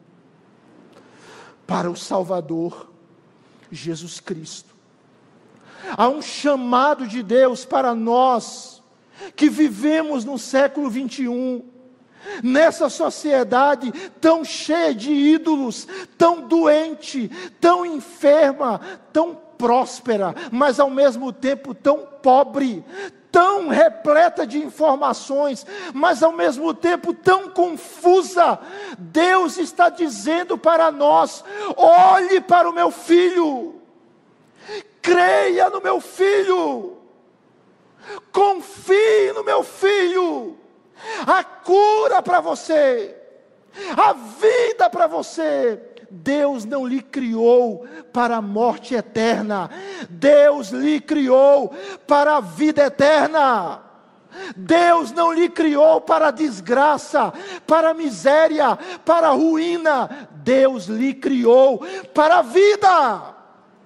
para 1.65 1.89
o 1.89 1.95
Salvador, 1.95 2.91
Jesus 3.71 4.19
Cristo. 4.19 4.75
Há 5.97 6.07
um 6.07 6.21
chamado 6.21 7.07
de 7.07 7.21
Deus 7.21 7.65
para 7.65 7.93
nós 7.93 8.83
que 9.35 9.49
vivemos 9.49 10.25
no 10.25 10.37
século 10.37 10.89
21, 10.89 11.63
nessa 12.43 12.89
sociedade 12.89 13.91
tão 14.19 14.43
cheia 14.43 14.93
de 14.93 15.11
ídolos, 15.11 15.87
tão 16.17 16.47
doente, 16.47 17.29
tão 17.59 17.85
enferma, 17.85 18.81
tão 19.13 19.35
próspera, 19.57 20.35
mas 20.51 20.79
ao 20.79 20.89
mesmo 20.89 21.31
tempo 21.31 21.73
tão 21.73 22.05
pobre, 22.21 22.83
tão 23.35 23.67
repleta 23.67 24.47
de 24.47 24.59
informações, 24.59 25.67
mas 25.93 26.23
ao 26.23 26.31
mesmo 26.31 26.73
tempo 26.73 27.13
tão 27.13 27.49
confusa. 27.49 28.57
Deus 28.97 29.57
está 29.57 29.89
dizendo 29.89 30.57
para 30.57 30.89
nós: 30.89 31.43
olhe 31.75 32.39
para 32.39 32.69
o 32.69 32.71
meu 32.71 32.89
filho, 32.91 33.81
creia 35.01 35.69
no 35.69 35.81
meu 35.81 35.99
filho, 35.99 36.95
confie 38.31 39.33
no 39.33 39.43
meu 39.43 39.63
filho, 39.63 40.57
a 41.27 41.43
cura 41.43 42.21
para 42.21 42.39
você, 42.39 43.13
a 43.97 44.13
vida 44.13 44.89
para 44.89 45.07
você 45.07 45.77
Deus 46.09 46.65
não 46.65 46.85
lhe 46.85 47.01
criou 47.01 47.85
para 48.11 48.37
a 48.37 48.41
morte 48.41 48.95
eterna, 48.95 49.69
Deus 50.09 50.69
lhe 50.69 50.99
criou 50.99 51.73
para 52.07 52.37
a 52.37 52.41
vida 52.41 52.85
eterna. 52.85 53.81
Deus 54.55 55.11
não 55.11 55.31
lhe 55.31 55.47
criou 55.49 56.01
para 56.01 56.27
a 56.27 56.31
desgraça, 56.31 57.33
para 57.65 57.91
a 57.91 57.93
miséria, 57.93 58.77
para 59.05 59.29
a 59.29 59.31
ruína. 59.31 60.27
Deus 60.43 60.87
lhe 60.87 61.13
criou 61.13 61.81
para 62.13 62.39
a 62.39 62.41
vida. 62.41 63.35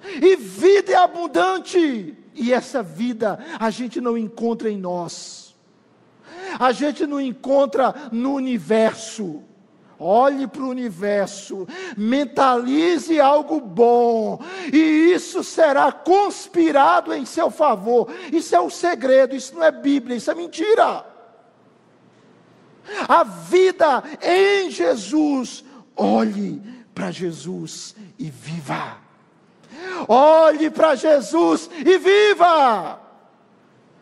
E 0.03 0.35
vida 0.35 0.93
é 0.93 0.95
abundante. 0.95 2.17
E 2.33 2.53
essa 2.53 2.81
vida 2.81 3.39
a 3.59 3.69
gente 3.69 3.99
não 4.01 4.17
encontra 4.17 4.69
em 4.69 4.77
nós. 4.77 5.55
A 6.59 6.71
gente 6.71 7.05
não 7.05 7.21
encontra 7.21 7.93
no 8.11 8.33
universo. 8.33 9.43
Olhe 9.99 10.47
para 10.47 10.63
o 10.63 10.69
universo, 10.69 11.67
mentalize 11.97 13.19
algo 13.19 13.59
bom, 13.59 14.41
e 14.71 15.11
isso 15.13 15.43
será 15.43 15.91
conspirado 15.91 17.13
em 17.13 17.25
seu 17.25 17.51
favor. 17.51 18.09
Isso 18.31 18.55
é 18.55 18.59
o 18.61 18.69
segredo, 18.69 19.35
isso 19.35 19.53
não 19.53 19.63
é 19.63 19.71
Bíblia, 19.71 20.15
isso 20.15 20.31
é 20.31 20.35
mentira. 20.35 21.05
A 23.09 23.23
vida 23.23 24.01
em 24.21 24.71
Jesus, 24.71 25.65
olhe 25.97 26.61
para 26.95 27.11
Jesus 27.11 27.93
e 28.17 28.29
viva. 28.29 28.97
Olhe 30.07 30.69
para 30.69 30.95
Jesus 30.95 31.69
e 31.85 31.97
viva. 31.97 33.01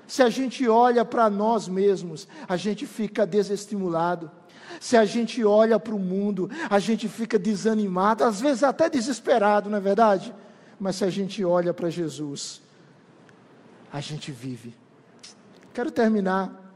Se 0.05 0.23
a 0.23 0.29
gente 0.29 0.67
olha 0.69 1.03
para 1.03 1.29
nós 1.29 1.67
mesmos, 1.67 2.27
a 2.47 2.55
gente 2.55 2.85
fica 2.85 3.25
desestimulado 3.25 4.31
Se 4.79 4.95
a 4.95 5.05
gente 5.05 5.43
olha 5.43 5.79
para 5.79 5.95
o 5.95 5.99
mundo, 5.99 6.49
a 6.69 6.79
gente 6.79 7.07
fica 7.07 7.37
desanimado, 7.39 8.23
às 8.23 8.39
vezes 8.39 8.63
até 8.63 8.89
desesperado, 8.89 9.69
não 9.69 9.77
é 9.77 9.81
verdade? 9.81 10.33
Mas 10.79 10.97
se 10.97 11.05
a 11.05 11.09
gente 11.09 11.43
olha 11.43 11.73
para 11.73 11.89
Jesus, 11.89 12.61
a 13.91 13.99
gente 13.99 14.31
vive. 14.31 14.75
Quero 15.73 15.91
terminar 15.91 16.67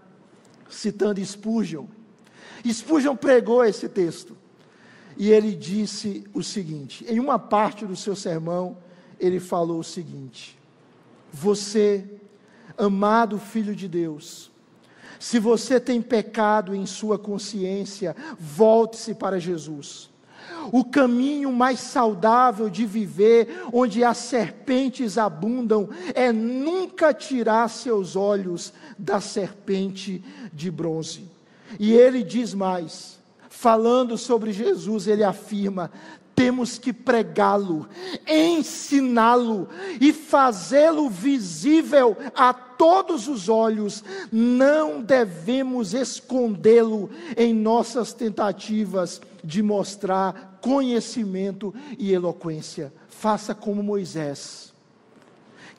citando 0.69 1.23
Spurgeon. 1.23 1.85
Spurgeon 2.65 3.15
pregou 3.15 3.63
esse 3.63 3.89
texto. 3.89 4.37
E 5.17 5.31
ele 5.31 5.53
disse 5.53 6.23
o 6.33 6.43
seguinte: 6.43 7.05
em 7.07 7.19
uma 7.19 7.37
parte 7.37 7.85
do 7.85 7.95
seu 7.95 8.15
sermão, 8.15 8.77
ele 9.19 9.39
falou 9.39 9.79
o 9.79 9.83
seguinte: 9.83 10.57
Você, 11.31 12.05
amado 12.77 13.37
filho 13.37 13.75
de 13.75 13.87
Deus, 13.87 14.50
se 15.21 15.37
você 15.37 15.79
tem 15.79 16.01
pecado 16.01 16.73
em 16.73 16.87
sua 16.87 17.19
consciência, 17.19 18.15
volte-se 18.39 19.13
para 19.13 19.39
Jesus. 19.39 20.09
O 20.71 20.83
caminho 20.83 21.51
mais 21.51 21.79
saudável 21.79 22.71
de 22.71 22.87
viver, 22.87 23.65
onde 23.71 24.03
as 24.03 24.17
serpentes 24.17 25.19
abundam, 25.19 25.87
é 26.15 26.31
nunca 26.31 27.13
tirar 27.13 27.69
seus 27.69 28.15
olhos 28.15 28.73
da 28.97 29.21
serpente 29.21 30.23
de 30.51 30.71
bronze. 30.71 31.29
E 31.79 31.93
ele 31.93 32.23
diz 32.23 32.55
mais: 32.55 33.19
falando 33.47 34.17
sobre 34.17 34.51
Jesus, 34.51 35.05
ele 35.05 35.23
afirma: 35.23 35.91
temos 36.35 36.77
que 36.77 36.91
pregá-lo, 36.91 37.87
ensiná-lo 38.27 39.67
e 39.99 40.11
fazê-lo 40.11 41.09
visível 41.09 42.17
a 42.35 42.53
todos 42.53 43.27
os 43.27 43.47
olhos. 43.47 44.03
Não 44.31 45.01
devemos 45.01 45.93
escondê-lo 45.93 47.09
em 47.37 47.53
nossas 47.53 48.13
tentativas 48.13 49.21
de 49.43 49.61
mostrar 49.61 50.59
conhecimento 50.61 51.73
e 51.97 52.13
eloquência. 52.13 52.93
Faça 53.07 53.53
como 53.53 53.83
Moisés 53.83 54.71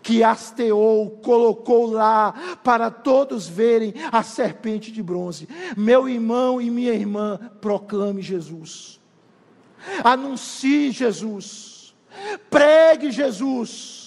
que 0.03 0.25
hasteou, 0.25 1.11
colocou 1.23 1.87
lá 1.87 2.59
para 2.65 2.91
todos 2.91 3.47
verem 3.47 3.95
a 4.11 4.23
serpente 4.23 4.91
de 4.91 5.01
bronze. 5.01 5.49
Meu 5.77 6.09
irmão 6.09 6.61
e 6.61 6.69
minha 6.71 6.93
irmã, 6.93 7.39
proclame 7.61 8.21
Jesus. 8.21 9.02
Anuncie 10.05 10.91
Jesus. 10.91 11.95
Pregue 12.51 13.11
Jesus. 13.11 14.03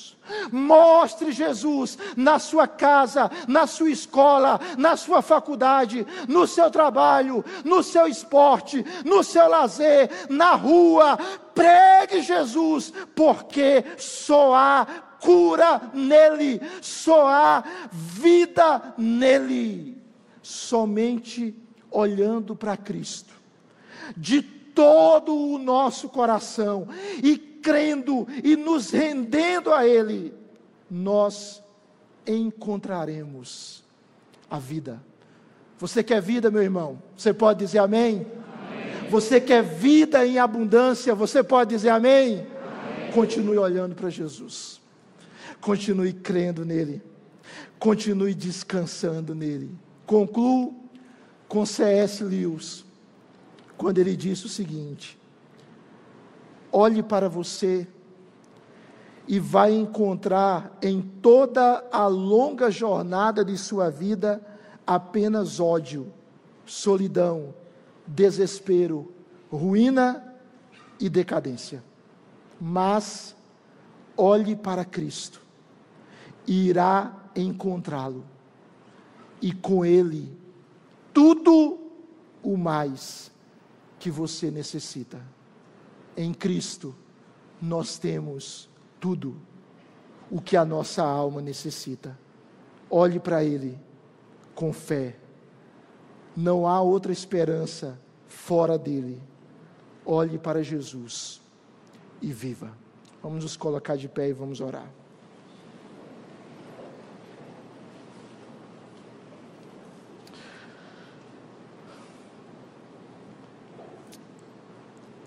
Mostre 0.51 1.31
Jesus 1.31 1.97
na 2.17 2.39
sua 2.39 2.67
casa, 2.67 3.29
na 3.47 3.67
sua 3.67 3.91
escola, 3.91 4.59
na 4.77 4.97
sua 4.97 5.21
faculdade, 5.21 6.05
no 6.27 6.47
seu 6.47 6.71
trabalho, 6.71 7.45
no 7.63 7.83
seu 7.83 8.07
esporte, 8.07 8.83
no 9.03 9.23
seu 9.23 9.47
lazer, 9.47 10.09
na 10.29 10.53
rua. 10.53 11.17
Pregue 11.53 12.21
Jesus, 12.21 12.91
porque 13.15 13.85
só 13.97 14.55
há 14.55 14.87
cura 15.19 15.91
nele, 15.93 16.61
só 16.81 17.27
há 17.27 17.63
vida 17.91 18.95
nele. 18.97 19.95
Somente 20.41 21.55
olhando 21.89 22.55
para 22.55 22.77
Cristo, 22.77 23.33
de 24.15 24.54
todo 24.75 25.33
o 25.33 25.57
nosso 25.57 26.09
coração 26.09 26.87
e 27.23 27.37
crendo 27.37 28.27
e 28.43 28.55
nos 28.55 28.91
rendendo 28.91 29.73
a 29.73 29.87
Ele, 29.87 30.33
nós 30.91 31.63
encontraremos 32.27 33.83
a 34.49 34.59
vida. 34.59 35.01
Você 35.79 36.03
quer 36.03 36.21
vida, 36.21 36.51
meu 36.51 36.61
irmão? 36.61 37.01
Você 37.17 37.33
pode 37.33 37.59
dizer 37.59 37.79
amém? 37.79 38.25
amém. 38.25 39.09
Você 39.09 39.41
quer 39.41 39.63
vida 39.63 40.25
em 40.25 40.37
abundância? 40.37 41.15
Você 41.15 41.43
pode 41.43 41.71
dizer 41.71 41.89
amém? 41.89 42.45
amém. 42.45 43.11
Continue 43.11 43.57
olhando 43.57 43.95
para 43.95 44.09
Jesus. 44.09 44.79
Continue 45.59 46.13
crendo 46.13 46.63
nele. 46.63 47.01
Continue 47.79 48.33
descansando 48.33 49.33
nele. 49.35 49.71
Concluo 50.05 50.85
com 51.47 51.65
C.S. 51.65 52.23
Lewis, 52.23 52.84
quando 53.77 53.97
ele 53.97 54.15
disse 54.15 54.45
o 54.45 54.49
seguinte: 54.49 55.17
olhe 56.71 57.01
para 57.01 57.29
você 57.29 57.87
e 59.27 59.39
vai 59.39 59.73
encontrar 59.73 60.77
em 60.81 61.01
toda 61.01 61.85
a 61.91 62.07
longa 62.07 62.69
jornada 62.69 63.43
de 63.43 63.57
sua 63.57 63.89
vida 63.89 64.45
apenas 64.85 65.59
ódio, 65.59 66.11
solidão, 66.65 67.53
desespero, 68.05 69.11
ruína 69.51 70.35
e 70.99 71.09
decadência. 71.09 71.83
Mas 72.61 73.35
olhe 74.15 74.55
para 74.55 74.85
Cristo 74.85 75.45
irá 76.47 77.13
encontrá-lo, 77.35 78.23
e 79.41 79.51
com 79.51 79.85
ele 79.85 80.35
tudo 81.13 81.79
o 82.43 82.57
mais 82.57 83.31
que 84.05 84.11
você 84.11 84.51
necessita. 84.51 85.19
Em 86.15 86.31
Cristo, 86.31 86.93
nós 87.59 87.97
temos 87.97 88.69
tudo 88.99 89.35
o 90.29 90.39
que 90.39 90.55
a 90.55 90.63
nossa 90.63 91.03
alma 91.03 91.41
necessita. 91.41 92.15
Olhe 92.87 93.19
para 93.19 93.43
Ele 93.43 93.79
com 94.53 94.71
fé. 94.71 95.15
Não 96.37 96.67
há 96.67 96.79
outra 96.81 97.11
esperança 97.11 97.99
fora 98.27 98.77
dele. 98.77 99.19
Olhe 100.05 100.37
para 100.37 100.61
Jesus 100.61 101.41
e 102.21 102.31
viva. 102.31 102.77
Vamos 103.23 103.43
nos 103.43 103.57
colocar 103.57 103.95
de 103.95 104.07
pé 104.07 104.29
e 104.29 104.33
vamos 104.33 104.61
orar. 104.61 104.87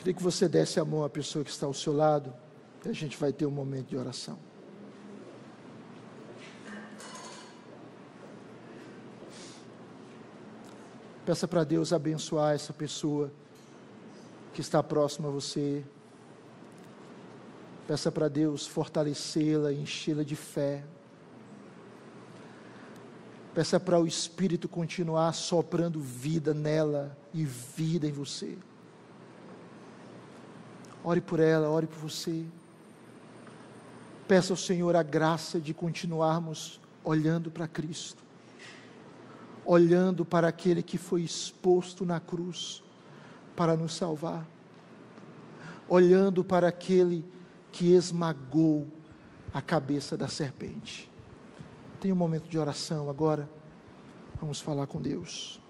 Queria 0.09 0.17
que 0.17 0.23
você 0.23 0.49
desse 0.49 0.81
a 0.81 0.87
mão 0.87 1.05
à 1.05 1.11
pessoa 1.11 1.45
que 1.45 1.51
está 1.51 1.67
ao 1.67 1.75
seu 1.75 1.93
lado, 1.93 2.33
e 2.83 2.89
a 2.89 2.95
gente 2.95 3.15
vai 3.19 3.31
ter 3.31 3.45
um 3.45 3.51
momento 3.51 3.89
de 3.89 3.97
oração. 3.99 4.39
Peça 11.27 11.47
para 11.47 11.63
Deus 11.63 11.93
abençoar 11.93 12.55
essa 12.55 12.73
pessoa 12.73 13.31
que 14.55 14.63
está 14.63 14.83
próxima 14.83 15.29
a 15.29 15.31
você. 15.31 15.85
Peça 17.87 18.11
para 18.11 18.29
Deus 18.29 18.67
fortalecê-la, 18.67 19.75
enchê-la 19.75 20.23
de 20.23 20.37
fé. 20.37 20.87
Peça 23.53 23.79
para 23.79 24.01
o 24.01 24.07
Espírito 24.07 24.71
continuar 24.71 25.35
soprando 25.35 26.01
vida 26.01 26.55
nela 26.55 27.15
e 27.35 27.45
vida 27.45 28.07
em 28.07 28.13
você. 28.13 28.57
Ore 31.05 31.21
por 31.21 31.41
ela, 31.41 31.69
ore 31.69 31.87
por 31.87 31.99
você. 31.99 32.45
Peça 34.27 34.53
ao 34.53 34.57
Senhor 34.57 34.95
a 34.95 35.03
graça 35.03 35.61
de 35.61 35.73
continuarmos 35.73 36.81
olhando 37.03 37.51
para 37.51 37.67
Cristo, 37.67 38.23
olhando 39.65 40.25
para 40.25 40.49
aquele 40.49 40.83
que 40.83 40.99
foi 40.99 41.23
exposto 41.23 42.05
na 42.05 42.21
cruz 42.21 42.83
para 43.57 43.77
nos 43.77 43.95
salvar, 43.95 44.47
olhando 45.89 46.45
para 46.45 46.69
aquele 46.69 47.25
que 47.73 47.93
esmagou 47.93 48.87
a 49.53 49.63
cabeça 49.63 50.17
da 50.17 50.29
serpente. 50.29 51.11
Tem 52.01 52.13
um 52.13 52.17
momento 52.17 52.49
de 52.49 52.59
oração 52.59 53.09
agora. 53.09 53.49
Vamos 54.41 54.61
falar 54.61 54.87
com 54.87 55.01
Deus. 55.01 55.61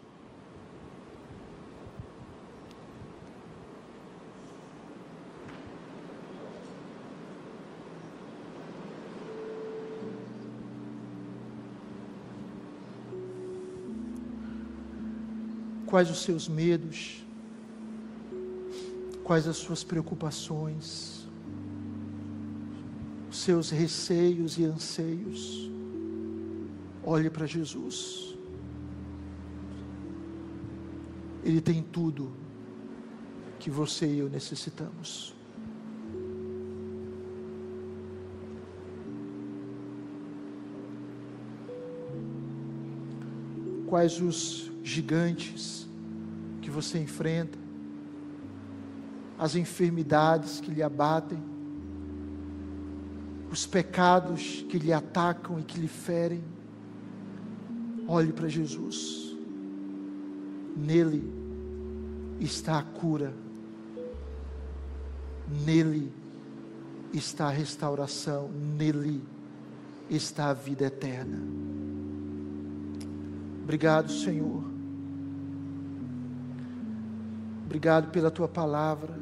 Quais 15.89 16.11
os 16.11 16.23
seus 16.23 16.47
medos, 16.49 17.25
quais 19.25 19.49
as 19.49 19.57
suas 19.57 19.83
preocupações, 19.83 21.27
os 23.31 23.39
seus 23.39 23.71
receios 23.71 24.59
e 24.59 24.65
anseios. 24.65 25.71
Olhe 27.03 27.31
para 27.31 27.47
Jesus. 27.47 28.37
Ele 31.43 31.61
tem 31.63 31.83
tudo 31.83 32.33
que 33.59 33.71
você 33.71 34.07
e 34.07 34.19
eu 34.19 34.29
necessitamos. 34.29 35.35
Quais 43.87 44.21
os 44.21 44.68
gigantes 44.83 45.79
você 46.79 47.01
enfrenta, 47.01 47.59
as 49.37 49.57
enfermidades 49.57 50.61
que 50.61 50.71
lhe 50.71 50.81
abatem, 50.81 51.43
os 53.51 53.67
pecados 53.67 54.65
que 54.69 54.79
lhe 54.79 54.93
atacam 54.93 55.59
e 55.59 55.65
que 55.65 55.81
lhe 55.81 55.89
ferem. 55.89 56.41
Olhe 58.07 58.33
para 58.33 58.49
Jesus, 58.49 59.37
nele 60.77 61.29
está 62.39 62.79
a 62.79 62.83
cura, 62.85 63.35
nele 65.67 66.13
está 67.13 67.49
a 67.49 67.51
restauração, 67.51 68.49
nele 68.79 69.21
está 70.09 70.51
a 70.51 70.55
vida 70.55 70.87
eterna. 70.87 71.68
Obrigado, 73.69 74.11
Senhor. 74.11 74.65
Obrigado 77.67 78.11
pela 78.11 78.31
tua 78.31 78.49
palavra. 78.49 79.13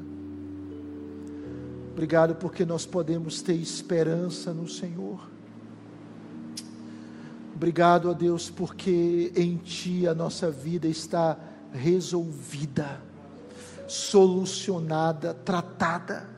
Obrigado 1.90 2.36
porque 2.36 2.64
nós 2.64 2.86
podemos 2.86 3.42
ter 3.42 3.54
esperança 3.54 4.54
no 4.54 4.68
Senhor. 4.68 5.28
Obrigado 7.56 8.08
a 8.08 8.12
Deus 8.12 8.48
porque 8.48 9.32
em 9.34 9.56
Ti 9.56 10.06
a 10.06 10.14
nossa 10.14 10.48
vida 10.48 10.86
está 10.86 11.36
resolvida, 11.72 13.00
solucionada, 13.88 15.34
tratada. 15.34 16.30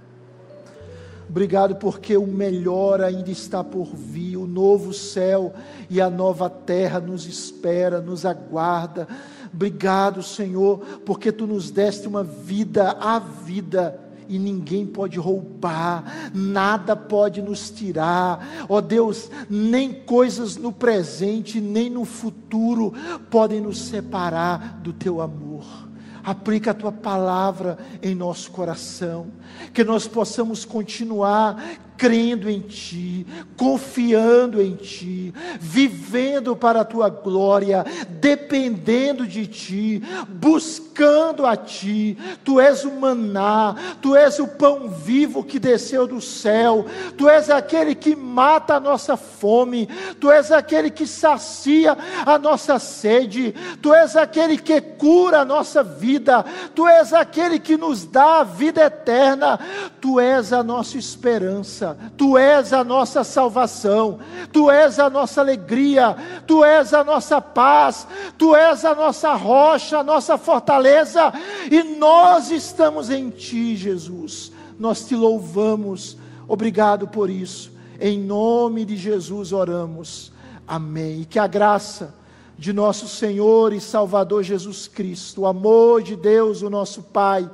Obrigado 1.28 1.76
porque 1.76 2.16
o 2.16 2.26
melhor 2.26 3.02
ainda 3.02 3.30
está 3.30 3.62
por 3.62 3.86
vir, 3.94 4.36
o 4.36 4.46
novo 4.46 4.94
céu 4.94 5.52
e 5.90 6.00
a 6.00 6.08
nova 6.08 6.48
terra 6.48 7.00
nos 7.00 7.26
espera, 7.26 8.00
nos 8.00 8.24
aguarda. 8.24 9.06
Obrigado, 9.52 10.22
Senhor, 10.22 10.78
porque 11.04 11.30
tu 11.30 11.46
nos 11.46 11.70
deste 11.70 12.08
uma 12.08 12.24
vida, 12.24 12.92
a 12.92 13.18
vida 13.18 14.00
e 14.28 14.38
ninguém 14.38 14.86
pode 14.86 15.18
roubar, 15.18 16.30
nada 16.34 16.94
pode 16.94 17.40
nos 17.42 17.70
tirar. 17.70 18.66
Ó 18.68 18.76
oh 18.76 18.80
Deus, 18.80 19.30
nem 19.48 19.92
coisas 19.92 20.56
no 20.56 20.70
presente, 20.72 21.60
nem 21.60 21.88
no 21.88 22.04
futuro 22.04 22.92
podem 23.30 23.60
nos 23.60 23.78
separar 23.78 24.80
do 24.82 24.92
teu 24.92 25.20
amor 25.20 25.87
aplica 26.30 26.72
a 26.72 26.74
tua 26.74 26.92
palavra 26.92 27.78
em 28.02 28.14
nosso 28.14 28.50
coração, 28.50 29.28
que 29.72 29.82
nós 29.82 30.06
possamos 30.06 30.62
continuar 30.62 31.78
crendo 31.98 32.48
em 32.48 32.60
Ti, 32.60 33.26
confiando 33.56 34.62
em 34.62 34.76
Ti, 34.76 35.34
vivendo 35.60 36.54
para 36.54 36.82
a 36.82 36.84
Tua 36.84 37.08
glória, 37.08 37.84
dependendo 38.08 39.26
de 39.26 39.48
Ti, 39.48 40.02
buscando 40.28 41.44
a 41.44 41.56
Ti. 41.56 42.16
Tu 42.44 42.60
és 42.60 42.84
o 42.84 42.92
maná, 42.92 43.74
Tu 44.00 44.14
és 44.14 44.38
o 44.38 44.46
pão 44.46 44.88
vivo 44.88 45.42
que 45.42 45.58
desceu 45.58 46.06
do 46.06 46.20
céu, 46.20 46.86
Tu 47.16 47.28
és 47.28 47.50
aquele 47.50 47.96
que 47.96 48.14
mata 48.14 48.76
a 48.76 48.80
nossa 48.80 49.16
fome, 49.16 49.88
Tu 50.20 50.30
és 50.30 50.52
aquele 50.52 50.90
que 50.90 51.06
sacia 51.06 51.98
a 52.24 52.38
nossa 52.38 52.78
sede, 52.78 53.52
Tu 53.82 53.92
és 53.92 54.14
aquele 54.14 54.56
que 54.56 54.80
cura 54.80 55.40
a 55.40 55.44
nossa 55.44 55.82
vida, 55.82 56.44
Tu 56.76 56.86
és 56.86 57.12
aquele 57.12 57.58
que 57.58 57.76
nos 57.76 58.04
dá 58.04 58.40
a 58.40 58.44
vida 58.44 58.82
eterna, 58.84 59.58
Tu 60.00 60.20
és 60.20 60.52
a 60.52 60.62
nossa 60.62 60.96
esperança. 60.96 61.87
Tu 62.16 62.36
és 62.36 62.72
a 62.72 62.82
nossa 62.82 63.22
salvação, 63.22 64.18
Tu 64.52 64.70
és 64.70 64.98
a 64.98 65.08
nossa 65.08 65.40
alegria, 65.40 66.16
Tu 66.46 66.64
és 66.64 66.92
a 66.94 67.04
nossa 67.04 67.40
paz, 67.40 68.06
Tu 68.36 68.54
és 68.54 68.84
a 68.84 68.94
nossa 68.94 69.34
rocha, 69.34 69.98
a 69.98 70.04
nossa 70.04 70.36
fortaleza, 70.38 71.32
e 71.70 71.82
nós 71.82 72.50
estamos 72.50 73.10
em 73.10 73.30
Ti, 73.30 73.76
Jesus. 73.76 74.52
Nós 74.78 75.04
te 75.04 75.16
louvamos, 75.16 76.16
obrigado 76.46 77.08
por 77.08 77.28
isso. 77.28 77.70
Em 78.00 78.18
nome 78.18 78.84
de 78.84 78.96
Jesus 78.96 79.52
oramos. 79.52 80.32
Amém. 80.66 81.22
E 81.22 81.24
que 81.24 81.38
a 81.38 81.46
graça 81.46 82.14
de 82.58 82.72
nosso 82.72 83.08
Senhor 83.08 83.72
e 83.72 83.80
Salvador 83.80 84.42
Jesus 84.42 84.88
Cristo, 84.88 85.42
o 85.42 85.46
amor 85.46 86.02
de 86.02 86.16
Deus, 86.16 86.62
o 86.62 86.68
nosso 86.68 87.02
Pai, 87.02 87.48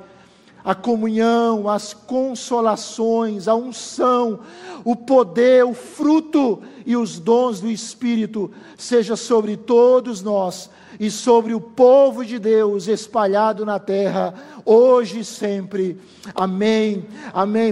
a 0.65 0.73
comunhão, 0.73 1.69
as 1.69 1.93
consolações, 1.93 3.47
a 3.47 3.53
unção, 3.53 4.39
o 4.83 4.95
poder, 4.95 5.63
o 5.63 5.75
fruto 5.75 6.59
e 6.85 6.97
os 6.97 7.19
dons 7.19 7.61
do 7.61 7.69
Espírito 7.69 8.51
seja 8.75 9.15
sobre 9.15 9.55
todos 9.55 10.23
nós 10.23 10.71
e 10.99 11.11
sobre 11.11 11.53
o 11.53 11.61
povo 11.61 12.25
de 12.25 12.39
Deus 12.39 12.87
espalhado 12.87 13.65
na 13.65 13.79
terra, 13.79 14.33
hoje 14.65 15.19
e 15.19 15.25
sempre. 15.25 15.99
Amém. 16.33 17.05
Amém. 17.31 17.71